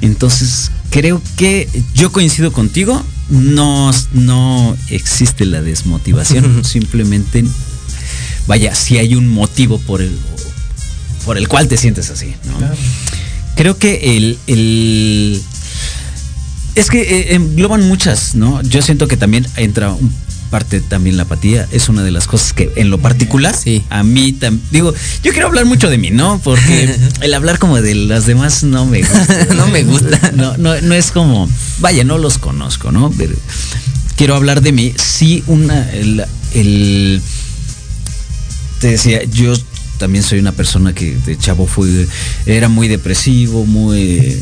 Entonces, 0.00 0.70
creo 0.90 1.22
que 1.36 1.68
yo 1.94 2.12
coincido 2.12 2.52
contigo, 2.52 3.02
no, 3.30 3.90
no 4.12 4.76
existe 4.90 5.44
la 5.46 5.62
desmotivación, 5.62 6.64
simplemente, 6.64 7.44
vaya, 8.46 8.74
si 8.74 8.98
hay 8.98 9.14
un 9.14 9.28
motivo 9.28 9.78
por 9.78 10.02
el, 10.02 10.16
por 11.24 11.38
el 11.38 11.48
cual 11.48 11.68
te 11.68 11.76
sientes 11.76 12.10
así, 12.10 12.34
¿no? 12.46 12.58
Claro. 12.58 12.74
Creo 13.56 13.76
que 13.78 14.16
el, 14.16 14.38
el- 14.46 15.42
es 16.74 16.90
que 16.90 17.00
eh, 17.02 17.34
engloban 17.34 17.86
muchas, 17.88 18.34
¿no? 18.34 18.62
Yo 18.62 18.82
siento 18.82 19.08
que 19.08 19.16
también 19.16 19.46
entra 19.56 19.90
un 19.92 20.12
parte 20.48 20.80
también 20.80 21.16
la 21.16 21.24
apatía 21.24 21.68
es 21.70 21.88
una 21.88 22.02
de 22.02 22.10
las 22.10 22.26
cosas 22.26 22.52
que 22.52 22.70
en 22.76 22.90
lo 22.90 22.98
particular 22.98 23.54
Sí. 23.56 23.82
a 23.90 24.02
mí 24.02 24.32
tam- 24.38 24.58
digo 24.70 24.92
yo 25.22 25.32
quiero 25.32 25.46
hablar 25.48 25.64
mucho 25.66 25.88
de 25.90 25.98
mí 25.98 26.10
no 26.10 26.40
porque 26.42 26.94
el 27.20 27.34
hablar 27.34 27.58
como 27.58 27.80
de 27.80 27.94
las 27.94 28.26
demás 28.26 28.62
no 28.64 28.86
me 28.86 29.00
gusta 29.02 29.46
No 29.54 29.66
me 29.68 29.82
gusta. 29.84 30.32
no, 30.34 30.56
no 30.56 30.80
no 30.80 30.94
es 30.94 31.10
como 31.10 31.48
vaya 31.80 32.04
no 32.04 32.18
los 32.18 32.38
conozco 32.38 32.90
no 32.92 33.10
pero 33.16 33.34
quiero 34.16 34.34
hablar 34.34 34.62
de 34.62 34.72
mí 34.72 34.94
sí 34.96 35.42
una 35.46 35.90
el, 35.92 36.24
el- 36.54 37.20
te 38.80 38.88
decía 38.92 39.24
yo 39.24 39.54
también 39.98 40.22
soy 40.22 40.38
una 40.38 40.52
persona 40.52 40.94
que 40.94 41.16
de 41.26 41.36
chavo 41.36 41.66
fue 41.66 42.06
era 42.46 42.68
muy 42.68 42.86
depresivo 42.88 43.64
muy 43.66 44.36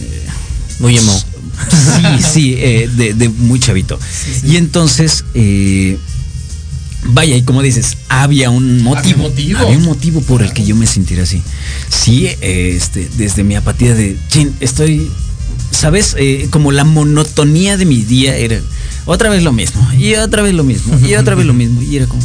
Muy 0.79 0.99
emo. 0.99 1.19
Sí, 1.71 2.23
sí, 2.33 2.55
eh, 2.59 2.89
de, 2.95 3.15
de 3.15 3.29
muy 3.29 3.59
chavito. 3.61 3.99
Y 4.45 4.57
entonces, 4.57 5.25
eh, 5.35 5.99
vaya, 7.07 7.37
y 7.37 7.43
como 7.43 7.63
dices, 7.63 7.97
había 8.09 8.51
un 8.51 8.83
motivo. 8.83 9.19
motivo. 9.23 9.59
Había 9.61 9.79
un 9.79 9.85
motivo 9.85 10.21
por 10.23 10.43
el 10.43 10.53
que 10.53 10.65
yo 10.65 10.75
me 10.77 10.87
sintiera 10.87 11.23
así. 11.23 11.43
Sí, 11.89 12.27
eh, 12.41 12.75
este, 12.77 13.09
desde 13.17 13.45
mi 13.45 13.55
apatía 13.57 13.95
de, 13.95 14.17
chin, 14.29 14.53
estoy 14.61 15.09
¿sabes? 15.71 16.15
Eh, 16.19 16.49
como 16.51 16.73
la 16.73 16.85
monotonía 16.85 17.77
de 17.77 17.85
mi 17.87 18.03
día 18.03 18.37
era 18.37 18.61
otra 19.05 19.29
vez 19.29 19.43
lo 19.43 19.53
mismo, 19.53 19.87
y 19.99 20.15
otra 20.15 20.43
vez 20.43 20.55
lo 20.55 20.65
mismo, 20.65 20.99
y 21.07 21.15
otra 21.15 21.35
vez 21.35 21.47
lo 21.47 21.53
mismo. 21.55 21.83
Y 21.83 21.97
era 21.97 22.07
como. 22.07 22.23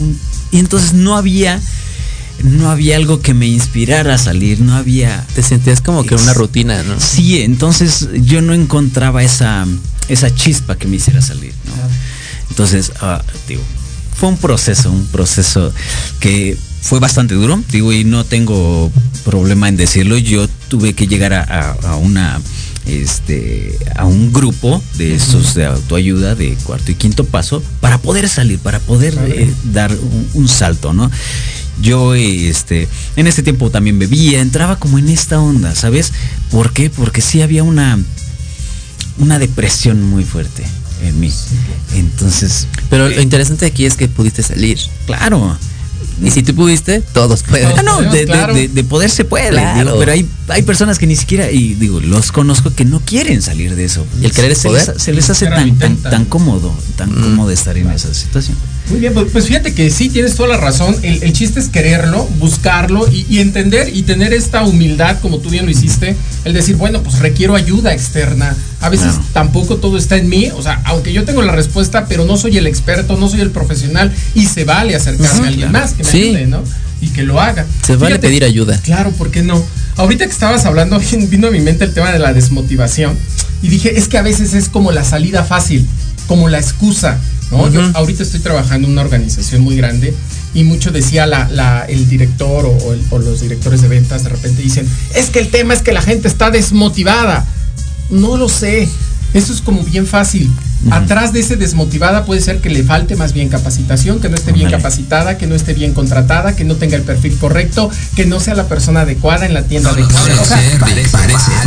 un- 0.00 0.18
y 0.52 0.58
entonces 0.58 0.92
no 0.94 1.16
había. 1.16 1.60
No 2.42 2.70
había 2.70 2.96
algo 2.96 3.20
que 3.20 3.32
me 3.32 3.46
inspirara 3.46 4.14
a 4.14 4.18
salir, 4.18 4.60
no 4.60 4.74
había. 4.74 5.24
Te 5.34 5.42
sentías 5.42 5.80
como 5.80 6.04
que 6.04 6.14
una 6.14 6.34
rutina, 6.34 6.82
¿no? 6.82 7.00
Sí, 7.00 7.40
entonces 7.40 8.08
yo 8.22 8.42
no 8.42 8.52
encontraba 8.52 9.22
esa, 9.22 9.66
esa 10.08 10.34
chispa 10.34 10.76
que 10.76 10.86
me 10.86 10.96
hiciera 10.96 11.22
salir, 11.22 11.52
¿no? 11.66 11.72
Entonces, 12.50 12.92
ah, 13.00 13.22
digo, 13.48 13.62
fue 14.16 14.28
un 14.28 14.36
proceso, 14.36 14.90
un 14.90 15.06
proceso 15.06 15.72
que 16.20 16.56
fue 16.82 17.00
bastante 17.00 17.34
duro, 17.34 17.62
digo, 17.70 17.92
y 17.92 18.04
no 18.04 18.24
tengo 18.24 18.92
problema 19.24 19.68
en 19.68 19.76
decirlo. 19.76 20.18
Yo 20.18 20.46
tuve 20.68 20.92
que 20.92 21.06
llegar 21.06 21.32
a, 21.32 21.42
a- 21.42 21.72
a 21.92 21.96
una 21.96 22.40
este 22.86 23.78
a 23.96 24.04
un 24.04 24.30
grupo 24.30 24.82
de 24.98 25.14
esos 25.14 25.54
de 25.54 25.64
autoayuda 25.64 26.34
de 26.34 26.54
cuarto 26.64 26.90
y 26.92 26.94
quinto 26.94 27.24
paso 27.24 27.62
para 27.80 27.96
poder 27.96 28.28
salir, 28.28 28.58
para 28.58 28.78
poder 28.80 29.14
eh, 29.26 29.50
dar 29.72 29.90
un, 29.92 30.28
un 30.34 30.48
salto, 30.48 30.92
¿no? 30.92 31.10
Yo 31.80 32.14
este 32.14 32.88
en 33.16 33.26
ese 33.26 33.42
tiempo 33.42 33.70
también 33.70 33.98
bebía, 33.98 34.40
entraba 34.40 34.76
como 34.78 34.98
en 34.98 35.08
esta 35.08 35.40
onda, 35.40 35.74
¿sabes? 35.74 36.12
¿Por 36.50 36.72
qué? 36.72 36.88
Porque 36.90 37.20
sí 37.20 37.42
había 37.42 37.62
una 37.64 37.98
una 39.18 39.38
depresión 39.38 40.02
muy 40.02 40.24
fuerte 40.24 40.64
en 41.02 41.18
mí. 41.20 41.32
Entonces, 41.94 42.66
Pero 42.90 43.08
lo 43.08 43.20
interesante 43.20 43.66
aquí 43.66 43.86
es 43.86 43.94
que 43.96 44.08
pudiste 44.08 44.42
salir. 44.42 44.78
claro. 45.06 45.56
Y 46.22 46.30
si 46.30 46.44
tú 46.44 46.54
pudiste, 46.54 47.00
todos 47.00 47.42
pueden. 47.42 47.72
Ah, 47.76 47.82
no, 47.82 48.00
de, 48.00 48.08
de- 48.20 48.24
Claro. 48.26 48.54
de- 48.54 48.68
de 48.68 48.84
poder 48.84 49.10
se 49.10 49.24
puede, 49.24 49.48
Claro. 49.50 49.80
digo, 49.84 49.98
pero 49.98 50.12
hay, 50.12 50.28
hay 50.48 50.62
personas 50.62 50.98
que 51.00 51.08
ni 51.08 51.16
siquiera, 51.16 51.50
y 51.50 51.74
digo, 51.74 51.98
los 52.00 52.30
conozco 52.30 52.72
que 52.72 52.84
no 52.84 53.00
quieren 53.00 53.42
salir 53.42 53.74
de 53.74 53.84
eso. 53.84 54.06
¿Y 54.20 54.26
el 54.26 54.32
querer 54.32 54.52
es 54.52 54.58
se 54.58 54.68
poder? 54.68 54.88
les, 54.94 55.02
se 55.02 55.12
les 55.12 55.28
hace 55.30 55.46
tan, 55.46 55.76
tan, 55.76 55.96
tan 55.96 56.24
cómodo, 56.26 56.72
tan 56.96 57.10
Mm. 57.10 57.22
cómodo 57.22 57.50
estar 57.50 57.76
en 57.76 57.90
esa 57.90 58.14
situación. 58.14 58.56
Muy 58.90 59.00
bien, 59.00 59.14
pues, 59.14 59.28
pues 59.32 59.46
fíjate 59.46 59.72
que 59.72 59.88
sí, 59.90 60.10
tienes 60.10 60.34
toda 60.34 60.50
la 60.50 60.56
razón. 60.58 60.94
El, 61.02 61.22
el 61.22 61.32
chiste 61.32 61.58
es 61.58 61.68
quererlo, 61.68 62.24
buscarlo 62.38 63.08
y, 63.10 63.24
y 63.30 63.38
entender 63.40 63.90
y 63.96 64.02
tener 64.02 64.34
esta 64.34 64.62
humildad, 64.62 65.18
como 65.20 65.38
tú 65.38 65.48
bien 65.48 65.64
lo 65.64 65.70
hiciste, 65.70 66.14
el 66.44 66.52
decir, 66.52 66.76
bueno, 66.76 67.02
pues 67.02 67.18
requiero 67.20 67.54
ayuda 67.56 67.94
externa. 67.94 68.54
A 68.82 68.90
veces 68.90 69.14
tampoco 69.32 69.76
todo 69.76 69.96
está 69.96 70.18
en 70.18 70.28
mí, 70.28 70.50
o 70.54 70.62
sea, 70.62 70.82
aunque 70.84 71.12
yo 71.14 71.24
tengo 71.24 71.40
la 71.40 71.52
respuesta, 71.52 72.06
pero 72.06 72.26
no 72.26 72.36
soy 72.36 72.58
el 72.58 72.66
experto, 72.66 73.16
no 73.16 73.28
soy 73.30 73.40
el 73.40 73.50
profesional 73.50 74.12
y 74.34 74.44
se 74.44 74.64
vale 74.64 74.94
acercarme 74.94 75.46
a 75.46 75.48
alguien 75.48 75.70
claro. 75.70 75.84
más 75.86 75.94
que 75.94 76.04
me 76.04 76.10
Sí. 76.10 76.22
ayude, 76.28 76.46
¿no? 76.46 76.62
Y 77.00 77.08
que 77.08 77.22
lo 77.22 77.40
haga. 77.40 77.64
Se 77.86 77.96
vale 77.96 78.18
pedir 78.18 78.44
ayuda. 78.44 78.78
Claro, 78.82 79.10
¿por 79.12 79.30
qué 79.30 79.42
no? 79.42 79.62
Ahorita 79.96 80.26
que 80.26 80.32
estabas 80.32 80.66
hablando, 80.66 81.00
vino 81.30 81.48
a 81.48 81.50
mi 81.50 81.60
mente 81.60 81.84
el 81.84 81.94
tema 81.94 82.12
de 82.12 82.18
la 82.18 82.34
desmotivación 82.34 83.16
y 83.62 83.68
dije, 83.68 83.98
es 83.98 84.08
que 84.08 84.18
a 84.18 84.22
veces 84.22 84.52
es 84.52 84.68
como 84.68 84.92
la 84.92 85.04
salida 85.04 85.42
fácil, 85.44 85.86
como 86.26 86.48
la 86.50 86.58
excusa, 86.58 87.18
¿no? 87.50 87.68
Yo 87.70 87.80
ahorita 87.94 88.22
estoy 88.22 88.40
trabajando 88.40 88.86
en 88.86 88.92
una 88.92 89.02
organización 89.02 89.62
muy 89.62 89.76
grande 89.76 90.14
y 90.54 90.64
mucho 90.64 90.90
decía 90.90 91.26
la, 91.26 91.48
la- 91.50 91.84
el 91.84 92.08
director 92.08 92.64
o, 92.64 92.70
o 92.70 92.92
el- 92.92 93.02
o 93.10 93.18
los 93.18 93.40
directores 93.40 93.82
de 93.82 93.88
ventas 93.88 94.24
de 94.24 94.30
repente 94.30 94.62
dicen, 94.62 94.88
es 95.14 95.30
que 95.30 95.38
el 95.40 95.48
tema 95.50 95.74
es 95.74 95.82
que 95.82 95.92
la 95.92 96.02
gente 96.02 96.28
está 96.28 96.50
desmotivada. 96.50 97.46
No 98.10 98.36
lo 98.36 98.48
sé. 98.48 98.88
Eso 99.34 99.52
es 99.52 99.60
como 99.60 99.82
bien 99.82 100.06
fácil. 100.06 100.50
Atrás 100.90 101.32
de 101.32 101.40
ese 101.40 101.56
desmotivada 101.56 102.24
puede 102.24 102.40
ser 102.40 102.60
que 102.60 102.68
le 102.70 102.82
falte 102.82 103.16
más 103.16 103.32
bien 103.32 103.48
capacitación, 103.48 104.20
que 104.20 104.28
no 104.28 104.36
esté 104.36 104.52
bien 104.52 104.70
capacitada, 104.70 105.38
que 105.38 105.46
no 105.46 105.54
esté 105.54 105.72
bien 105.74 105.94
contratada, 105.94 106.54
que 106.56 106.64
no 106.64 106.74
tenga 106.76 106.96
el 106.96 107.02
perfil 107.02 107.36
correcto, 107.38 107.90
que 108.16 108.26
no 108.26 108.40
sea 108.40 108.54
la 108.54 108.68
persona 108.68 109.00
adecuada 109.02 109.46
en 109.46 109.54
la 109.54 109.62
tienda 109.62 109.90
adecuada. 109.90 110.40
O 110.40 110.44
sea, 110.44 110.60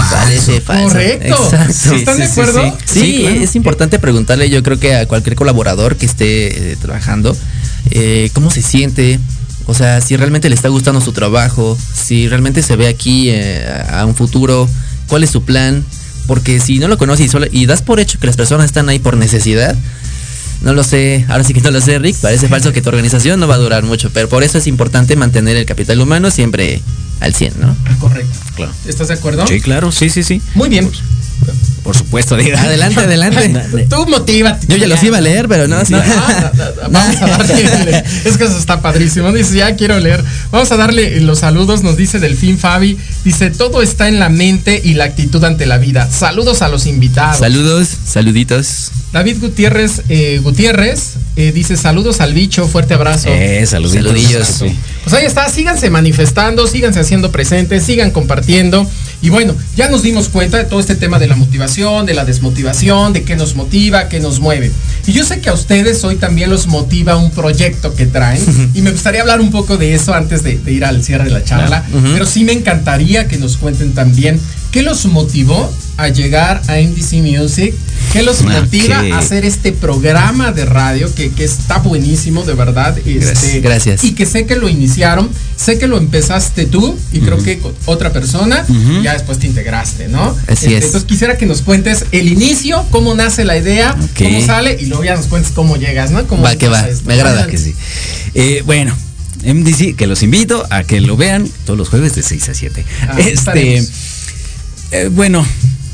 Parece 0.10 0.62
falso. 0.62 0.84
Correcto. 0.90 1.44
Exacto. 1.44 1.74
Sí, 1.74 1.96
¿Están 1.96 2.16
sí, 2.16 2.22
de 2.22 2.28
sí, 2.28 2.32
acuerdo? 2.42 2.78
sí. 2.86 2.94
Sí, 2.94 3.00
Sí, 3.00 3.22
claro. 3.22 3.36
es 3.42 3.56
importante 3.56 4.00
preguntarle, 4.00 4.50
yo 4.50 4.64
creo 4.64 4.80
que 4.80 4.96
a 4.96 5.08
cualquier 5.08 5.36
colaborador 5.36 5.96
que 5.96 6.06
esté 6.06 6.72
eh, 6.72 6.76
trabajando, 6.82 7.36
eh, 7.92 8.30
cómo 8.34 8.52
se 8.52 8.62
siente, 8.62 9.20
o 9.66 9.74
sea, 9.74 10.02
si 10.02 10.16
realmente 10.18 10.50
le 10.50 10.56
está 10.56 10.70
gustando 10.70 11.02
su 11.02 11.12
trabajo, 11.14 11.78
si 11.94 12.28
realmente 12.28 12.62
se 12.64 12.76
ve 12.76 12.88
aquí 12.88 13.30
eh, 13.30 13.66
a 13.92 14.06
un 14.06 14.16
futuro, 14.16 14.70
cuál 15.08 15.24
es 15.24 15.30
su 15.30 15.44
plan, 15.44 15.84
porque 16.28 16.60
si 16.60 16.80
no 16.80 16.88
lo 16.88 16.98
conoces 16.98 17.26
y, 17.26 17.30
solo- 17.30 17.48
y 17.52 17.66
das 17.66 17.82
por 17.82 18.00
hecho 18.00 18.20
que 18.20 18.28
las 18.28 18.36
personas 18.38 18.66
están 18.66 18.88
ahí 18.90 19.00
por 19.00 19.18
necesidad, 19.18 19.76
no 20.62 20.74
lo 20.74 20.84
sé, 20.84 21.26
ahora 21.30 21.44
sí 21.44 21.54
que 21.54 21.62
no 21.62 21.72
lo 21.72 21.80
sé, 21.82 22.00
Rick, 22.00 22.18
parece 22.18 22.48
falso 22.48 22.74
que 22.74 22.82
tu 22.82 22.90
organización 22.90 23.40
no 23.40 23.48
va 23.48 23.56
a 23.56 23.60
durar 23.60 23.84
mucho, 23.84 24.10
pero 24.14 24.28
por 24.28 24.44
eso 24.44 24.58
es 24.58 24.68
importante 24.68 25.16
mantener 25.16 25.56
el 25.56 25.66
capital 25.66 26.00
humano 26.02 26.32
siempre 26.32 26.82
al 27.20 27.34
100, 27.34 27.54
¿no? 27.60 27.76
Correcto. 28.00 28.38
Claro. 28.56 28.72
¿Estás 28.88 29.08
de 29.10 29.14
acuerdo? 29.16 29.46
Sí, 29.48 29.62
claro, 29.62 29.92
sí, 29.92 30.10
sí, 30.10 30.24
sí. 30.24 30.42
Muy 30.56 30.70
bien. 30.70 30.90
Por 31.84 31.96
supuesto, 31.96 32.36
diga. 32.36 32.62
Adelante, 32.62 33.00
adelante. 33.00 33.88
Tú 33.90 34.06
motívate. 34.08 34.68
Yo 34.68 34.76
ya 34.76 34.88
los 34.88 35.02
iba 35.04 35.20
a 35.20 35.22
leer, 35.22 35.48
pero 35.48 35.70
no. 35.70 35.78
No, 35.78 35.98
no, 35.98 36.04
no, 36.84 36.92
vamos 36.92 37.22
a 37.22 37.28
darle. 37.28 38.04
Es 38.26 38.38
que 38.38 38.44
eso 38.44 38.58
está 38.58 38.82
padrísimo. 38.82 39.32
Dice, 39.32 39.56
ya 39.56 39.74
quiero 39.78 39.98
leer. 39.98 40.22
Vamos 40.52 40.70
a 40.74 40.76
darle 40.76 41.22
los 41.22 41.40
saludos. 41.40 41.84
Nos 41.84 41.96
dice 41.96 42.20
Delfín 42.20 42.58
Fabi. 42.58 42.98
Dice, 43.24 43.52
todo 43.52 43.82
está 43.82 44.10
en 44.10 44.20
la 44.20 44.28
mente 44.28 44.82
y 44.84 44.96
la 44.96 45.06
actitud 45.06 45.42
ante 45.46 45.66
la 45.66 45.78
vida. 45.78 46.10
Saludos 46.12 46.62
a 46.62 46.68
los 46.68 46.88
invitados. 46.88 47.40
Saludos, 47.40 47.88
saluditos. 48.06 48.92
David 49.14 49.38
Gutiérrez 49.40 50.02
eh, 50.10 50.40
Gutiérrez 50.44 51.14
eh, 51.38 51.54
dice, 51.54 51.78
saludos 51.78 52.20
al 52.20 52.34
bicho. 52.34 52.68
Fuerte 52.68 52.96
abrazo. 52.96 53.30
Eh, 53.32 53.66
saluditos. 53.66 54.08
Saludillos. 54.08 54.64
Pues 55.04 55.16
ahí 55.16 55.26
está, 55.26 55.50
síganse 55.50 55.90
manifestando, 55.90 56.68
síganse 56.68 57.00
haciendo 57.00 57.32
presentes, 57.32 57.84
sigan 57.84 58.12
compartiendo. 58.12 58.86
Y 59.22 59.30
bueno, 59.30 59.56
ya 59.76 59.90
nos 59.90 60.04
dimos 60.04 60.30
cuenta 60.30 60.58
de 60.58 60.66
todo 60.66 60.80
este 60.80 60.96
tema 60.96 61.18
de 61.18 61.28
la 61.28 61.36
motivación, 61.36 62.06
de 62.06 62.14
la 62.14 62.24
desmotivación, 62.24 63.14
de 63.14 63.24
qué 63.24 63.36
nos 63.36 63.56
motiva, 63.56 64.10
qué 64.10 64.20
nos 64.20 64.40
mueve. 64.40 64.72
Y 65.08 65.14
yo 65.14 65.26
sé 65.26 65.40
que 65.42 65.50
a 65.50 65.54
ustedes 65.54 66.04
hoy 66.04 66.18
también 66.18 66.50
los 66.50 66.68
motiva 66.68 67.18
un 67.18 67.32
proyecto 67.32 67.96
que 67.96 68.06
traen. 68.06 68.72
y 68.76 68.82
me 68.82 68.92
gustaría 68.92 69.22
hablar 69.22 69.42
un 69.42 69.50
poco 69.52 69.78
de 69.78 69.96
eso 69.96 70.14
antes 70.14 70.44
de, 70.44 70.58
de 70.58 70.72
ir 70.72 70.86
al 70.86 71.04
cierre 71.04 71.26
de 71.26 71.32
la 71.32 71.44
charla. 71.44 71.84
Pero 72.14 72.26
sí 72.26 72.44
me 72.44 72.52
encantaría 72.54 73.28
que 73.28 73.38
nos 73.38 73.58
cuenten 73.58 73.94
también 73.94 74.40
qué 74.78 74.84
los 74.84 75.08
motivó 75.08 75.74
a 75.98 76.10
llegar 76.10 76.62
a 76.68 76.74
MDC 76.76 77.14
Music, 77.24 77.74
qué 78.14 78.22
los 78.22 78.44
motiva 78.44 79.00
a 79.12 79.18
hacer 79.18 79.44
este 79.44 79.72
programa 79.72 80.52
de 80.52 80.66
radio 80.66 81.12
que, 81.16 81.32
que 81.32 81.46
está 81.46 81.80
buenísimo, 81.80 82.44
de 82.44 82.54
verdad. 82.54 82.96
Este, 83.04 83.60
Gracias. 83.60 84.04
Y 84.04 84.14
que 84.14 84.28
sé 84.28 84.46
que 84.46 84.56
lo 84.56 84.70
iniciaron, 84.70 85.32
sé 85.56 85.80
que 85.80 85.88
lo 85.88 85.98
empezaste 85.98 86.68
tú 86.68 86.96
y 87.12 87.22
creo 87.22 87.42
que 87.42 87.60
otra 87.88 88.14
persona, 88.14 88.64
y 88.70 89.02
ya 89.02 89.14
después 89.14 89.40
te 89.40 89.48
integraste, 89.48 90.10
¿no? 90.10 90.38
Así 90.46 90.68
Este, 90.68 90.78
es. 90.78 90.84
Entonces 90.86 91.04
quisiera 91.06 91.40
que 91.40 91.48
nos 91.48 91.64
cuentes 91.64 92.06
el 92.12 92.32
inicio, 92.32 92.86
cómo 92.92 93.16
nace 93.16 93.46
la 93.46 93.58
idea, 93.58 93.98
Ok. 94.00 94.26
cómo 94.26 94.46
sale 94.46 94.78
y 94.80 94.86
luego 94.86 95.06
ya 95.06 95.16
nos 95.16 95.26
cuentes 95.26 95.52
cómo 95.54 95.78
llegas, 95.78 96.12
¿no? 96.12 96.24
Cómo 96.28 96.44
Va, 96.44 96.56
que 96.56 96.68
va, 96.68 96.88
esto. 96.88 97.04
me 97.08 97.16
agrada. 97.16 97.48
Que 97.48 97.58
sí. 97.58 97.74
Eh, 98.36 98.62
bueno, 98.64 98.96
MDC, 99.44 99.96
que 99.96 100.06
los 100.06 100.22
invito 100.22 100.66
a 100.70 100.84
que 100.84 101.02
lo 101.02 101.18
vean 101.18 101.50
todos 101.66 101.80
los 101.80 101.90
jueves 101.90 102.14
de 102.14 102.22
6 102.22 102.50
a 102.50 102.54
7. 102.54 102.86
Ah, 103.08 103.16
este, 103.18 103.32
estaremos. 103.34 103.90
Eh, 104.92 105.10
bueno, 105.12 105.46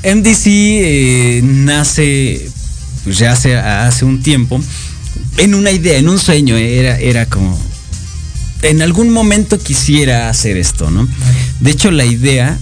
MDC 0.04 0.46
eh, 0.46 1.42
nace 1.44 2.50
pues 3.04 3.18
ya 3.18 3.34
hace, 3.34 3.56
hace 3.56 4.06
un 4.06 4.22
tiempo 4.22 4.62
en 5.38 5.56
una 5.56 5.72
idea, 5.72 5.98
en 5.98 6.10
un 6.10 6.20
sueño. 6.20 6.58
Era, 6.58 7.00
era 7.00 7.26
como. 7.26 7.60
En 8.62 8.82
algún 8.82 9.10
momento 9.10 9.60
quisiera 9.60 10.30
hacer 10.30 10.56
esto, 10.56 10.90
¿no? 10.90 11.08
De 11.60 11.72
hecho, 11.72 11.92
la 11.92 12.06
idea 12.06 12.58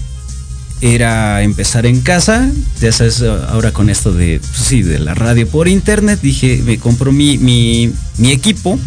era 0.81 1.43
empezar 1.43 1.85
en 1.85 2.01
casa. 2.01 2.49
Ya 2.79 2.91
sabes, 2.91 3.21
ahora 3.21 3.71
con 3.71 3.89
esto 3.89 4.11
de, 4.11 4.39
pues 4.39 4.67
sí, 4.67 4.81
de 4.81 4.97
la 4.97 5.13
radio 5.13 5.47
por 5.47 5.67
internet, 5.67 6.19
dije, 6.21 6.61
me 6.65 6.79
compro 6.79 7.11
mi, 7.11 7.37
mi, 7.37 7.93
mi 8.17 8.31
equipo 8.31 8.79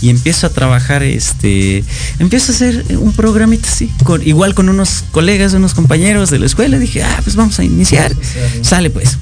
y 0.00 0.10
empiezo 0.10 0.46
a 0.46 0.50
trabajar, 0.50 1.02
este, 1.02 1.82
empiezo 2.18 2.52
a 2.52 2.54
hacer 2.54 2.84
un 2.98 3.12
programita 3.12 3.68
así, 3.68 3.90
con, 4.04 4.26
igual 4.26 4.54
con 4.54 4.68
unos 4.68 5.04
colegas, 5.10 5.52
unos 5.54 5.74
compañeros 5.74 6.30
de 6.30 6.38
la 6.38 6.46
escuela. 6.46 6.78
Dije, 6.78 7.02
ah, 7.02 7.20
pues 7.24 7.36
vamos 7.36 7.58
a 7.58 7.64
iniciar. 7.64 8.14
Sale 8.62 8.90
pues. 8.90 9.16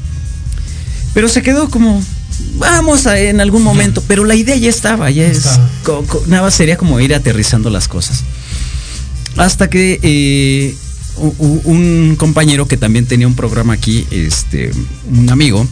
Pero 1.15 1.29
se 1.29 1.43
quedó 1.43 1.71
como, 1.71 2.03
vamos 2.59 3.07
a, 3.07 3.19
en 3.19 3.41
algún 3.41 3.63
momento, 3.63 4.03
pero 4.07 4.25
la 4.25 4.35
idea 4.35 4.57
ya 4.57 4.69
estaba, 4.69 5.11
ya 5.11 5.27
es, 5.27 5.39
Estaba. 5.39 5.71
co- 5.83 6.05
co- 6.07 6.23
nada 6.27 6.43
más 6.43 6.55
sería 6.55 6.77
como 6.77 7.01
ir 7.01 7.15
aterrizando 7.15 7.71
las 7.71 7.89
cosas. 7.89 8.23
Hasta 9.37 9.69
que 9.71 9.99
eh, 10.03 10.75
un 11.19 12.17
compañero 12.19 12.69
que 12.69 12.77
también 12.77 13.07
tenía 13.07 13.27
un 13.27 13.35
programa 13.35 13.73
aquí, 13.75 14.07
este, 14.11 14.71
un 15.11 15.31
amigo, 15.31 15.67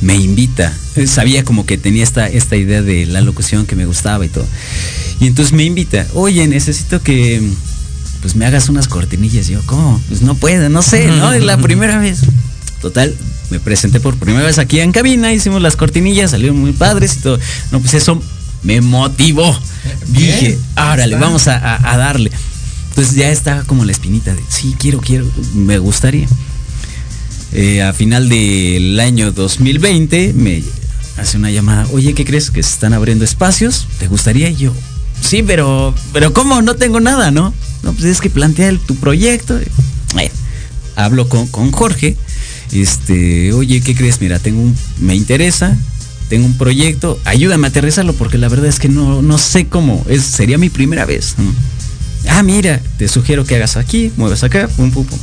me 0.00 0.14
invita. 0.16 0.72
Sabía 1.06 1.44
como 1.44 1.66
que 1.66 1.78
tenía 1.78 2.02
esta, 2.04 2.26
esta 2.28 2.56
idea 2.56 2.82
de 2.82 3.06
la 3.06 3.20
locución 3.20 3.66
que 3.66 3.76
me 3.76 3.86
gustaba 3.86 4.24
y 4.24 4.28
todo. 4.28 4.46
Y 5.20 5.26
entonces 5.26 5.52
me 5.52 5.64
invita, 5.64 6.06
oye, 6.14 6.46
necesito 6.46 7.00
que 7.02 7.42
pues 8.20 8.34
me 8.36 8.44
hagas 8.46 8.68
unas 8.68 8.88
cortinillas. 8.88 9.48
Y 9.48 9.52
yo, 9.52 9.62
¿cómo? 9.66 10.00
Pues 10.08 10.22
no 10.22 10.34
puedo, 10.34 10.68
no 10.68 10.82
sé, 10.82 11.06
¿no? 11.08 11.32
Es 11.32 11.42
la 11.44 11.56
primera 11.62 11.98
vez. 11.98 12.20
Total, 12.80 13.14
me 13.50 13.58
presenté 13.60 14.00
por 14.00 14.16
primera 14.16 14.44
vez 14.44 14.58
aquí 14.58 14.80
en 14.80 14.92
cabina, 14.92 15.32
hicimos 15.32 15.62
las 15.62 15.76
cortinillas, 15.76 16.32
salieron 16.32 16.58
muy 16.58 16.72
padres 16.72 17.16
y 17.16 17.20
todo. 17.20 17.38
No, 17.72 17.80
pues 17.80 17.94
eso 17.94 18.20
me 18.62 18.80
motivó. 18.80 19.58
Bien, 20.08 20.40
Dije, 20.40 20.58
árale, 20.74 21.16
vamos 21.16 21.48
a, 21.48 21.56
a- 21.56 21.92
a 21.94 21.96
darle. 21.96 22.30
Entonces 22.90 23.14
ya 23.14 23.30
estaba 23.30 23.62
como 23.64 23.84
la 23.84 23.92
espinita 23.92 24.34
de, 24.34 24.42
sí, 24.48 24.74
quiero, 24.78 25.00
quiero, 25.00 25.26
me 25.54 25.78
gustaría. 25.78 26.26
Eh, 27.52 27.82
a 27.82 27.92
final 27.92 28.28
del 28.28 28.98
año 29.00 29.32
2020 29.32 30.32
me 30.34 30.62
hace 31.16 31.36
una 31.36 31.50
llamada, 31.50 31.86
oye, 31.92 32.12
¿qué 32.14 32.24
crees? 32.24 32.50
Que 32.50 32.62
se 32.62 32.70
están 32.70 32.92
abriendo 32.92 33.24
espacios, 33.24 33.86
¿te 33.98 34.08
gustaría? 34.08 34.50
Y 34.50 34.56
yo, 34.56 34.72
sí, 35.20 35.42
pero, 35.42 35.94
pero 36.12 36.32
¿cómo? 36.32 36.60
No 36.62 36.76
tengo 36.76 37.00
nada, 37.00 37.30
¿no? 37.30 37.54
No, 37.82 37.92
pues 37.92 38.04
es 38.04 38.20
que 38.20 38.30
plantea 38.30 38.76
tu 38.86 38.96
proyecto. 38.96 39.58
Bueno, 40.12 40.30
hablo 40.96 41.28
con, 41.28 41.46
con 41.46 41.72
Jorge, 41.72 42.16
este, 42.72 43.52
oye, 43.52 43.80
¿qué 43.80 43.94
crees? 43.94 44.20
Mira, 44.20 44.38
tengo 44.38 44.60
un, 44.60 44.76
me 45.00 45.14
interesa, 45.14 45.76
tengo 46.28 46.46
un 46.46 46.58
proyecto, 46.58 47.18
ayúdame 47.24 47.68
a 47.68 47.70
aterrizarlo 47.70 48.12
porque 48.14 48.38
la 48.38 48.48
verdad 48.48 48.66
es 48.66 48.78
que 48.78 48.88
no, 48.88 49.22
no 49.22 49.38
sé 49.38 49.66
cómo, 49.66 50.04
es, 50.08 50.22
sería 50.22 50.58
mi 50.58 50.68
primera 50.68 51.06
vez. 51.06 51.36
Ah, 52.28 52.42
mira, 52.42 52.80
te 52.98 53.08
sugiero 53.08 53.44
que 53.44 53.54
hagas 53.54 53.76
aquí, 53.76 54.10
muevas 54.16 54.42
acá, 54.42 54.68
pum, 54.68 54.90
pum, 54.90 55.06
pum. 55.06 55.18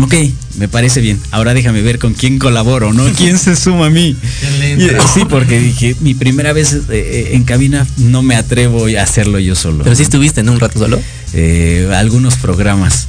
Ok, 0.00 0.14
me 0.56 0.68
parece 0.68 1.00
bien. 1.02 1.20
Ahora 1.32 1.52
déjame 1.52 1.82
ver 1.82 1.98
con 1.98 2.14
quién 2.14 2.38
colaboro, 2.38 2.92
¿no? 2.94 3.04
¿Quién 3.16 3.38
se 3.38 3.54
suma 3.56 3.86
a 3.86 3.90
mí? 3.90 4.16
Eh, 4.42 4.98
sí, 5.12 5.20
porque 5.28 5.58
dije, 5.60 5.94
mi 6.00 6.14
primera 6.14 6.52
vez 6.54 6.72
eh, 6.72 6.80
eh, 6.90 7.28
en 7.32 7.44
cabina 7.44 7.86
no 7.98 8.22
me 8.22 8.36
atrevo 8.36 8.86
a 8.86 9.02
hacerlo 9.02 9.38
yo 9.38 9.54
solo. 9.54 9.84
Pero 9.84 9.94
sí 9.94 10.02
estuviste, 10.02 10.42
¿no? 10.42 10.52
Un 10.52 10.60
rato 10.60 10.78
solo. 10.78 11.00
Eh, 11.34 11.90
algunos 11.94 12.36
programas. 12.36 13.06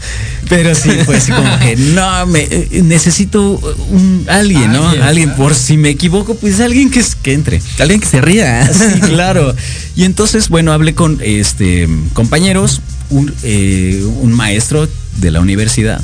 Pero 0.49 0.75
sí, 0.75 0.89
fue 1.05 1.17
así 1.17 1.31
como 1.31 1.57
que 1.59 1.75
no, 1.77 2.25
me, 2.27 2.41
eh, 2.49 2.81
necesito 2.83 3.51
un 3.89 4.25
alguien, 4.29 4.71
¿no? 4.73 4.87
Alguien, 4.87 5.03
Alguien, 5.03 5.29
claro. 5.29 5.43
por 5.43 5.55
si 5.55 5.77
me 5.77 5.89
equivoco, 5.89 6.35
pues 6.35 6.59
alguien 6.59 6.89
que, 6.89 6.99
es- 6.99 7.15
que 7.15 7.33
entre. 7.33 7.61
Alguien 7.79 7.99
que 8.01 8.07
se 8.07 8.19
ría. 8.21 8.69
Sí, 8.73 8.99
claro. 9.07 9.55
Y 9.95 10.03
entonces, 10.03 10.49
bueno, 10.49 10.73
hablé 10.73 10.93
con 10.95 11.19
este 11.23 11.87
compañeros, 12.13 12.81
un, 13.09 13.33
eh, 13.43 14.03
un 14.21 14.33
maestro 14.33 14.87
de 15.17 15.31
la 15.31 15.39
universidad. 15.41 16.01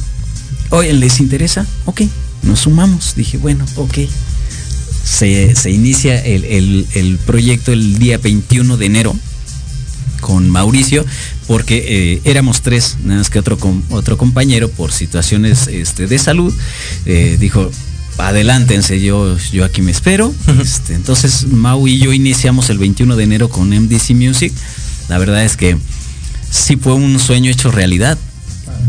Oye, 0.72 0.94
¿les 0.94 1.20
interesa? 1.20 1.66
Ok, 1.86 2.02
nos 2.44 2.60
sumamos. 2.62 3.16
Dije, 3.16 3.38
bueno, 3.38 3.66
ok. 3.76 3.98
Se, 5.04 5.56
se 5.56 5.72
inicia 5.72 6.24
el, 6.24 6.44
el- 6.46 6.88
el 6.94 7.18
proyecto 7.18 7.72
el 7.74 7.98
día 7.98 8.18
21 8.20 8.78
de 8.78 8.86
enero 8.86 9.16
con 10.22 10.50
Mauricio, 10.50 11.06
porque 11.48 11.86
eh, 11.88 12.22
éramos 12.26 12.62
tres, 12.62 12.98
nada 13.04 13.20
más 13.20 13.30
que 13.30 13.40
otro, 13.40 13.58
otro 13.90 14.18
compañero 14.18 14.70
por 14.70 14.92
situaciones 14.92 15.68
este, 15.68 16.08
de 16.08 16.20
salud, 16.20 16.54
eh, 17.06 17.38
dijo, 17.40 17.72
adelántense, 18.18 19.00
yo, 19.00 19.38
yo 19.52 19.64
aquí 19.66 19.82
me 19.82 19.92
espero. 19.92 20.34
Este, 20.62 20.94
entonces 20.94 21.48
Mau 21.48 21.88
y 21.88 21.98
yo 22.00 22.12
iniciamos 22.14 22.70
el 22.70 22.78
21 22.78 23.16
de 23.16 23.24
enero 23.24 23.50
con 23.50 23.70
MDC 23.70 24.12
Music. 24.12 24.54
La 25.08 25.18
verdad 25.18 25.44
es 25.46 25.56
que 25.56 25.78
sí 26.52 26.76
fue 26.76 26.94
un 26.94 27.18
sueño 27.20 27.50
hecho 27.50 27.72
realidad. 27.72 28.18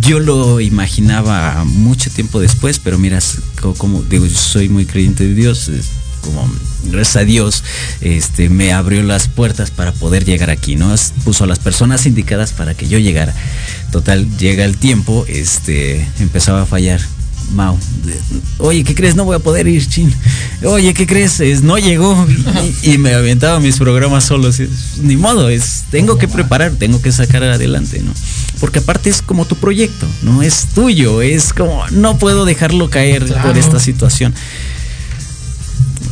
Yo 0.00 0.20
lo 0.20 0.60
imaginaba 0.60 1.64
mucho 1.64 2.10
tiempo 2.10 2.40
después, 2.40 2.78
pero 2.78 2.98
mira, 2.98 3.18
es 3.18 3.38
co- 3.60 3.74
como 3.74 4.02
digo, 4.02 4.26
yo 4.26 4.36
soy 4.36 4.68
muy 4.68 4.86
creyente 4.86 5.26
de 5.26 5.34
Dios, 5.34 5.70
como 6.22 6.50
gracias 6.84 7.16
a 7.16 7.24
Dios, 7.24 7.64
este, 8.00 8.48
me 8.48 8.72
abrió 8.72 9.02
las 9.02 9.28
puertas 9.28 9.70
para 9.70 9.92
poder 9.92 10.24
llegar 10.24 10.50
aquí, 10.50 10.76
¿no? 10.76 10.94
Puso 11.24 11.44
a 11.44 11.46
las 11.46 11.58
personas 11.58 12.06
indicadas 12.06 12.52
para 12.52 12.74
que 12.74 12.88
yo 12.88 12.98
llegara. 12.98 13.34
Total, 13.90 14.26
llega 14.38 14.64
el 14.64 14.76
tiempo, 14.78 15.24
este, 15.28 16.06
empezaba 16.20 16.62
a 16.62 16.66
fallar. 16.66 17.00
Mau, 17.52 17.76
oye, 18.58 18.84
¿qué 18.84 18.94
crees? 18.94 19.16
No 19.16 19.24
voy 19.24 19.34
a 19.36 19.40
poder 19.40 19.66
ir, 19.66 19.84
chin. 19.88 20.12
Oye, 20.64 20.94
¿qué 20.94 21.04
crees? 21.06 21.40
Es, 21.40 21.62
no 21.62 21.78
llegó 21.78 22.26
y, 22.84 22.92
y 22.92 22.98
me 22.98 23.12
aventaba 23.14 23.58
mis 23.58 23.76
programas 23.78 24.24
solos. 24.24 24.60
Es- 24.60 24.98
Ni 25.02 25.16
modo, 25.16 25.48
es, 25.48 25.84
tengo 25.90 26.16
que 26.16 26.28
preparar, 26.28 26.72
tengo 26.78 27.02
que 27.02 27.10
sacar 27.10 27.42
adelante, 27.42 28.00
¿no? 28.04 28.12
Porque 28.60 28.78
aparte 28.78 29.10
es 29.10 29.20
como 29.22 29.46
tu 29.46 29.56
proyecto, 29.56 30.06
¿no? 30.22 30.42
Es 30.42 30.66
tuyo, 30.74 31.22
es 31.22 31.52
como, 31.52 31.86
no 31.90 32.18
puedo 32.18 32.44
dejarlo 32.44 32.88
caer 32.88 33.24
Claro. 33.24 33.48
por 33.48 33.58
esta 33.58 33.80
situación. 33.80 34.32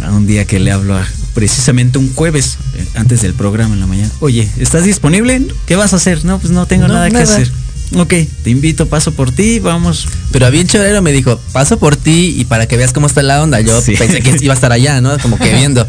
A 0.05 0.13
un 0.13 0.27
día 0.27 0.45
que 0.45 0.59
le 0.59 0.73
hablo 0.73 0.97
a, 0.97 1.07
precisamente 1.35 1.99
un 1.99 2.13
jueves, 2.15 2.57
eh, 2.75 2.85
antes 2.95 3.23
del 3.23 3.35
programa 3.35 3.75
en 3.75 3.81
la 3.81 3.87
mañana. 3.87 4.11
Oye, 4.21 4.49
¿estás 4.59 4.85
disponible? 4.85 5.47
¿Qué 5.67 5.77
vas 5.77 5.93
a 5.93 5.97
hacer? 5.97 6.25
No, 6.25 6.39
pues 6.39 6.53
no 6.53 6.67
tengo 6.67 6.89
No, 6.89 6.95
nada, 6.95 7.11
que 7.11 7.17
hacer. 7.19 7.51
Ok, 7.97 8.13
te 8.45 8.51
invito, 8.51 8.87
paso 8.87 9.13
por 9.13 9.33
ti, 9.33 9.61
vamos. 9.61 10.07
Pero 10.31 10.47
a 10.47 10.51
bien 10.51 10.67
chévere 10.67 11.01
me 11.01 11.11
dijo, 11.13 11.41
paso 11.53 11.79
por 11.79 11.97
ti 11.97 12.35
y 12.39 12.45
para 12.45 12.67
que 12.67 12.77
veas 12.77 12.93
cómo 12.93 13.07
está 13.07 13.23
la 13.23 13.43
onda. 13.43 13.61
Yo 13.61 13.81
Sí. 13.81 13.95
pensé 13.97 14.21
que 14.21 14.37
iba 14.41 14.53
a 14.53 14.57
estar 14.57 14.73
allá, 14.73 15.01
¿no? 15.01 15.19
Como 15.19 15.39
que 15.39 15.53
viendo. 15.55 15.87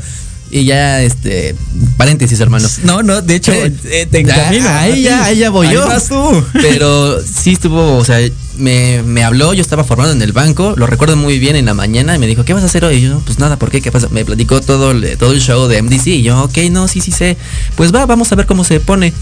Y 0.52 0.64
ya, 0.66 1.04
este, 1.04 1.54
paréntesis, 1.98 2.40
hermano. 2.40 2.68
No, 2.84 3.04
no, 3.04 3.22
de 3.22 3.36
hecho, 3.36 3.52
Eh, 3.54 3.72
eh, 3.86 4.08
te 4.10 4.20
encamino. 4.22 4.68
ahí 4.70 5.04
ya, 5.04 5.26
ahí 5.26 5.38
ya 5.38 5.52
voy 5.52 5.68
Ahí 5.68 5.74
yo. 5.76 5.86
vas 5.88 6.08
tú. 6.08 6.44
Pero 6.54 7.22
sí 7.22 7.52
estuvo, 7.54 7.98
o 7.98 8.04
sea, 8.04 8.18
me, 8.58 9.04
me 9.04 9.24
habló, 9.24 9.54
yo 9.54 9.62
estaba 9.62 9.84
formado 9.84 10.12
en 10.12 10.22
el 10.24 10.32
banco, 10.34 10.74
lo 10.76 10.88
recuerdo 10.88 11.16
muy 11.18 11.38
bien 11.38 11.56
en 11.56 11.66
la 11.66 11.76
mañana 11.76 12.16
y 12.16 12.20
me 12.20 12.26
dijo, 12.26 12.46
¿qué 12.46 12.54
vas 12.54 12.64
a 12.64 12.66
hacer 12.66 12.84
hoy? 12.84 12.96
Y 12.96 13.02
yo, 13.04 13.20
pues 13.26 13.38
nada, 13.38 13.60
¿por 13.60 13.70
qué? 13.70 13.80
¿Qué 13.82 13.92
pasa? 13.92 14.08
Me 14.10 14.26
platicó 14.26 14.60
todo 14.60 14.90
el, 14.92 15.18
todo 15.20 15.34
el 15.34 15.40
show 15.42 15.68
de 15.68 15.84
MDC 15.84 16.08
y 16.08 16.24
yo, 16.24 16.42
ok, 16.46 16.58
no, 16.72 16.88
sí, 16.88 17.00
sí 17.00 17.12
sé. 17.12 17.38
Pues 17.76 17.94
va, 17.94 18.08
vamos 18.08 18.32
a 18.32 18.36
ver 18.36 18.48
cómo 18.48 18.64
se 18.64 18.80
pone. 18.80 19.14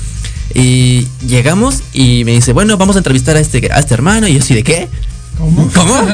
Y 0.53 1.07
llegamos 1.27 1.81
y 1.93 2.23
me 2.25 2.31
dice, 2.33 2.53
bueno, 2.53 2.77
vamos 2.77 2.95
a 2.95 2.99
entrevistar 2.99 3.35
a 3.35 3.39
este, 3.39 3.69
a 3.71 3.79
este 3.79 3.93
hermano. 3.93 4.27
Y 4.27 4.33
yo, 4.35 4.41
¿sí 4.41 4.53
de 4.55 4.63
qué? 4.63 4.87
¿Cómo? 5.37 5.69
¿Cómo? 5.73 6.07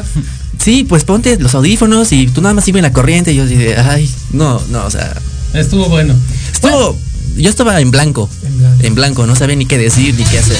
Sí, 0.61 0.85
pues 0.87 1.03
ponte 1.03 1.37
los 1.39 1.55
audífonos 1.55 2.11
y 2.11 2.27
tú 2.27 2.41
nada 2.41 2.53
más 2.53 2.65
sigue 2.65 2.81
la 2.81 2.93
corriente. 2.93 3.31
Y 3.33 3.35
yo 3.37 3.43
así 3.43 3.55
de, 3.55 3.75
ay, 3.77 4.09
no, 4.31 4.61
no, 4.69 4.85
o 4.85 4.89
sea, 4.91 5.13
Estuvo 5.53 5.87
bueno. 5.89 6.15
estuvo, 6.51 6.97
yo 7.37 7.49
estaba 7.49 7.79
en 7.79 7.91
blanco, 7.91 8.29
En 8.43 8.57
blanco. 8.57 8.83
en 8.83 8.95
blanco, 8.95 9.25
no 9.27 9.35
sabía 9.35 9.55
ni 9.55 9.65
qué 9.65 9.77
decir 9.77 10.15
ni 10.15 10.23
qué 10.23 10.39
hacer. 10.39 10.57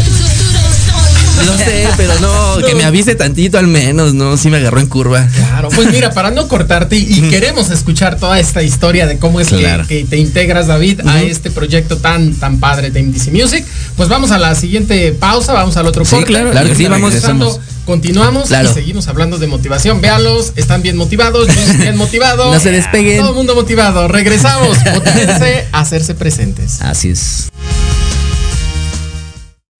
Lo 1.45 1.57
sé, 1.57 1.87
pero 1.97 2.13
no, 2.19 2.65
que 2.65 2.75
me 2.75 2.83
avise 2.83 3.15
tantito 3.15 3.57
al 3.57 3.67
menos, 3.67 4.13
no, 4.13 4.37
sí 4.37 4.49
me 4.49 4.57
agarró 4.57 4.79
en 4.79 4.87
curva. 4.87 5.27
Claro, 5.35 5.69
pues 5.69 5.89
mira, 5.91 6.11
para 6.11 6.31
no 6.31 6.47
cortarte 6.47 6.95
y 6.95 7.21
queremos 7.29 7.69
escuchar 7.69 8.17
toda 8.17 8.39
esta 8.39 8.61
historia 8.63 9.07
de 9.07 9.17
cómo 9.17 9.39
es 9.39 9.47
que- 9.49 9.57
Claro. 9.57 9.85
que, 9.87 10.03
te 10.05 10.17
integras, 10.17 10.67
David, 10.67 11.01
a 11.05 11.21
este 11.21 11.51
proyecto 11.51 11.97
tan 11.97 12.33
tan 12.35 12.59
padre 12.59 12.91
de 12.91 13.01
MDC 13.03 13.31
Music, 13.31 13.65
pues 13.97 14.09
vamos 14.09 14.31
a 14.31 14.37
la 14.37 14.55
siguiente 14.55 15.11
pausa, 15.13 15.53
vamos 15.53 15.75
al 15.77 15.87
otro 15.87 16.05
Sí, 16.05 16.11
corte. 16.11 16.27
claro, 16.27 16.51
claro 16.51 16.69
que 16.69 16.75
sí, 16.75 16.85
vamos. 16.85 17.13
Regresando, 17.13 17.59
Continuamos 17.85 18.47
Claro. 18.47 18.69
y 18.71 18.73
seguimos 18.73 19.09
hablando 19.09 19.37
de 19.39 19.47
motivación. 19.47 19.99
Véalos, 19.99 20.53
están 20.55 20.81
bien 20.81 20.95
motivados, 20.95 21.47
yo 21.47 21.53
estoy 21.53 21.77
bien 21.77 21.97
motivado. 21.97 22.49
No 22.53 22.59
se 22.59 22.71
despeguen. 22.71 23.17
Todo 23.19 23.31
el 23.31 23.35
mundo 23.35 23.55
motivado. 23.55 24.07
Regresamos. 24.07 24.77
Motívense 24.93 25.67
a 25.73 25.81
hacerse 25.81 26.15
presentes. 26.15 26.81
Así 26.81 27.09
es. 27.09 27.49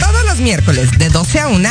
Todos 0.00 0.24
los 0.26 0.38
miércoles 0.40 0.90
de 0.98 1.08
12 1.08 1.40
a 1.40 1.48
1, 1.48 1.70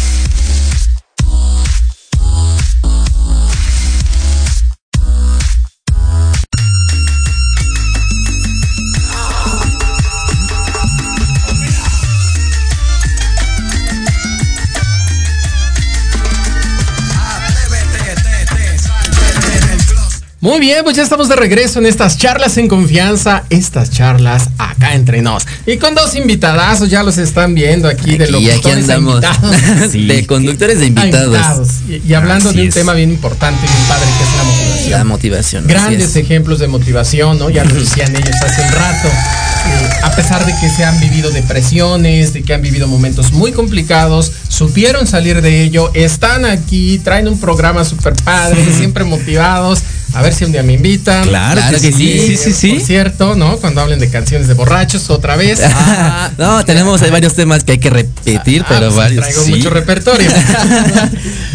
Muy 20.41 20.59
bien, 20.59 20.83
pues 20.83 20.95
ya 20.95 21.03
estamos 21.03 21.29
de 21.29 21.35
regreso 21.35 21.77
en 21.77 21.85
estas 21.85 22.17
charlas 22.17 22.57
en 22.57 22.67
confianza, 22.67 23.43
estas 23.51 23.91
charlas 23.91 24.49
acá 24.57 24.95
entre 24.95 25.21
nos. 25.21 25.45
Y 25.67 25.77
con 25.77 25.93
dos 25.93 26.15
invitadazos, 26.15 26.89
ya 26.89 27.03
los 27.03 27.19
están 27.19 27.53
viendo 27.53 27.87
aquí, 27.87 28.17
de 28.17 28.25
Y 28.27 28.49
aquí 28.49 28.71
locutores 28.71 28.89
a 28.89 28.95
andamos. 28.95 29.23
invitados. 29.23 29.91
De 30.07 30.25
conductores 30.25 30.79
de 30.79 30.87
invitados. 30.87 31.67
Y, 31.87 32.01
y 32.09 32.13
hablando 32.15 32.49
Así 32.49 32.57
de 32.57 32.63
un 32.63 32.69
es. 32.69 32.73
tema 32.73 32.93
bien 32.93 33.11
importante 33.11 33.63
y 33.63 33.69
bien 33.69 33.87
padre 33.87 34.05
que 34.17 34.23
es 34.23 34.35
la 34.35 34.43
motivación. 34.43 34.91
La 34.99 35.03
motivación. 35.03 35.67
Grandes 35.67 36.09
es. 36.09 36.15
ejemplos 36.15 36.57
de 36.57 36.67
motivación, 36.67 37.37
¿no? 37.37 37.51
Ya 37.51 37.63
lo 37.63 37.75
decían 37.75 38.15
ellos 38.15 38.35
hace 38.43 38.63
un 38.63 38.71
rato. 38.71 39.07
Eh, 39.09 39.89
a 40.01 40.15
pesar 40.15 40.43
de 40.43 40.55
que 40.59 40.69
se 40.71 40.83
han 40.83 40.99
vivido 40.99 41.29
depresiones, 41.29 42.33
de 42.33 42.41
que 42.41 42.55
han 42.55 42.63
vivido 42.63 42.87
momentos 42.87 43.31
muy 43.31 43.51
complicados, 43.51 44.31
supieron 44.49 45.05
salir 45.05 45.43
de 45.43 45.61
ello, 45.61 45.91
están 45.93 46.45
aquí, 46.45 46.97
traen 46.97 47.27
un 47.27 47.39
programa 47.39 47.85
súper 47.85 48.13
padre, 48.23 48.65
siempre 48.77 49.03
motivados. 49.03 49.83
A 50.13 50.21
ver 50.21 50.33
si 50.33 50.43
un 50.43 50.51
día 50.51 50.61
me 50.63 50.73
invitan. 50.73 51.27
Claro 51.27 51.61
Claro 51.61 51.79
que 51.79 51.89
que 51.89 51.97
sí, 51.97 52.19
sí, 52.19 52.37
sí, 52.37 52.51
sí. 52.53 52.73
Por 52.73 52.81
cierto, 52.81 53.35
¿no? 53.35 53.57
Cuando 53.57 53.81
hablen 53.81 53.99
de 53.99 54.09
canciones 54.09 54.47
de 54.47 54.53
borrachos 54.53 55.09
otra 55.09 55.35
vez. 55.35 55.61
no, 56.37 56.65
tenemos 56.65 57.01
hay 57.01 57.11
varios 57.11 57.33
temas 57.33 57.63
que 57.63 57.73
hay 57.73 57.77
que 57.77 57.89
repetir, 57.89 58.61
Ah, 58.63 58.65
pero 58.67 58.85
pues, 58.87 58.95
varios. 58.95 59.23
Traigo 59.23 59.43
sí. 59.43 59.51
mucho 59.51 59.69
repertorio. 59.69 60.29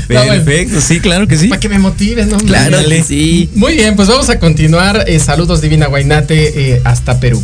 No, 0.08 0.24
bueno. 0.24 0.44
Perfecto, 0.44 0.80
sí, 0.80 1.00
claro 1.00 1.26
que 1.26 1.36
sí. 1.36 1.48
Para 1.48 1.58
que 1.58 1.68
me 1.68 1.80
motiven, 1.80 2.30
¿no? 2.30 2.36
Claro 2.38 2.78
que 2.88 3.02
sí. 3.02 3.50
Muy 3.56 3.74
bien, 3.74 3.96
pues 3.96 4.06
vamos 4.06 4.28
a 4.30 4.38
continuar. 4.38 5.02
Eh, 5.08 5.18
saludos 5.18 5.60
Divina 5.60 5.86
Guainate 5.88 6.74
eh, 6.74 6.80
hasta 6.84 7.18
Perú. 7.18 7.42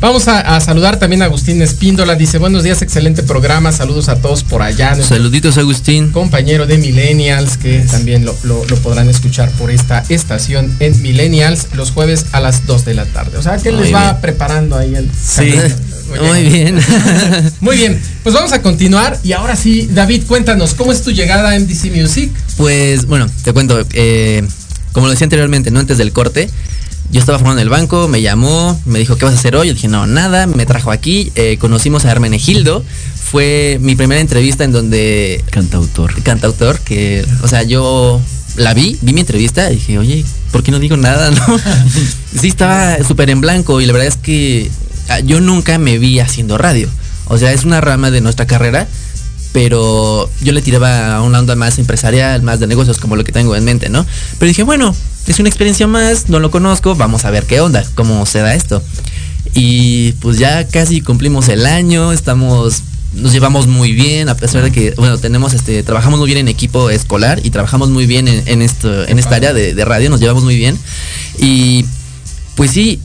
Vamos 0.00 0.28
a, 0.28 0.56
a 0.56 0.60
saludar 0.62 0.98
también 0.98 1.20
a 1.20 1.26
Agustín 1.26 1.60
Espíndola. 1.60 2.14
Dice, 2.14 2.38
buenos 2.38 2.62
días, 2.62 2.80
excelente 2.80 3.22
programa. 3.22 3.70
Saludos 3.70 4.08
a 4.08 4.16
todos 4.16 4.42
por 4.44 4.62
allá. 4.62 4.94
Nuestro 4.94 5.16
Saluditos, 5.18 5.58
Agustín. 5.58 6.10
compañero 6.10 6.66
de 6.66 6.78
Millennials, 6.78 7.58
que 7.58 7.80
también 7.80 8.24
lo, 8.24 8.34
lo- 8.44 8.64
lo 8.64 8.76
podrán 8.76 9.10
escuchar 9.10 9.50
por 9.52 9.70
esta 9.70 10.02
estación 10.08 10.74
en 10.80 11.00
Millennials 11.02 11.66
los 11.74 11.90
jueves 11.90 12.26
a 12.32 12.40
las 12.40 12.66
2 12.66 12.86
de 12.86 12.94
la 12.94 13.04
tarde. 13.04 13.36
O 13.36 13.42
sea, 13.42 13.58
que 13.58 13.70
Muy 13.72 13.82
les 13.84 13.94
va 13.94 14.12
bien. 14.12 14.20
preparando 14.22 14.76
ahí 14.78 14.94
el... 14.94 15.10
Sí. 15.12 15.52
Muy 16.18 16.42
bien. 16.44 16.78
Muy 17.60 17.76
bien, 17.76 18.00
pues 18.22 18.34
vamos 18.34 18.52
a 18.52 18.62
continuar. 18.62 19.18
Y 19.22 19.32
ahora 19.32 19.54
sí, 19.54 19.86
David, 19.92 20.22
cuéntanos, 20.26 20.72
¿cómo 20.74 20.92
es 20.92 21.02
tu 21.02 21.10
llegada 21.12 21.50
a 21.52 21.58
MDC 21.60 21.94
Music? 21.94 22.32
Pues 22.56 23.04
bueno, 23.04 23.28
te 23.44 23.52
cuento, 23.52 23.86
eh, 23.92 24.42
como 24.92 25.06
lo 25.06 25.12
decía 25.12 25.26
anteriormente, 25.26 25.70
no 25.70 25.78
antes 25.78 25.98
del 25.98 26.12
corte, 26.12 26.48
yo 27.10 27.18
estaba 27.20 27.38
formando 27.38 27.60
en 27.60 27.66
el 27.66 27.70
banco, 27.70 28.08
me 28.08 28.22
llamó, 28.22 28.80
me 28.86 28.98
dijo, 28.98 29.16
¿qué 29.16 29.24
vas 29.24 29.34
a 29.34 29.38
hacer 29.38 29.56
hoy? 29.56 29.68
Yo 29.68 29.74
dije, 29.74 29.88
no, 29.88 30.06
nada, 30.06 30.46
me 30.46 30.66
trajo 30.66 30.90
aquí, 30.90 31.32
eh, 31.34 31.58
conocimos 31.58 32.04
a 32.04 32.10
Hermenegildo, 32.12 32.84
fue 33.30 33.78
mi 33.80 33.96
primera 33.96 34.20
entrevista 34.20 34.64
en 34.64 34.72
donde... 34.72 35.44
Cantautor. 35.50 36.22
Cantautor, 36.22 36.78
que, 36.80 37.24
o 37.42 37.48
sea, 37.48 37.62
yo 37.64 38.20
la 38.56 38.74
vi, 38.74 38.98
vi 39.02 39.12
mi 39.12 39.20
entrevista 39.20 39.70
y 39.70 39.76
dije, 39.76 39.98
oye, 39.98 40.24
¿por 40.52 40.62
qué 40.62 40.70
no 40.70 40.78
digo 40.78 40.96
nada? 40.96 41.30
No? 41.48 41.58
sí, 42.40 42.48
estaba 42.48 43.02
súper 43.04 43.30
en 43.30 43.40
blanco 43.40 43.80
y 43.80 43.86
la 43.86 43.92
verdad 43.92 44.08
es 44.08 44.16
que 44.16 44.70
ah, 45.08 45.20
yo 45.20 45.40
nunca 45.40 45.78
me 45.78 45.98
vi 45.98 46.20
haciendo 46.20 46.58
radio. 46.58 46.88
O 47.26 47.38
sea, 47.38 47.52
es 47.52 47.64
una 47.64 47.80
rama 47.80 48.10
de 48.10 48.20
nuestra 48.20 48.46
carrera, 48.46 48.88
pero 49.52 50.28
yo 50.42 50.52
le 50.52 50.62
tiraba 50.62 51.16
a 51.16 51.22
una 51.22 51.38
onda 51.38 51.54
más 51.56 51.78
empresarial, 51.78 52.42
más 52.42 52.60
de 52.60 52.66
negocios, 52.66 52.98
como 52.98 53.16
lo 53.16 53.24
que 53.24 53.32
tengo 53.32 53.54
en 53.54 53.64
mente, 53.64 53.88
¿no? 53.88 54.04
Pero 54.38 54.48
dije, 54.48 54.62
bueno, 54.64 54.94
es 55.26 55.38
una 55.38 55.48
experiencia 55.48 55.86
más, 55.86 56.28
no 56.28 56.38
lo 56.40 56.50
conozco, 56.50 56.94
vamos 56.94 57.24
a 57.24 57.30
ver 57.30 57.46
qué 57.46 57.60
onda, 57.60 57.84
cómo 57.94 58.24
se 58.26 58.40
da 58.40 58.54
esto. 58.54 58.82
Y 59.54 60.12
pues 60.20 60.38
ya 60.38 60.66
casi 60.66 61.00
cumplimos 61.00 61.48
el 61.48 61.66
año, 61.66 62.12
estamos, 62.12 62.82
nos 63.14 63.32
llevamos 63.32 63.66
muy 63.66 63.92
bien, 63.92 64.28
a 64.28 64.36
pesar 64.36 64.62
de 64.62 64.70
que, 64.70 64.92
bueno, 64.96 65.18
tenemos 65.18 65.54
este, 65.54 65.82
trabajamos 65.82 66.18
muy 66.18 66.26
bien 66.26 66.38
en 66.38 66.48
equipo 66.48 66.90
escolar 66.90 67.40
y 67.44 67.50
trabajamos 67.50 67.90
muy 67.90 68.06
bien 68.06 68.28
en, 68.28 68.62
esto, 68.62 69.06
en 69.06 69.18
esta 69.18 69.36
área 69.36 69.52
de, 69.52 69.84
radio, 69.84 70.10
nos 70.10 70.20
llevamos 70.20 70.44
muy 70.44 70.56
bien. 70.56 70.78
Y 71.38 71.84
pues 72.54 72.70
sí, 72.72 73.00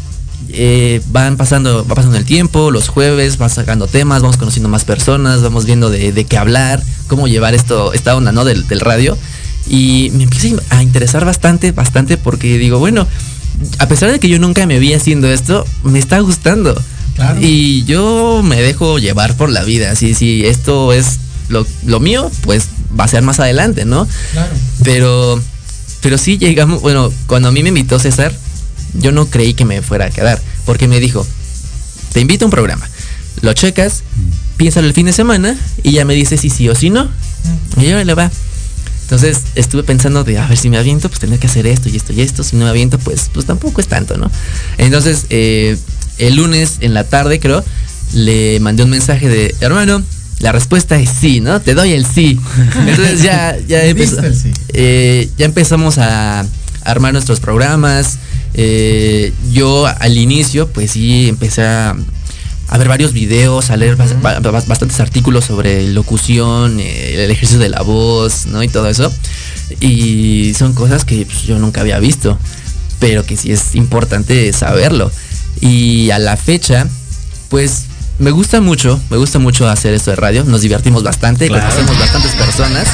eh, 0.50 1.02
van 1.08 1.38
pasando, 1.38 1.86
va 1.88 1.96
pasando 1.96 2.18
el 2.18 2.26
tiempo, 2.26 2.72
los 2.72 2.88
jueves, 2.88 3.38
van 3.38 3.50
sacando 3.50 3.88
temas, 3.88 4.22
vamos 4.22 4.38
conociendo 4.38 4.70
más 4.70 4.86
personas, 4.86 5.42
vamos 5.42 5.66
viendo 5.66 5.90
de, 5.90 6.26
qué 6.26 6.38
hablar, 6.38 6.82
cómo 7.08 7.28
llevar 7.28 7.56
esto, 7.56 7.94
esta 7.94 8.16
onda, 8.16 8.32
¿no? 8.32 8.46
Del 8.46 8.80
radio. 8.80 9.18
Y 9.68 10.12
me 10.14 10.24
empieza 10.24 10.62
a 10.70 10.84
interesar 10.84 11.26
bastante, 11.26 11.72
bastante, 11.72 12.18
porque 12.18 12.58
digo, 12.58 12.80
bueno, 12.80 13.08
a 13.80 13.88
pesar 13.88 14.12
de 14.12 14.20
que 14.20 14.30
yo 14.30 14.40
nunca 14.40 14.66
me 14.66 14.80
vi 14.80 14.94
haciendo 14.94 15.28
esto, 15.32 15.66
me 15.84 16.00
está 16.00 16.20
gustando. 16.20 16.80
Claro. 17.16 17.40
Y 17.42 17.84
yo 17.86 18.42
me 18.44 18.62
dejo 18.62 19.00
llevar 19.00 19.36
por 19.38 19.50
la 19.50 19.64
vida. 19.64 19.92
Así, 19.92 20.14
si 20.14 20.46
esto 20.46 20.94
es 20.94 21.20
lo, 21.50 21.66
lo 21.86 22.00
mío, 22.00 22.30
pues 22.42 22.68
va 22.98 23.06
a 23.06 23.08
ser 23.08 23.24
más 23.24 23.40
adelante, 23.40 23.86
¿no? 23.86 24.08
Claro. 24.34 24.54
Pero, 24.84 25.42
pero 26.02 26.18
sí 26.18 26.38
llegamos, 26.38 26.82
bueno, 26.82 27.12
cuando 27.28 27.50
a 27.50 27.52
mí 27.52 27.64
me 27.64 27.70
invitó 27.70 28.00
César, 28.00 28.34
yo 28.94 29.12
no 29.12 29.28
creí 29.28 29.54
que 29.54 29.66
me 29.66 29.82
fuera 29.82 30.06
a 30.06 30.10
quedar, 30.10 30.42
porque 30.66 30.88
me 30.88 31.00
dijo, 31.00 31.26
te 32.14 32.22
invito 32.22 32.46
a 32.46 32.48
un 32.48 32.52
programa, 32.52 32.88
lo 33.42 33.54
checas, 33.54 34.04
piénsalo 34.58 34.88
el 34.88 34.94
fin 34.94 35.06
de 35.06 35.14
semana 35.14 35.58
y 35.84 35.92
ya 35.92 36.06
me 36.06 36.14
dices 36.14 36.42
si 36.42 36.50
sí 36.50 36.70
o 36.70 36.76
si 36.76 36.90
no. 36.90 37.10
Y 37.78 37.88
yo 37.88 38.04
le 38.04 38.14
va. 38.14 38.32
Entonces 39.06 39.42
estuve 39.54 39.84
pensando 39.84 40.24
de, 40.24 40.40
a 40.40 40.48
ver, 40.48 40.58
si 40.58 40.70
me 40.70 40.78
aviento, 40.78 41.10
pues 41.10 41.20
tener 41.20 41.38
que 41.38 41.46
hacer 41.48 41.68
esto 41.68 41.90
y 41.90 41.96
esto 41.96 42.12
y 42.12 42.22
esto. 42.22 42.44
Si 42.44 42.56
no 42.56 42.64
me 42.66 42.72
aviento, 42.72 42.98
pues, 42.98 43.30
pues 43.34 43.46
tampoco 43.46 43.80
es 43.80 43.88
tanto, 43.88 44.18
¿no? 44.18 44.32
Entonces, 44.80 45.26
eh, 45.30 45.78
el 46.18 46.36
lunes 46.36 46.78
en 46.82 46.94
la 46.96 47.04
tarde, 47.04 47.40
creo, 47.40 47.64
le 48.14 48.60
mandé 48.62 48.84
un 48.84 48.90
mensaje 48.90 49.30
de, 49.30 49.54
hermano, 49.60 50.02
la 50.40 50.52
respuesta 50.52 50.98
es 51.00 51.10
sí, 51.10 51.40
¿no? 51.40 51.62
Te 51.62 51.76
doy 51.76 51.92
el 51.92 52.06
sí. 52.06 52.40
Entonces 52.88 53.22
ya, 53.22 53.56
ya, 53.68 53.84
empezó- 53.86 54.22
sí. 54.34 54.52
eh, 54.74 55.30
ya 55.38 55.46
empezamos 55.46 55.98
a 56.00 56.46
armar 56.84 57.14
nuestros 57.14 57.40
programas. 57.40 58.18
Eh, 58.56 59.34
yo 59.52 59.86
al 59.86 60.18
inicio, 60.18 60.68
pues 60.70 60.92
sí, 60.92 61.30
empecé 61.30 61.62
a, 61.64 61.96
a 62.76 62.78
ver 62.78 62.90
varios 62.90 63.14
videos, 63.14 63.70
a 63.70 63.78
leer 63.78 63.96
bas- 63.98 64.22
ba- 64.22 64.40
ba- 64.40 64.52
bastantes 64.52 65.00
artículos 65.00 65.46
sobre 65.46 65.88
locución, 65.88 66.78
eh, 66.82 67.14
el 67.24 67.32
ejercicio 67.32 67.58
de 67.58 67.70
la 67.70 67.82
voz, 67.82 68.48
¿no? 68.48 68.62
Y 68.64 68.68
todo 68.68 68.90
eso. 68.90 69.10
Y 69.80 70.54
son 70.60 70.74
cosas 70.74 71.06
que 71.06 71.26
pues, 71.26 71.44
yo 71.44 71.58
nunca 71.58 71.80
había 71.82 72.00
visto, 72.00 72.38
pero 73.00 73.26
que 73.26 73.38
sí 73.38 73.52
es 73.54 73.76
importante 73.76 74.52
saberlo. 74.52 75.10
Y 75.62 76.10
a 76.12 76.20
la 76.20 76.36
fecha, 76.36 76.86
pues 77.48 77.84
me 78.20 78.32
gusta 78.32 78.60
mucho, 78.60 79.00
me 79.10 79.16
gusta 79.16 79.40
mucho 79.40 79.70
hacer 79.70 79.94
esto 79.94 80.12
de 80.12 80.18
radio, 80.18 80.44
nos 80.44 80.62
divertimos 80.62 81.02
bastante, 81.02 81.48
Claro. 81.48 81.64
conocemos 81.70 81.98
bastantes 81.98 82.32
personas. 82.34 82.88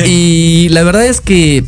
y 0.06 0.68
la 0.70 0.82
verdad 0.82 1.04
es 1.04 1.20
que 1.20 1.62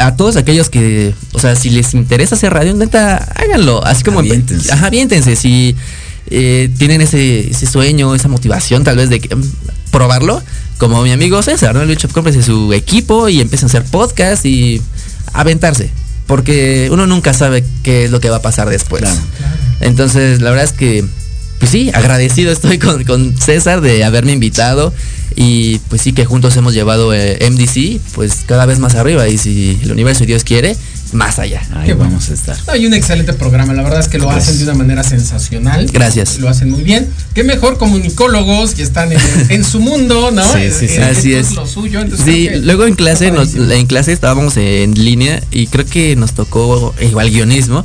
a 0.00 0.16
todos 0.16 0.36
aquellos 0.36 0.70
que, 0.70 1.14
o 1.32 1.38
sea, 1.38 1.54
si 1.56 1.70
les 1.70 1.94
interesa 1.94 2.34
hacer 2.34 2.52
radio, 2.52 2.74
neta, 2.74 3.16
háganlo. 3.34 3.84
Así 3.84 4.02
como 4.02 4.20
Aviéntense. 4.20 4.72
Ajá, 4.72 4.86
aviéntense. 4.86 5.36
Si 5.36 5.76
eh, 6.30 6.70
tienen 6.78 7.00
ese, 7.00 7.50
ese 7.50 7.66
sueño, 7.66 8.14
esa 8.14 8.28
motivación 8.28 8.84
tal 8.84 8.96
vez 8.96 9.10
de 9.10 9.20
que, 9.20 9.34
mm, 9.34 9.42
probarlo, 9.90 10.42
como 10.78 11.02
mi 11.02 11.12
amigo 11.12 11.42
César, 11.42 11.74
¿no? 11.74 11.82
El 11.82 11.88
bicho, 11.88 12.08
cómprese 12.08 12.42
su 12.42 12.72
equipo 12.72 13.28
y 13.28 13.40
empiecen 13.40 13.66
a 13.66 13.68
hacer 13.68 13.84
podcast 13.84 14.46
y 14.46 14.80
aventarse. 15.32 15.90
Porque 16.26 16.88
uno 16.92 17.06
nunca 17.06 17.34
sabe 17.34 17.64
qué 17.82 18.04
es 18.04 18.10
lo 18.10 18.20
que 18.20 18.30
va 18.30 18.36
a 18.36 18.42
pasar 18.42 18.70
después. 18.70 19.02
Entonces, 19.80 20.40
la 20.40 20.50
verdad 20.50 20.64
es 20.64 20.72
que, 20.72 21.04
pues 21.58 21.70
sí, 21.70 21.90
agradecido 21.92 22.52
estoy 22.52 22.78
con, 22.78 23.02
con 23.04 23.36
César 23.36 23.80
de 23.80 24.04
haberme 24.04 24.32
invitado. 24.32 24.94
Y 25.36 25.78
pues 25.88 26.02
sí 26.02 26.12
que 26.12 26.24
juntos 26.24 26.56
hemos 26.56 26.74
llevado 26.74 27.14
eh, 27.14 27.38
MDC, 27.50 28.00
pues 28.14 28.38
cada 28.46 28.66
vez 28.66 28.78
más 28.78 28.94
arriba. 28.94 29.28
Y 29.28 29.38
si 29.38 29.78
el 29.82 29.92
universo 29.92 30.24
y 30.24 30.26
Dios 30.26 30.44
quiere, 30.44 30.76
más 31.12 31.38
allá. 31.38 31.62
Ahí 31.74 31.92
vamos 31.92 32.30
a 32.30 32.34
estar. 32.34 32.56
Hay 32.68 32.86
un 32.86 32.94
excelente 32.94 33.32
programa, 33.32 33.72
la 33.72 33.82
verdad 33.82 34.00
es 34.00 34.08
que 34.08 34.18
lo 34.18 34.30
hacen 34.30 34.58
de 34.58 34.64
una 34.64 34.74
manera 34.74 35.02
sensacional. 35.02 35.86
Gracias. 35.92 36.38
Lo 36.38 36.48
hacen 36.48 36.70
muy 36.70 36.82
bien. 36.82 37.08
Qué 37.34 37.42
mejor 37.44 37.78
comunicólogos 37.78 38.74
que 38.74 38.82
están 38.82 39.12
en, 39.12 39.18
en 39.48 39.64
su 39.64 39.80
mundo, 39.80 40.30
¿no? 40.30 40.44
Sí, 40.52 40.70
sí, 40.70 40.88
sí. 40.88 40.94
Eh, 40.96 41.02
Así 41.04 41.34
esto 41.34 41.50
es. 41.52 41.56
lo 41.56 41.66
suyo, 41.66 42.00
entonces 42.00 42.24
Sí, 42.26 42.48
luego 42.62 42.86
en 42.86 42.94
clase, 42.94 43.30
nos- 43.30 43.54
en 43.54 43.86
clase 43.86 44.12
estábamos 44.12 44.56
en 44.56 44.94
línea 44.94 45.42
y 45.50 45.66
creo 45.68 45.86
que 45.86 46.16
nos 46.16 46.32
tocó 46.32 46.94
igual 47.00 47.30
guionismo 47.30 47.84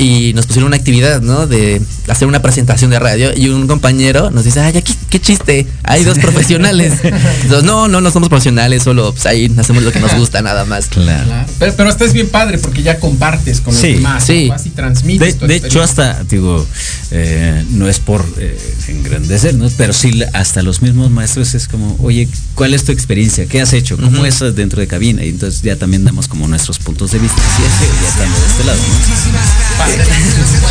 y 0.00 0.32
nos 0.34 0.46
pusieron 0.46 0.68
una 0.68 0.76
actividad, 0.76 1.20
¿no? 1.20 1.46
De 1.46 1.80
hacer 2.08 2.26
una 2.26 2.40
presentación 2.40 2.90
de 2.90 2.98
radio 2.98 3.30
y 3.36 3.48
un 3.48 3.66
compañero 3.66 4.30
nos 4.30 4.44
dice, 4.44 4.60
ay, 4.60 4.76
aquí, 4.78 4.96
qué 5.10 5.20
chiste, 5.20 5.66
hay 5.84 6.04
dos 6.04 6.18
profesionales. 6.18 6.94
Entonces, 7.42 7.64
no, 7.64 7.86
no, 7.86 8.00
no 8.00 8.10
somos 8.10 8.28
profesionales, 8.30 8.82
solo 8.82 9.12
pues, 9.12 9.26
ahí 9.26 9.52
hacemos 9.58 9.82
lo 9.82 9.92
que 9.92 10.00
nos 10.00 10.14
gusta 10.14 10.40
nada 10.42 10.64
más. 10.64 10.86
Claro. 10.86 11.26
Claro. 11.26 11.46
Pero, 11.58 11.74
pero 11.76 11.88
hasta 11.90 12.04
es 12.06 12.12
bien 12.14 12.28
padre 12.30 12.58
porque 12.58 12.82
ya 12.82 12.98
compartes 12.98 13.60
con 13.60 13.74
los 13.74 13.82
Sí, 13.82 13.94
demás. 13.94 14.24
sí. 14.24 14.44
¿no? 14.46 14.54
Vas 14.54 14.66
y 14.66 14.70
transmites. 14.70 15.34
De, 15.34 15.38
tu 15.40 15.46
de 15.46 15.56
hecho, 15.56 15.82
hasta, 15.82 16.24
digo, 16.24 16.66
eh, 17.10 17.64
no 17.70 17.88
es 17.88 17.98
por 17.98 18.24
eh, 18.38 18.58
engrandecer, 18.88 19.54
¿no? 19.54 19.68
Pero 19.76 19.92
sí, 19.92 20.22
hasta 20.32 20.62
los 20.62 20.80
mismos 20.80 21.10
maestros 21.10 21.54
es 21.54 21.68
como, 21.68 21.96
oye, 22.00 22.26
¿cuál 22.54 22.72
es 22.72 22.84
tu 22.84 22.92
experiencia? 22.92 23.46
¿Qué 23.46 23.60
has 23.60 23.72
hecho? 23.74 23.96
¿Cómo 23.96 24.18
Ujú. 24.22 24.24
es 24.24 24.38
dentro 24.56 24.80
de 24.80 24.86
cabina? 24.86 25.22
Y 25.24 25.28
entonces 25.28 25.60
ya 25.62 25.76
también 25.76 26.04
damos 26.04 26.26
como 26.26 26.48
nuestros 26.48 26.78
puntos 26.78 27.10
de 27.12 27.18
vista. 27.18 27.36
Sí, 27.56 27.62
es 27.62 27.88
que 27.88 28.02
ya 28.02 28.08
estando 28.08 28.38
de 28.40 28.46
este 28.46 28.64
lado, 28.64 28.78
¿no? 28.78 29.89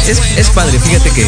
Es, 0.08 0.20
es 0.38 0.50
padre, 0.50 0.80
fíjate 0.80 1.10
que 1.12 1.24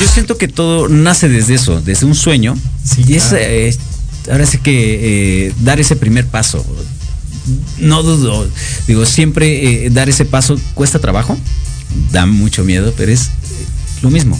yo 0.00 0.08
siento 0.08 0.36
que 0.36 0.48
todo 0.48 0.88
nace 0.88 1.28
desde 1.28 1.54
eso, 1.54 1.80
desde 1.80 2.06
un 2.06 2.14
sueño. 2.14 2.56
Sí, 2.84 3.04
y 3.06 3.14
es, 3.14 3.24
claro. 3.24 3.44
eh, 3.44 3.76
ahora 4.30 4.46
sí 4.46 4.58
que 4.58 5.46
eh, 5.46 5.54
dar 5.60 5.80
ese 5.80 5.96
primer 5.96 6.26
paso. 6.26 6.64
No 7.78 8.02
dudo, 8.02 8.48
digo, 8.86 9.04
siempre 9.06 9.86
eh, 9.86 9.90
dar 9.90 10.08
ese 10.08 10.24
paso 10.24 10.58
cuesta 10.74 10.98
trabajo, 10.98 11.36
da 12.12 12.26
mucho 12.26 12.64
miedo, 12.64 12.92
pero 12.96 13.12
es 13.12 13.30
lo 14.02 14.10
mismo. 14.10 14.38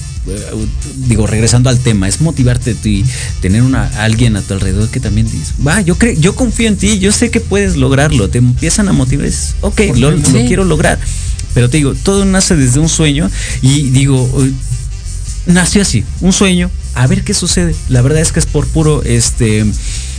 Digo, 1.09 1.26
regresando 1.26 1.68
al 1.68 1.80
tema, 1.80 2.07
es 2.07 2.20
motivarte 2.20 2.76
y 2.85 3.05
tener 3.41 3.62
una 3.62 3.87
alguien 3.99 4.37
a 4.37 4.43
tu 4.43 4.55
alrededor 4.55 4.89
que 4.89 5.01
también 5.01 5.28
dice, 5.28 5.53
va, 5.66 5.80
yo 5.80 5.99
creo, 5.99 6.14
yo 6.14 6.37
confío 6.37 6.68
en 6.68 6.76
ti, 6.76 7.01
yo 7.01 7.11
sé 7.11 7.30
que 7.30 7.41
puedes 7.41 7.76
lograrlo, 7.76 8.28
te 8.30 8.39
empiezan 8.39 8.89
a 8.89 8.93
motivar, 8.93 9.26
es, 9.26 9.55
ok, 9.62 9.80
lo, 9.97 10.14
quiero 10.47 10.64
lograr. 10.64 11.01
Pero 11.55 11.68
te 11.70 11.76
digo, 11.78 11.94
todo 12.03 12.24
nace 12.24 12.57
desde 12.57 12.80
un 12.80 12.88
sueño 12.88 13.30
y 13.61 13.90
digo, 13.90 14.30
eh, 14.44 14.50
nació 15.46 15.82
así, 15.82 16.05
un 16.20 16.32
sueño, 16.32 16.70
a 16.94 17.07
ver 17.07 17.22
qué 17.24 17.34
sucede. 17.34 17.74
La 17.88 18.03
verdad 18.03 18.20
es 18.20 18.32
que 18.32 18.40
es 18.40 18.46
por 18.46 18.66
puro, 18.66 19.03
este, 19.03 19.64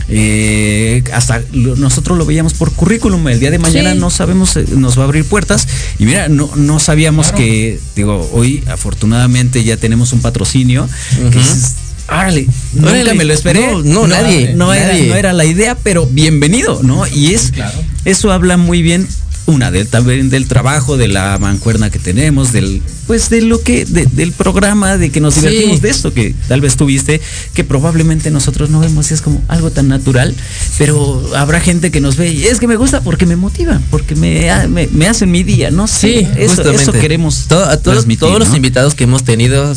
eh, 0.08 1.02
hasta 1.12 1.42
lo- 1.52 1.76
nosotros 1.76 2.18
lo 2.18 2.26
veíamos 2.26 2.54
por 2.54 2.72
currículum. 2.72 3.26
El 3.28 3.40
día 3.40 3.50
de 3.50 3.58
mañana 3.58 3.92
Sí. 3.94 3.98
no 3.98 4.10
sabemos, 4.10 4.56
eh, 4.56 4.64
nos 4.76 4.98
va 4.98 5.02
a 5.02 5.04
abrir 5.06 5.24
puertas. 5.24 5.66
Y 5.98 6.04
mira, 6.04 6.28
no, 6.28 6.50
no 6.56 6.78
sabíamos 6.78 7.28
Claro. 7.28 7.38
que, 7.38 7.80
digo, 7.96 8.28
hoy 8.32 8.62
afortunadamente 8.68 9.64
ya 9.64 9.76
tenemos 9.76 10.12
un 10.12 10.20
patrocinio. 10.20 10.88
que 11.30 11.38
Ujú. 11.38 11.38
es- 11.40 11.72
árale, 12.06 12.46
nunca 12.74 13.14
me 13.14 13.24
lo 13.24 13.32
esperé. 13.32 13.60
No, 13.60 13.82
no, 13.82 14.06
nadie, 14.06 14.52
No 14.54 14.74
era, 14.74 14.88
nadie. 14.88 15.08
no 15.08 15.14
era 15.16 15.32
la 15.32 15.46
idea, 15.46 15.74
pero 15.76 16.06
bienvenido, 16.06 16.80
¿no? 16.82 17.06
Y 17.06 17.32
es, 17.34 17.50
Claro. 17.52 17.78
eso 18.04 18.30
habla 18.30 18.56
muy 18.58 18.82
bien 18.82 19.08
una 19.46 19.70
del 19.70 19.88
también 19.88 20.30
del 20.30 20.46
trabajo 20.48 20.96
de 20.96 21.08
la 21.08 21.38
mancuerna 21.38 21.90
que 21.90 21.98
tenemos 21.98 22.52
del 22.52 22.80
pues 23.06 23.28
de 23.28 23.42
lo 23.42 23.60
que 23.60 23.84
de- 23.84 24.06
del 24.06 24.32
programa 24.32 24.96
de 24.96 25.10
que 25.10 25.20
nos 25.20 25.34
Sí. 25.34 25.40
divertimos 25.40 25.82
de 25.82 25.90
esto 25.90 26.14
que 26.14 26.34
tal 26.48 26.62
vez 26.62 26.76
tuviste 26.76 27.20
que 27.52 27.62
probablemente 27.64 28.30
nosotros 28.30 28.70
no 28.70 28.80
vemos 28.80 29.10
y 29.10 29.14
es 29.14 29.20
como 29.20 29.42
algo 29.48 29.70
tan 29.70 29.88
natural 29.88 30.34
pero 30.78 31.22
habrá 31.36 31.60
gente 31.60 31.90
que 31.90 32.00
nos 32.00 32.16
ve 32.16 32.32
y 32.32 32.44
es 32.46 32.58
que 32.58 32.66
me 32.66 32.76
gusta 32.76 33.02
porque 33.02 33.26
me 33.26 33.36
motiva 33.36 33.80
porque 33.90 34.14
me, 34.16 34.48
me, 34.68 34.88
me 34.92 35.06
hacen 35.08 35.30
mi 35.30 35.42
día 35.42 35.70
no 35.70 35.86
sé 35.86 35.94
Sí, 36.04 36.28
eso, 36.36 36.56
justamente. 36.56 36.82
eso 36.82 36.92
queremos 36.92 37.46
To- 37.48 37.64
a 37.64 37.76
todos, 37.76 38.06
todos 38.18 38.38
los 38.38 38.48
¿no? 38.48 38.56
invitados 38.56 38.94
que 38.94 39.04
hemos 39.04 39.24
tenido, 39.24 39.74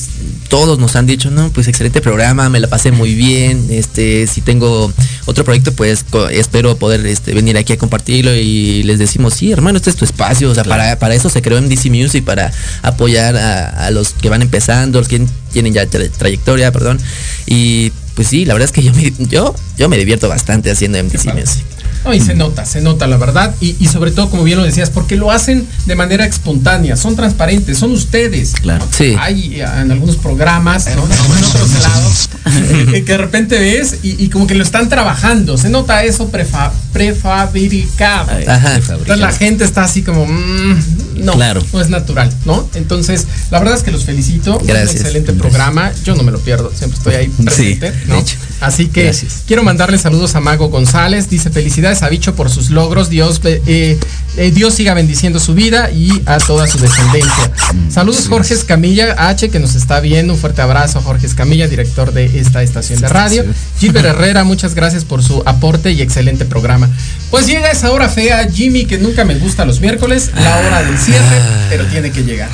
todos 0.49 0.79
nos 0.79 0.95
han 0.95 1.05
dicho, 1.05 1.29
no, 1.29 1.49
pues 1.51 1.67
excelente 1.67 1.99
programa, 2.01 2.49
me 2.49 2.59
la 2.59 2.67
pasé 2.67 2.91
muy 2.91 3.13
bien. 3.15 3.65
Este, 3.69 4.27
si 4.27 4.41
tengo 4.41 4.91
otro 5.25 5.43
proyecto, 5.43 5.73
pues 5.73 6.05
espero 6.31 6.77
poder 6.77 7.05
este, 7.05 7.33
venir 7.33 7.57
aquí 7.57 7.73
a 7.73 7.77
compartirlo 7.77 8.35
y 8.35 8.83
les 8.83 8.99
decimos, 8.99 9.33
sí, 9.33 9.53
hermano, 9.59 9.77
este 9.77 9.89
es 9.89 9.95
tu 9.95 10.05
espacio. 10.05 10.49
O 10.49 10.53
sea, 10.55 10.63
para, 10.63 10.97
para 10.99 11.13
eso 11.15 11.29
se 11.29 11.41
creó 11.41 11.61
MDC 11.61 11.85
Music, 11.89 12.23
para 12.23 12.51
apoyar 12.81 13.35
a, 13.37 13.85
a 13.87 13.91
los 13.91 14.13
que 14.13 14.29
van 14.29 14.41
empezando, 14.41 14.99
los 14.99 15.07
que 15.07 15.25
tienen 15.51 15.73
ya 15.73 15.85
tra- 15.85 16.09
trayectoria, 16.11 16.71
perdón. 16.71 16.99
Y 17.45 17.91
pues 18.15 18.27
sí, 18.27 18.45
la 18.45 18.53
verdad 18.53 18.65
es 18.65 18.71
que 18.71 18.83
yo 18.83 18.93
me, 18.93 19.13
yo, 19.27 19.53
yo 19.77 19.89
me 19.89 19.97
divierto 19.97 20.27
bastante 20.29 20.71
haciendo 20.71 21.01
MDC. 21.03 21.33
Music. 21.33 21.63
No, 22.05 22.13
y 22.13 22.19
se 22.21 22.35
nota, 22.35 22.65
se 22.65 22.81
nota 22.81 23.07
la 23.07 23.17
verdad. 23.17 23.53
Y, 23.59 23.75
y 23.79 23.87
sobre 23.87 24.11
todo, 24.11 24.29
como 24.29 24.43
bien 24.43 24.57
lo 24.57 24.63
decías, 24.63 24.89
porque 24.89 25.15
lo 25.17 25.31
hacen 25.31 25.67
de 25.85 25.95
manera 25.95 26.25
espontánea, 26.25 26.95
son 26.95 27.15
transparentes, 27.15 27.77
son 27.77 27.91
ustedes. 27.91 28.51
Claro. 28.61 28.85
Sí. 28.95 29.15
Hay 29.19 29.55
eh, 29.61 29.65
en 29.81 29.91
algunos 29.91 30.15
programas, 30.17 30.85
¿no? 30.95 31.03
en 31.05 31.43
otros 31.43 31.69
lados, 31.83 32.29
que 32.91 33.01
de 33.01 33.17
repente 33.17 33.59
ves 33.59 33.95
y, 34.03 34.23
y 34.23 34.29
como 34.29 34.47
que 34.47 34.55
lo 34.55 34.63
están 34.63 34.89
trabajando. 34.89 35.57
Se 35.57 35.69
nota 35.69 36.03
eso 36.03 36.31
prefa- 36.31 36.71
prefabricado. 36.93 38.31
Ajá. 38.47 38.75
Entonces 38.75 39.19
la 39.19 39.31
gente 39.31 39.63
está 39.63 39.83
así 39.83 40.01
como, 40.03 40.25
mm, 40.25 40.79
no, 41.25 41.33
Claro. 41.33 41.63
no 41.73 41.81
es 41.81 41.89
natural, 41.89 42.31
¿no? 42.45 42.67
Entonces, 42.75 43.25
la 43.51 43.59
verdad 43.59 43.75
es 43.75 43.83
que 43.83 43.91
los 43.91 44.03
felicito. 44.05 44.59
Gracias. 44.63 44.91
Un 44.91 44.97
excelente 45.01 45.33
programa. 45.33 45.91
Yo 46.05 46.15
no 46.15 46.23
me 46.23 46.31
lo 46.31 46.39
pierdo, 46.39 46.71
siempre 46.75 46.97
estoy 46.97 47.15
ahí 47.15 47.27
presente, 47.27 47.91
de 47.91 48.05
¿no? 48.07 48.19
hecho. 48.19 48.35
Así 48.59 48.87
que 48.87 49.03
Gracias. 49.03 49.43
quiero 49.45 49.63
mandarle 49.63 49.97
saludos 49.97 50.35
a 50.35 50.39
Mago 50.39 50.69
González. 50.69 51.29
Dice 51.29 51.49
felicidades 51.49 52.01
a 52.03 52.09
Bicho 52.09 52.35
por 52.35 52.49
sus 52.49 52.69
logros. 52.69 53.09
Dios, 53.09 53.39
eh, 53.43 53.99
eh, 54.37 54.51
Dios 54.51 54.75
siga 54.75 54.93
bendiciendo 54.93 55.39
su 55.39 55.53
vida 55.53 55.91
y 55.91 56.21
a 56.25 56.37
toda 56.37 56.67
su 56.67 56.77
descendencia. 56.77 57.51
Saludos 57.89 58.27
Jorge 58.29 58.53
Escamilla 58.53 59.15
H 59.17 59.49
que 59.49 59.59
nos 59.59 59.75
está 59.75 59.99
viendo. 59.99 60.33
Un 60.33 60.39
fuerte 60.39 60.61
abrazo 60.61 60.99
a 60.99 61.01
Jorge 61.01 61.25
Escamilla, 61.25 61.67
director 61.67 62.13
de 62.13 62.39
esta 62.39 62.61
estación 62.63 63.01
de 63.01 63.07
radio. 63.07 63.45
Gilbert 63.79 64.05
Herrera, 64.05 64.43
muchas 64.43 64.75
gracias 64.75 65.05
por 65.05 65.23
su 65.23 65.41
aporte 65.45 65.91
y 65.91 66.01
excelente 66.01 66.45
programa. 66.45 66.89
Pues 67.31 67.47
llega 67.47 67.71
esa 67.71 67.91
hora 67.91 68.09
fea, 68.09 68.47
Jimmy, 68.49 68.85
que 68.85 68.97
nunca 68.97 69.25
me 69.25 69.35
gusta 69.35 69.65
los 69.65 69.81
miércoles, 69.81 70.31
la 70.35 70.57
hora 70.59 70.83
del 70.83 70.97
cierre, 70.97 71.41
pero 71.69 71.85
tiene 71.87 72.11
que 72.11 72.23
llegar. 72.23 72.49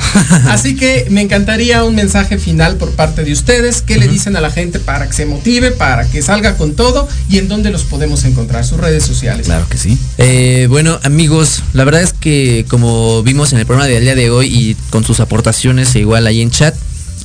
Así 0.48 0.76
que 0.76 1.06
me 1.10 1.20
encantaría 1.20 1.84
un 1.84 1.94
mensaje 1.94 2.38
final 2.38 2.76
por 2.76 2.90
parte 2.92 3.24
de 3.24 3.32
ustedes. 3.32 3.82
¿Qué 3.82 3.98
le 3.98 4.08
dicen 4.08 4.36
a 4.36 4.40
la 4.40 4.50
gente 4.50 4.78
para 4.78 5.06
que 5.06 5.12
se 5.12 5.26
motive, 5.26 5.70
para 5.70 6.06
que 6.06 6.22
salga 6.22 6.56
con 6.56 6.74
todo 6.74 7.08
y 7.28 7.38
en 7.38 7.48
dónde 7.48 7.70
los 7.70 7.84
podemos 7.84 8.24
encontrar? 8.24 8.64
Sus 8.64 8.78
redes 8.78 9.04
sociales. 9.04 9.46
claro 9.46 9.66
que 9.68 9.78
sí 9.78 9.98
Eh, 10.18 10.66
bueno, 10.68 10.98
amigos, 11.02 11.62
la 11.74 11.84
verdad 11.84 12.02
es 12.02 12.12
que 12.12 12.64
como 12.68 13.22
vimos 13.22 13.52
en 13.52 13.58
el 13.58 13.66
programa 13.66 13.88
del 13.88 14.02
día 14.02 14.14
de 14.14 14.30
hoy 14.30 14.46
y 14.46 14.76
con 14.90 15.04
sus 15.04 15.20
aportaciones 15.20 15.94
e 15.94 16.00
igual 16.00 16.26
ahí 16.26 16.40
en 16.40 16.50
chat, 16.50 16.74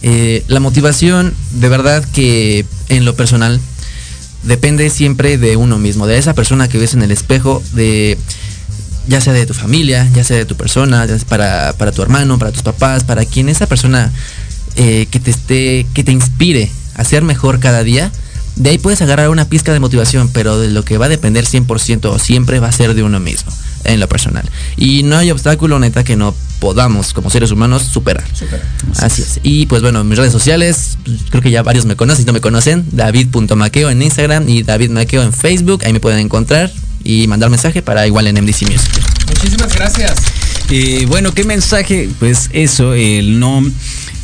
eh, 0.01 0.43
la 0.47 0.59
motivación 0.59 1.33
de 1.51 1.69
verdad 1.69 2.03
que 2.13 2.65
en 2.89 3.05
lo 3.05 3.15
personal 3.15 3.59
depende 4.43 4.89
siempre 4.89 5.37
de 5.37 5.55
uno 5.55 5.77
mismo, 5.77 6.07
de 6.07 6.17
esa 6.17 6.33
persona 6.33 6.67
que 6.67 6.79
ves 6.79 6.93
en 6.93 7.03
el 7.03 7.11
espejo, 7.11 7.61
de 7.73 8.17
ya 9.07 9.21
sea 9.21 9.33
de 9.33 9.45
tu 9.45 9.53
familia, 9.53 10.07
ya 10.13 10.23
sea 10.23 10.37
de 10.37 10.45
tu 10.45 10.55
persona, 10.55 11.05
ya 11.05 11.17
sea 11.17 11.27
para, 11.27 11.73
para 11.73 11.91
tu 11.91 12.01
hermano, 12.01 12.39
para 12.39 12.51
tus 12.51 12.63
papás, 12.63 13.03
para 13.03 13.25
quien 13.25 13.49
esa 13.49 13.67
persona 13.67 14.11
eh, 14.75 15.07
que 15.11 15.19
te 15.19 15.31
esté, 15.31 15.85
que 15.93 16.03
te 16.03 16.11
inspire 16.11 16.71
a 16.95 17.03
ser 17.03 17.23
mejor 17.23 17.59
cada 17.59 17.83
día, 17.83 18.11
de 18.55 18.71
ahí 18.71 18.77
puedes 18.77 19.01
agarrar 19.01 19.29
una 19.29 19.45
pizca 19.45 19.73
de 19.73 19.79
motivación, 19.79 20.29
pero 20.29 20.59
de 20.59 20.69
lo 20.69 20.83
que 20.83 20.97
va 20.97 21.05
a 21.05 21.09
depender 21.09 21.45
100% 21.45 22.05
o 22.05 22.19
siempre 22.19 22.59
va 22.59 22.67
a 22.67 22.71
ser 22.71 22.93
de 22.93 23.03
uno 23.03 23.19
mismo, 23.19 23.51
en 23.84 23.99
lo 23.99 24.07
personal. 24.07 24.43
Y 24.77 25.03
no 25.03 25.17
hay 25.17 25.32
obstáculo, 25.32 25.80
neta, 25.80 26.03
que 26.03 26.15
no 26.15 26.36
podamos 26.59 27.13
como 27.13 27.30
seres 27.30 27.51
humanos 27.51 27.84
superar. 27.84 28.23
Así 28.97 29.21
es. 29.21 29.39
Y 29.43 29.65
pues 29.65 29.82
bueno, 29.82 30.03
mis 30.03 30.17
redes 30.17 30.32
sociales, 30.32 30.97
creo 31.30 31.41
que 31.41 31.51
ya 31.51 31.63
varios 31.63 31.86
me 31.86 31.95
conocen, 31.95 32.23
si 32.23 32.27
no 32.27 32.34
me 32.34 32.41
conocen, 32.41 32.86
david.maqueo 32.91 33.89
en 33.89 34.01
Instagram 34.01 34.47
y 34.47 34.63
David 34.63 34.89
Maqueo 34.91 35.23
en 35.23 35.34
Facebook, 35.34 35.84
ahí 35.86 35.93
me 35.93 35.99
pueden 35.99 36.19
encontrar 36.19 36.71
y 37.03 37.27
mandar 37.27 37.49
mensaje 37.49 37.82
para 37.82 38.05
igual 38.07 38.27
en 38.27 38.36
MDC 38.36 38.63
Music. 38.63 39.01
Muchísimas 39.27 39.73
gracias. 39.73 40.15
Eh, 40.69 41.05
bueno, 41.07 41.34
¿qué 41.34 41.43
mensaje? 41.43 42.09
Pues 42.19 42.49
eso, 42.51 42.93
el 42.93 43.39
no, 43.39 43.63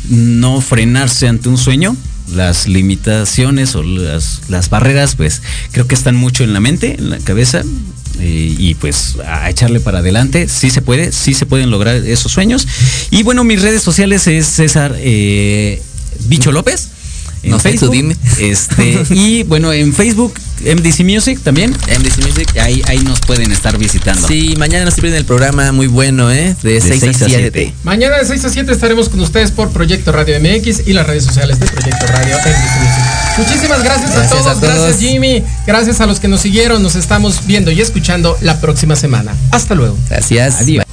no 0.08 0.60
frenarse 0.60 1.28
ante 1.28 1.48
un 1.48 1.58
sueño. 1.58 1.96
Las 2.34 2.66
limitaciones 2.66 3.76
o 3.76 3.84
las, 3.84 4.42
las 4.48 4.68
barreras, 4.68 5.14
pues 5.14 5.42
creo 5.70 5.86
que 5.86 5.94
están 5.94 6.16
mucho 6.16 6.42
en 6.42 6.52
la 6.52 6.60
mente, 6.60 6.96
en 6.98 7.10
la 7.10 7.18
cabeza. 7.18 7.62
Eh, 8.20 8.54
y 8.58 8.74
pues 8.74 9.16
a 9.26 9.48
echarle 9.50 9.80
para 9.80 9.98
adelante. 9.98 10.48
Sí 10.48 10.70
se 10.70 10.82
puede, 10.82 11.12
sí 11.12 11.34
se 11.34 11.46
pueden 11.46 11.70
lograr 11.70 11.96
esos 11.96 12.32
sueños. 12.32 12.66
Y 13.10 13.22
bueno, 13.22 13.44
mis 13.44 13.62
redes 13.62 13.82
sociales 13.82 14.26
es 14.26 14.46
César 14.46 14.94
eh, 14.98 15.82
Bicho 16.26 16.52
López. 16.52 16.88
en 17.42 17.50
No 17.50 17.58
sé, 17.60 17.72
tú 17.72 17.78
Facebook. 17.90 17.92
dime. 17.92 18.16
Este, 18.38 19.02
y 19.10 19.44
bueno, 19.44 19.72
en 19.72 19.94
Facebook, 19.94 20.34
MDC 20.60 21.00
Music 21.04 21.40
también. 21.42 21.70
MDC 21.70 22.18
Music. 22.26 22.48
Ahí, 22.60 22.82
ahí 22.86 22.98
nos 22.98 23.20
pueden 23.20 23.50
estar 23.52 23.78
visitando. 23.78 24.26
Sí, 24.28 24.54
mañana 24.58 24.84
no 24.84 24.90
se 24.90 25.00
pierden 25.00 25.18
el 25.20 25.24
programa 25.26 25.72
muy 25.72 25.86
bueno, 25.86 26.30
¿eh? 26.30 26.54
De, 26.62 26.80
6, 26.80 27.00
seis 27.00 27.22
a 27.22 27.26
a 27.26 27.28
7. 27.28 27.50
siete. 27.52 27.74
Mañana 27.82 28.18
de 28.18 28.26
6 28.26 28.44
a 28.44 28.48
7 28.50 28.72
estaremos 28.72 29.08
con 29.08 29.20
ustedes 29.20 29.50
por 29.52 29.70
Proyecto 29.70 30.12
Radio 30.12 30.38
MX 30.40 30.86
y 30.86 30.92
las 30.92 31.06
redes 31.06 31.24
sociales 31.24 31.58
de 31.60 31.66
Proyecto 31.66 32.06
Radio 32.08 32.36
MX. 32.36 33.15
Muchísimas 33.38 33.82
gracias, 33.82 34.12
Gracias 34.12 34.32
a, 34.32 34.36
a 34.36 34.54
todos, 34.54 34.60
todos. 34.60 34.74
gracias 34.74 34.98
Jimmy, 34.98 35.42
gracias 35.66 36.00
a 36.00 36.06
los 36.06 36.20
que 36.20 36.28
nos 36.28 36.40
siguieron, 36.40 36.82
nos 36.82 36.94
estamos 36.96 37.46
viendo 37.46 37.70
y 37.70 37.80
escuchando 37.80 38.36
la 38.40 38.60
próxima 38.60 38.96
semana. 38.96 39.34
Hasta 39.50 39.74
luego. 39.74 39.96
Gracias. 40.08 40.60
Adiós. 40.60 40.84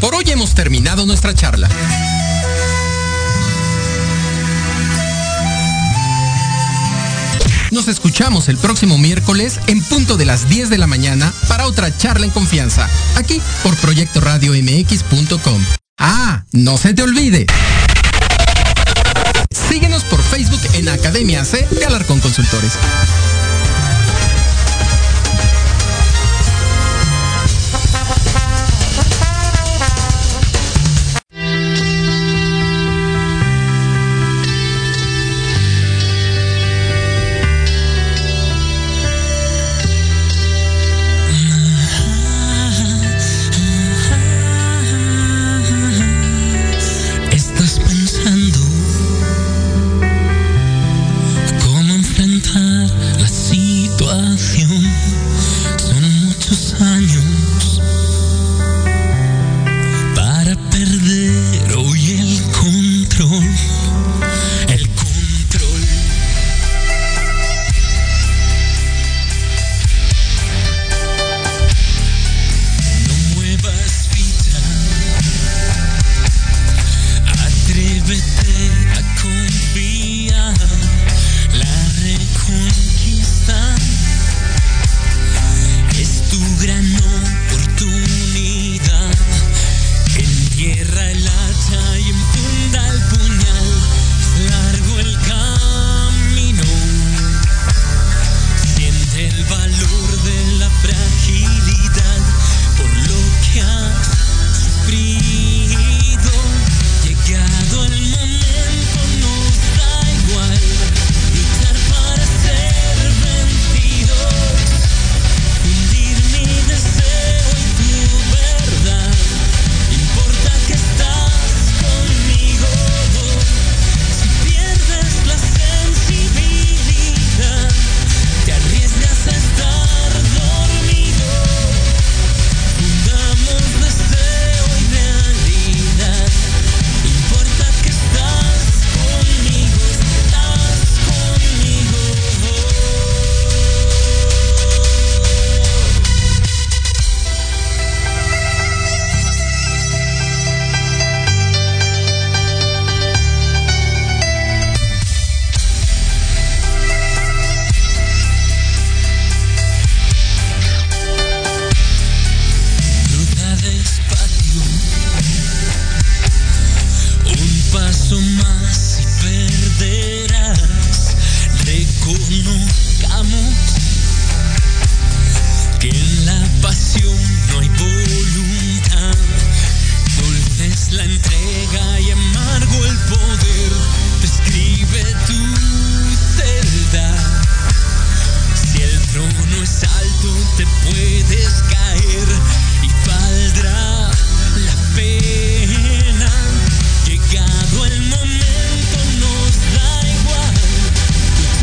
Por 0.00 0.14
hoy 0.14 0.24
hemos 0.30 0.54
terminado 0.54 1.04
nuestra 1.06 1.34
charla. 1.34 1.68
Nos 7.70 7.86
escuchamos 7.86 8.48
el 8.48 8.56
próximo 8.58 8.98
miércoles 8.98 9.60
en 9.68 9.82
punto 9.84 10.16
de 10.16 10.24
las 10.24 10.48
10 10.48 10.70
de 10.70 10.78
la 10.78 10.86
mañana 10.88 11.32
para 11.48 11.66
otra 11.66 11.96
charla 11.96 12.26
en 12.26 12.32
confianza, 12.32 12.88
aquí 13.14 13.40
por 13.62 13.76
Proyecto 13.76 14.20
Radio 14.20 14.52
MX.com. 14.52 15.79
Ah, 16.02 16.44
no 16.52 16.78
se 16.78 16.94
te 16.94 17.02
olvide. 17.02 17.44
Síguenos 19.68 20.02
por 20.04 20.22
Facebook 20.22 20.60
en 20.72 20.88
Academia 20.88 21.44
C 21.44 21.68
de 21.70 21.84
Alarcón 21.84 22.20
Consultores. 22.20 22.72